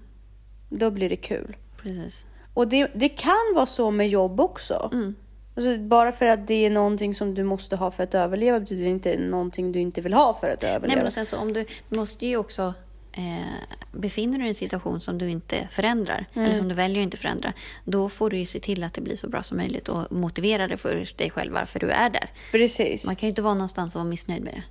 Då 0.73 0.91
blir 0.91 1.09
det 1.09 1.17
kul. 1.17 1.57
Precis. 1.83 2.27
Och 2.55 2.69
det, 2.69 2.91
det 2.95 3.09
kan 3.09 3.53
vara 3.55 3.67
så 3.67 3.91
med 3.91 4.09
jobb 4.09 4.41
också. 4.41 4.91
Mm. 4.93 5.15
Alltså, 5.57 5.79
bara 5.79 6.13
för 6.13 6.27
att 6.27 6.47
det 6.47 6.67
är 6.67 6.71
någonting 6.71 7.15
som 7.15 7.35
du 7.35 7.45
måste 7.45 7.77
ha 7.77 7.91
för 7.91 8.03
att 8.03 8.15
överleva 8.15 8.61
betyder 8.61 8.85
det 8.85 8.91
inte 8.91 9.19
någonting 9.19 9.73
du 9.73 9.81
inte 9.81 10.01
vill 10.01 10.15
ha 10.15 10.39
för 10.41 10.51
att 10.51 10.65
överleva. 10.65 10.95
Nej, 10.95 11.03
men 11.03 11.11
sen 11.11 11.27
så 11.27 11.37
om 11.37 11.53
du 11.53 11.67
måste 11.89 12.27
ju 12.27 12.37
också 12.37 12.75
eh, 13.13 13.47
befinner 13.93 14.33
du 14.33 14.39
dig 14.39 14.47
i 14.47 14.49
en 14.49 14.55
situation 14.55 15.01
som 15.01 15.19
du 15.19 15.31
inte 15.31 15.69
förändrar 15.71 16.27
eller 16.35 16.53
som 16.53 16.69
du 16.69 16.75
väljer 16.75 17.03
att 17.03 17.05
inte 17.05 17.17
förändra, 17.17 17.53
då 17.85 18.09
får 18.09 18.31
du 18.31 18.37
ju 18.37 18.47
se 18.47 18.61
till 18.61 18.85
att 18.85 18.95
det 18.95 19.01
blir 19.01 19.17
så 19.17 19.29
bra 19.29 19.43
som 19.43 19.57
möjligt 19.57 19.89
och 19.89 20.13
motivera 20.13 20.69
dig 20.69 20.77
för 20.77 21.09
dig 21.17 21.31
själv 21.31 21.53
varför 21.53 21.81
du 21.81 21.91
är 21.91 22.11
där. 22.11 22.31
Precis. 22.53 23.07
Man 23.07 23.17
kan 23.17 23.27
ju 23.27 23.29
inte 23.29 23.43
vara 23.43 23.55
någonstans 23.55 23.95
och 23.95 23.99
vara 23.99 24.11
missnöjd 24.11 24.43
med 24.43 24.55
det. 24.55 24.63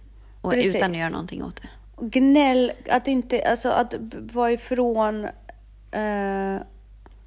Och 0.41 0.51
Precis. 0.51 0.75
utan 0.75 0.91
att 0.91 0.97
göra 0.97 1.09
någonting 1.09 1.43
åt 1.43 1.61
det. 1.61 1.69
Gnäll, 2.01 2.71
att 2.89 3.07
inte, 3.07 3.49
alltså 3.49 3.69
att 3.69 3.93
vara 4.11 4.51
ifrån 4.51 5.27
eh, 5.91 6.61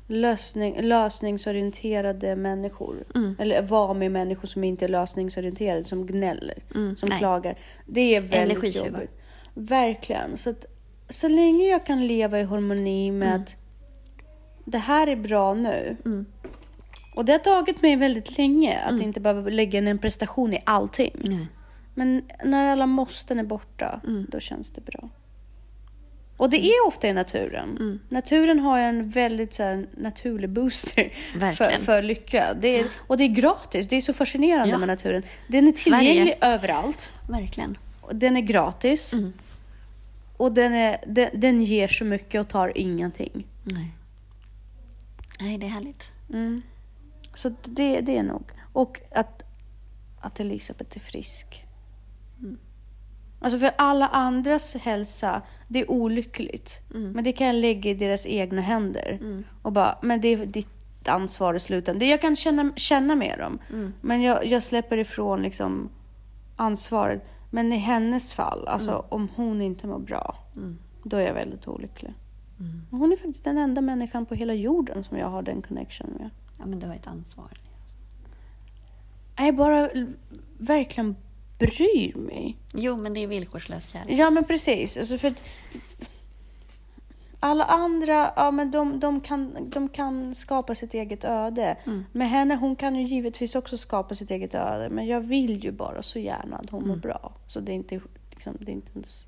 lösning, 0.07 0.83
lösningsorienterade 0.83 2.37
människor. 2.37 3.05
Mm. 3.15 3.37
Eller 3.39 3.63
vara 3.63 3.95
med 3.95 4.13
människor 4.13 4.49
som 4.49 4.65
inte 4.65 4.85
är 4.85 4.89
lösningsorienterade, 4.89 5.85
som 5.85 6.07
gnäller, 6.07 6.59
som 6.73 6.81
Mm. 6.83 6.95
nej. 7.09 7.19
klagar. 7.19 7.59
Det 7.87 8.01
är 8.17 8.21
väldigt 8.21 8.75
jobbigt. 8.77 9.11
Verkligen. 9.55 10.37
Så, 10.37 10.51
att, 10.51 10.67
så 11.11 11.29
länge 11.29 11.65
jag 11.69 11.87
kan 11.87 12.07
leva 12.07 12.41
i 12.41 12.45
harmoni 12.45 13.11
med 13.11 13.29
Mm. 13.29 13.41
att 13.43 13.57
det 14.65 14.79
här 14.79 15.07
är 15.07 15.17
bra 15.17 15.55
nu. 15.55 15.97
Och 17.17 17.25
det 17.25 17.33
har 17.33 17.39
tagit 17.39 17.83
mig 17.83 17.97
väldigt 17.97 18.39
länge 18.39 18.79
att 18.85 18.91
Mm. 18.91 19.03
inte 19.03 19.21
behöva 19.21 19.51
lägga 19.51 19.79
in 19.79 19.89
en 19.89 19.99
prestation 19.99 20.55
i 20.55 20.63
allting. 20.67 21.17
Nej. 21.25 21.47
Men 21.95 22.23
när 22.45 22.73
alla 22.73 22.87
måsten 22.87 23.39
är 23.39 23.45
borta, 23.45 24.01
Mm. 24.07 24.27
då 24.29 24.41
känns 24.41 24.71
det 24.71 24.81
bra. 24.81 25.09
Och 26.37 26.51
det 26.51 26.57
är 26.65 26.87
ofta 26.87 27.09
i 27.09 27.13
naturen. 27.13 28.01
Naturen 28.09 28.59
har 28.59 28.79
en 28.79 29.09
väldigt 29.11 29.55
så 29.55 29.63
här, 29.63 29.87
naturlig 29.97 30.51
booster 30.51 31.13
för, 31.33 31.39
Verkligen. 31.39 31.81
för 31.81 32.03
lycka. 32.03 32.55
Det 32.61 32.81
är, 32.81 32.87
och 33.07 33.17
det 33.17 33.25
är 33.25 33.29
gratis. 33.29 33.89
Det 33.89 33.97
är 33.97 34.01
så 34.01 34.13
fascinerande 34.13 34.71
Ja. 34.73 34.79
med 34.79 34.89
naturen. 34.89 35.23
Den 35.49 35.69
är 35.69 35.73
tillgänglig 35.73 36.37
Sverige. 36.41 36.55
överallt. 36.55 37.13
Verkligen. 37.29 37.79
Den 38.13 38.37
är 38.37 38.41
gratis. 38.41 39.13
Mm. 39.13 39.33
Och 40.37 40.53
den, 40.53 40.75
är, 40.75 40.97
den, 41.07 41.29
den 41.41 41.63
ger 41.63 41.89
så 41.89 42.05
mycket 42.05 42.41
och 42.41 42.49
tar 42.49 42.79
ingenting. 42.79 43.47
Nej. 43.63 43.91
Nej, 45.41 45.59
det 45.59 45.67
är 45.67 45.71
härligt. 45.71 46.05
Mm. 46.33 46.63
Så 47.35 47.55
det, 47.65 48.01
det 48.01 48.17
är 48.19 48.23
nog. 48.23 48.43
Och 48.73 49.01
att, 49.11 49.43
att 50.21 50.41
Elisabeth 50.41 50.97
är 50.97 51.01
frisk. 51.01 51.65
Alltså 53.45 53.59
för 53.59 53.71
alla 53.79 54.09
andras 54.09 54.75
hälsa, 54.77 55.43
det 55.69 55.81
är 55.81 55.91
olyckligt. 55.91 56.81
Mm. 56.95 57.13
Men 57.13 57.25
det 57.25 57.33
kan 57.33 57.47
jag 57.47 57.57
lägga 57.57 57.91
i 57.91 57.95
deras 57.95 58.27
egna 58.27 58.61
händer. 58.61 59.45
Och 59.63 59.73
bara, 59.73 59.99
men 60.03 60.21
det 60.21 60.29
är 60.29 60.47
ditt 60.47 60.69
ansvar 61.09 61.55
i 61.55 61.61
slutändan. 61.61 62.09
Jag 62.09 62.21
kan 62.21 62.37
känna, 62.37 62.73
känna 62.77 63.15
med 63.15 63.39
dem. 63.39 63.59
Mm. 63.73 63.93
Men 64.01 64.23
jag, 64.23 64.47
jag 64.47 64.63
släpper 64.63 64.97
ifrån 64.97 65.43
liksom 65.43 65.89
ansvaret. 66.57 67.23
Men 67.51 67.73
i 67.73 67.77
hennes 67.77 68.33
fall, 68.33 68.69
alltså 68.69 68.91
Mm. 68.91 69.03
om 69.09 69.29
hon 69.37 69.63
inte 69.63 69.87
mår 69.87 69.99
bra, 69.99 70.37
då 71.03 71.17
är 71.17 71.27
jag 71.27 71.35
väldigt 71.35 71.69
olycklig. 71.69 72.15
Mm. 72.61 72.81
Hon 72.91 73.13
är 73.13 73.17
faktiskt 73.17 73.45
den 73.45 73.59
enda 73.59 73.81
människan 73.81 74.27
på 74.27 74.35
hela 74.35 74.55
jorden 74.55 75.05
som 75.05 75.19
jag 75.19 75.29
har 75.29 75.43
den 75.43 75.63
connection 75.63 76.11
med. 76.19 76.31
Ja, 76.59 76.67
men 76.67 76.79
du 76.81 76.87
har 76.87 76.95
ett 76.95 77.07
ansvar. 77.07 77.49
Jag 79.37 79.57
bara 79.57 79.89
l- 79.89 80.13
verkligen 80.59 81.17
bryr 81.59 82.15
mig. 82.17 82.57
Jo, 82.73 82.97
men 82.97 83.15
det 83.15 83.21
är 83.21 83.27
villkorslös 83.27 83.89
kärlek. 83.89 84.19
Ja, 84.19 84.31
men 84.31 84.45
precis. 84.45 84.97
Alltså 84.97 85.19
för 85.19 85.35
alla 87.41 87.65
andra, 87.65 88.33
ja 88.37 88.51
men 88.51 88.71
de, 88.71 89.01
de, 89.01 89.21
kan, 89.21 89.71
de 89.71 89.89
kan 89.89 90.35
skapa 90.35 90.75
sitt 90.75 90.95
eget 90.95 91.25
öde. 91.25 91.77
Mm. 91.87 92.05
Men 92.13 92.29
henne, 92.29 92.55
hon 92.55 92.77
kan 92.77 92.97
ju 92.97 93.03
givetvis 93.03 93.55
också 93.55 93.79
skapa 93.79 94.15
sitt 94.15 94.31
eget 94.31 94.55
öde. 94.55 94.91
Men 94.91 95.07
jag 95.07 95.21
vill 95.21 95.65
ju 95.65 95.73
bara 95.73 96.03
så 96.03 96.19
gärna 96.19 96.57
att 96.57 96.71
hon 96.71 96.83
Mm. 96.83 96.89
mår 96.89 96.97
bra. 97.03 97.33
Så 97.47 97.61
det 97.61 97.73
är 97.73 97.75
inte, 97.75 98.01
liksom, 98.31 98.57
det 98.61 98.73
är 98.73 98.75
inte 98.75 98.93
ens... 98.95 99.25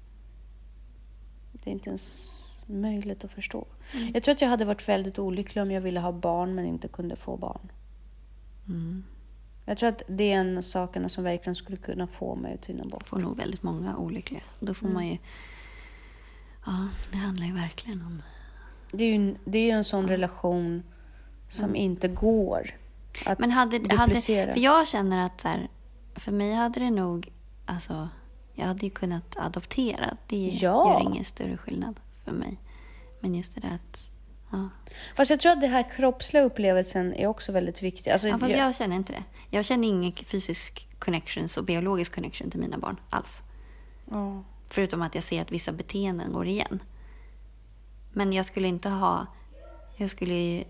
Det 1.52 1.70
är 1.70 1.72
inte 1.72 1.88
ens 1.88 2.32
möjligt 2.66 3.24
att 3.24 3.30
förstå. 3.30 3.66
Mm. 3.94 4.10
Jag 4.14 4.22
tror 4.22 4.32
att 4.32 4.40
jag 4.40 4.48
hade 4.48 4.64
varit 4.64 4.88
väldigt 4.88 5.18
olycklig 5.18 5.62
om 5.62 5.70
jag 5.70 5.80
ville 5.80 6.00
ha 6.00 6.12
barn 6.12 6.54
men 6.54 6.66
inte 6.66 6.88
kunde 6.88 7.16
få 7.16 7.36
barn. 7.36 7.72
Mm. 8.68 9.04
Jag 9.68 9.78
tror 9.78 9.88
att 9.88 10.02
det 10.08 10.32
är 10.32 10.36
en 10.40 10.62
sakerna 10.62 11.08
som 11.08 11.24
verkligen 11.24 11.56
skulle 11.56 11.76
kunna 11.76 12.06
få 12.06 12.34
mig 12.36 12.54
att 12.54 12.62
tyna 12.62 12.84
bort. 12.84 13.08
får 13.08 13.18
nog 13.18 13.36
väldigt 13.36 13.62
många 13.62 13.96
olyckliga. 13.96 14.42
Då 14.60 14.74
får 14.74 14.88
man 14.88 15.06
ju... 15.08 15.18
Ja, 16.66 16.88
det 17.12 17.16
handlar 17.18 17.46
ju 17.46 17.52
verkligen 17.52 18.02
om... 18.02 18.22
Det 18.92 19.04
är 19.04 19.08
ju 19.08 19.14
en, 19.14 19.38
det 19.44 19.70
är 19.70 19.76
en 19.76 19.84
sån 19.84 20.08
relation 20.08 20.82
som 21.48 21.76
inte 21.76 22.08
går 22.08 22.70
att 23.26 23.38
Men 23.38 23.50
hade, 23.50 23.76
hade... 23.76 23.96
duplicera. 23.96 24.52
För 24.52 24.60
jag 24.60 24.88
känner 24.88 25.26
att 25.26 25.40
så 25.40 25.48
här, 25.48 25.68
för 26.14 26.32
mig 26.32 26.52
hade 26.52 26.80
det 26.80 26.90
nog... 26.90 27.32
Alltså, 27.66 28.08
jag 28.54 28.66
hade 28.66 28.86
ju 28.86 28.90
kunnat 28.90 29.36
adoptera. 29.36 30.16
Det 30.26 30.50
Ja. 30.60 30.92
gör 31.02 31.10
ingen 31.10 31.24
större 31.24 31.56
skillnad 31.56 32.00
för 32.24 32.32
mig. 32.32 32.58
Men 33.20 33.34
just 33.34 33.54
det 33.54 33.60
där 33.60 33.74
att... 33.74 34.12
Ja. 34.56 34.68
Fast 35.14 35.30
jag 35.30 35.40
tror 35.40 35.52
att 35.52 35.60
den 35.60 35.70
här 35.70 35.90
kroppsliga 35.96 36.42
upplevelsen 36.42 37.14
är 37.14 37.26
också 37.26 37.52
väldigt 37.52 37.82
viktig. 37.82 38.10
Alltså, 38.10 38.28
Ja, 38.28 38.38
fast 38.38 38.52
jag, 38.52 38.68
jag 38.68 38.76
känner 38.76 38.96
inte 38.96 39.12
det. 39.12 39.24
Jag 39.50 39.64
känner 39.64 39.88
ingen 39.88 40.12
fysisk 40.12 40.88
connections 40.98 41.56
och 41.56 41.64
biologisk 41.64 42.14
connection 42.14 42.50
till 42.50 42.60
mina 42.60 42.78
barn 42.78 42.96
alls. 43.10 43.42
ja. 44.10 44.44
Förutom 44.68 45.02
att 45.02 45.14
jag 45.14 45.24
ser 45.24 45.42
att 45.42 45.52
vissa 45.52 45.72
beteenden 45.72 46.32
går 46.32 46.46
igen. 46.46 46.82
Men 48.12 48.32
jag 48.32 48.46
skulle 48.46 48.68
inte 48.68 48.88
ha... 48.88 49.26
Jag 49.96 50.10
skulle 50.10 50.34
ju... 50.34 50.64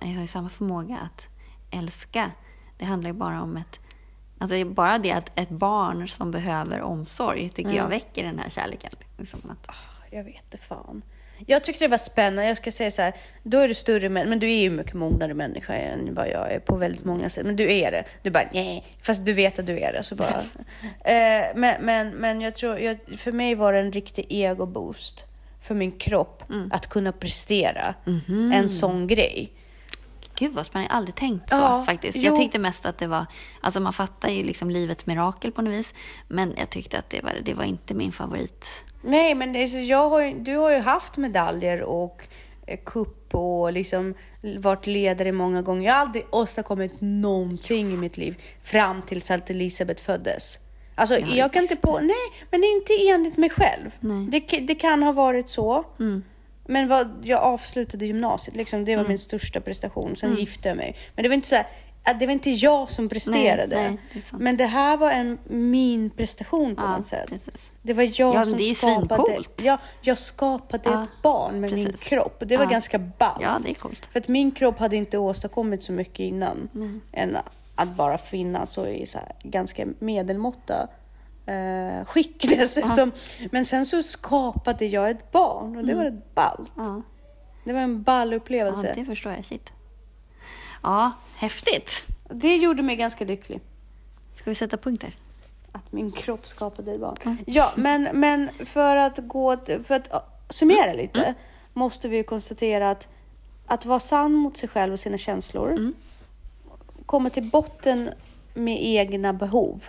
Jag 0.00 0.08
har 0.08 0.20
ju 0.20 0.26
samma 0.26 0.48
förmåga 0.48 0.98
att 0.98 1.26
älska. 1.70 2.30
Det 2.78 2.84
handlar 2.84 3.10
ju 3.10 3.14
bara 3.14 3.42
om 3.42 3.56
ett... 3.56 3.80
Alltså 4.38 4.64
bara 4.64 4.98
det 4.98 5.12
att 5.12 5.38
ett 5.38 5.50
barn 5.50 6.08
som 6.08 6.30
behöver 6.30 6.80
omsorg 6.80 7.50
tycker 7.50 7.72
jag 7.72 7.88
väcker 7.88 8.24
den 8.24 8.38
här 8.38 8.50
kärleken. 8.50 8.92
Liksom 9.18 9.40
att, 9.50 9.76
Jag 10.10 10.24
vet 10.24 10.44
inte 10.44 10.58
fan. 10.58 11.02
Jag 11.46 11.64
tyckte 11.64 11.84
det 11.84 11.88
var 11.88 11.98
spännande. 11.98 12.44
Jag 12.44 12.56
ska 12.56 12.72
säga 12.72 12.90
så 12.90 13.02
här, 13.02 13.12
då 13.42 13.58
är 13.58 13.68
du 13.68 13.74
större 13.74 14.08
män, 14.08 14.28
men 14.28 14.38
du 14.38 14.50
är 14.52 14.62
ju 14.62 14.70
mycket 14.70 14.94
mognare 14.94 15.34
människa 15.34 15.74
än 15.74 16.14
vad 16.14 16.28
jag 16.28 16.52
är 16.52 16.58
på 16.58 16.76
väldigt 16.76 17.04
många 17.04 17.28
sätt. 17.28 17.46
Men 17.46 17.56
du 17.56 17.72
är 17.72 17.90
det. 17.90 18.04
Du 18.22 18.30
bara 18.30 18.48
nej, 18.52 18.84
fast 19.02 19.24
du 19.24 19.32
vet 19.32 19.58
att 19.58 19.66
du 19.66 19.78
är 19.78 19.92
det. 19.92 20.02
Så 20.02 20.14
bara. 20.14 20.42
eh, 21.04 21.46
men, 21.54 21.84
men, 21.84 22.10
men 22.10 22.40
jag 22.40 22.54
tror, 22.54 22.78
jag, 22.78 22.98
för 23.18 23.32
mig 23.32 23.54
var 23.54 23.72
det 23.72 23.78
en 23.78 23.92
riktig 23.92 24.26
ego-boost 24.28 25.24
för 25.62 25.74
min 25.74 25.92
kropp 25.92 26.44
att 26.70 26.86
kunna 26.86 27.12
prestera 27.12 27.94
en 28.52 28.68
sån 28.68 29.06
grej. 29.06 29.52
Gud 30.38 30.52
vad 30.52 30.66
spännande, 30.66 30.86
jag 30.88 30.94
har 30.94 30.98
aldrig 30.98 31.14
tänkt 31.14 31.50
så 31.50 31.56
Ja, 31.56 31.84
faktiskt. 31.86 32.16
jo. 32.16 32.22
Jag 32.24 32.36
tyckte 32.36 32.58
mest 32.58 32.86
att 32.86 32.98
det 32.98 33.06
var, 33.06 33.26
alltså 33.60 33.80
man 33.80 33.92
fattar 33.92 34.28
ju 34.28 34.42
liksom 34.42 34.70
livets 34.70 35.06
mirakel 35.06 35.52
på 35.52 35.62
något 35.62 35.74
vis. 35.74 35.94
Men 36.28 36.54
jag 36.56 36.70
tyckte 36.70 36.98
att 36.98 37.10
det 37.10 37.22
var, 37.22 37.32
det 37.42 37.54
var 37.54 37.64
inte 37.64 37.94
min 37.94 38.12
favorit. 38.12 38.84
Nej, 39.02 39.34
men 39.34 39.52
det 39.52 39.68
så, 39.68 39.78
jag 39.78 40.10
har, 40.10 40.44
du 40.44 40.56
har 40.56 40.70
ju 40.70 40.78
haft 40.78 41.16
medaljer 41.16 41.82
och 41.82 42.22
eh, 42.66 42.78
kupp 42.86 43.34
och 43.34 43.72
liksom 43.72 44.14
varit 44.58 44.86
ledare 44.86 45.32
många 45.32 45.62
gånger. 45.62 45.86
Jag 45.86 45.94
har 45.94 46.00
aldrig 46.00 46.24
åstadkommit 46.30 46.92
någonting 47.00 47.92
i 47.92 47.96
mitt 47.96 48.16
liv 48.16 48.42
fram 48.62 49.02
tills 49.02 49.30
att 49.30 49.50
Elisabeth 49.50 50.02
föddes. 50.04 50.58
Alltså, 50.94 51.18
Ja, 51.18 51.26
jag 51.36 51.52
kan 51.52 51.62
inte 51.62 51.76
på... 51.76 51.98
Nej, 51.98 52.46
men 52.50 52.64
inte 52.64 52.92
enligt 53.08 53.36
mig 53.36 53.50
själv. 53.50 53.90
Nej. 54.00 54.26
Det, 54.48 54.58
det 54.60 54.74
kan 54.74 55.02
ha 55.02 55.12
varit 55.12 55.48
så. 55.48 55.84
Mm. 56.00 56.22
Men 56.66 56.88
vad, 56.88 57.16
jag 57.22 57.40
avslutade 57.42 58.06
gymnasiet, 58.06 58.56
liksom, 58.56 58.84
det 58.84 58.96
var 58.96 59.04
min 59.08 59.18
största 59.18 59.60
prestation. 59.60 60.16
Sen 60.16 60.34
gifte 60.34 60.68
jag 60.68 60.76
mig. 60.76 60.96
Men 61.14 61.22
det 61.22 61.28
var 61.28 61.34
inte 61.34 61.48
så 61.48 61.54
här, 61.56 61.66
att 62.06 62.20
det 62.20 62.26
var 62.26 62.32
inte 62.32 62.50
jag 62.50 62.90
som 62.90 63.08
presterade. 63.08 63.76
nej, 63.76 63.98
det 64.12 64.18
är 64.18 64.22
sant. 64.22 64.42
men 64.42 64.56
det 64.56 64.64
här 64.66 64.96
var 64.96 65.10
en 65.10 65.38
min 65.44 66.10
prestation 66.10 66.76
på 66.76 66.82
Ja, 66.82 66.96
något 66.96 67.06
sätt. 67.06 67.28
precis. 67.28 67.70
Det 67.82 67.92
var 67.92 68.02
jag 68.02 68.34
Ja, 68.34 68.44
som 68.44 68.58
det 68.58 68.70
är 68.70 68.74
skapade... 68.74 69.24
svincoolt. 69.24 69.60
Ja, 69.64 69.78
jag 70.02 70.18
skapade 70.18 70.82
Ja, 70.90 71.02
ett 71.02 71.22
barn 71.22 71.60
med 71.60 71.72
min 71.72 71.86
precis. 71.86 72.00
kropp. 72.08 72.42
Det 72.46 72.56
var 72.56 72.66
ganska 72.66 72.98
ballt. 72.98 73.42
Ja, 73.42 73.58
det 73.64 73.70
är 73.70 73.74
coolt. 73.74 74.06
För 74.12 74.20
att 74.20 74.28
min 74.28 74.50
kropp 74.50 74.78
hade 74.78 74.96
inte 74.96 75.18
åstadkommit 75.18 75.82
så 75.82 75.92
mycket 75.92 76.20
innan. 76.20 76.68
Än 77.12 77.36
att 77.74 77.96
bara 77.96 78.18
finnas 78.18 78.78
och 78.78 78.88
i 78.90 79.06
så 79.06 79.18
ganska 79.42 79.86
medelmåtta 79.98 80.88
eh, 81.46 82.04
skick 82.06 82.48
dessutom. 82.48 83.12
Men 83.50 83.64
sen 83.64 83.86
så 83.86 84.02
skapade 84.02 84.86
jag 84.86 85.10
ett 85.10 85.32
barn 85.32 85.76
och 85.76 85.84
det 85.84 85.94
var 85.94 86.04
ett 86.04 86.34
ballt. 86.34 86.72
Ja. 86.76 87.02
Det 87.64 87.72
var 87.72 87.80
en 87.80 88.02
ball 88.02 88.32
upplevelse. 88.34 88.86
ja, 88.88 88.94
det 88.94 89.04
förstår 89.04 89.32
jag. 89.32 89.44
Shit. 89.44 89.72
Ja, 90.82 91.12
häftigt. 91.36 92.04
Det 92.30 92.56
gjorde 92.56 92.82
mig 92.82 92.96
ganska 92.96 93.24
lycklig. 93.24 93.60
Ska 94.32 94.50
vi 94.50 94.54
sätta 94.54 94.76
punkter? 94.76 95.16
Att 95.72 95.92
min 95.92 96.12
kropp 96.12 96.48
skapade 96.48 96.92
ett 96.92 97.00
barn. 97.00 97.36
Ja, 97.46 97.72
men, 97.76 98.08
men 98.12 98.50
för 98.64 98.96
att 98.96 99.18
gå... 99.18 99.56
För 99.84 99.94
att 99.94 100.08
summera 100.48 100.92
lite 100.92 101.34
måste 101.72 102.08
vi 102.08 102.16
ju 102.16 102.22
konstatera 102.22 102.90
att 102.90 103.08
att 103.66 103.86
vara 103.86 104.00
sann 104.00 104.32
mot 104.32 104.56
sig 104.56 104.68
själv 104.68 104.92
och 104.92 105.00
sina 105.00 105.18
känslor. 105.18 105.92
Komma 107.06 107.30
till 107.30 107.50
botten 107.50 108.10
med 108.54 108.78
egna 108.80 109.32
behov. 109.32 109.84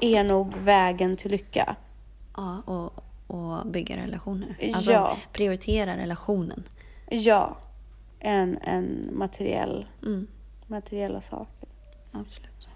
Är 0.00 0.24
nog 0.24 0.54
vägen 0.56 1.16
till 1.16 1.30
lycka. 1.30 1.76
Ja, 2.36 2.62
och, 2.66 3.04
och 3.36 3.66
bygga 3.66 3.96
relationer. 3.96 4.56
Alltså 4.74 4.92
Ja. 4.92 5.16
prioritera 5.32 5.96
relationen. 5.96 6.64
Ja, 7.10 7.56
än 8.20 8.58
en 8.62 9.10
materiell, 9.12 9.86
Mm, 10.02 10.26
materiella 10.66 11.20
saker. 11.20 11.68
absolut. 12.12 12.68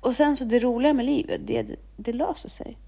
Och 0.00 0.16
sen 0.16 0.36
så 0.36 0.44
det 0.44 0.58
roliga 0.58 0.92
med 0.92 1.06
livet, 1.06 1.40
det, 1.46 1.66
det 1.96 2.12
löser 2.12 2.48
sig. 2.48 2.78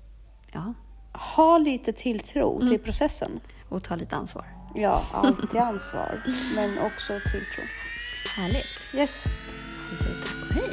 Ja, 0.52 0.74
Ha 1.12 1.58
lite 1.58 1.92
tilltro 1.92 2.66
till 2.68 2.78
processen. 2.78 3.40
och 3.68 3.82
ta 3.84 3.96
lite 3.96 4.16
ansvar. 4.16 4.44
Ja, 4.74 5.02
alltid 5.12 5.60
ansvar, 5.60 6.22
men 6.54 6.78
också 6.78 7.20
tilltro. 7.32 7.64
Härligt. 8.36 8.94
Yes. 8.94 9.24
Vi 9.90 9.96
säger 10.04 10.20
tack 10.22 10.50
och 10.50 10.54
hej. 10.54 10.70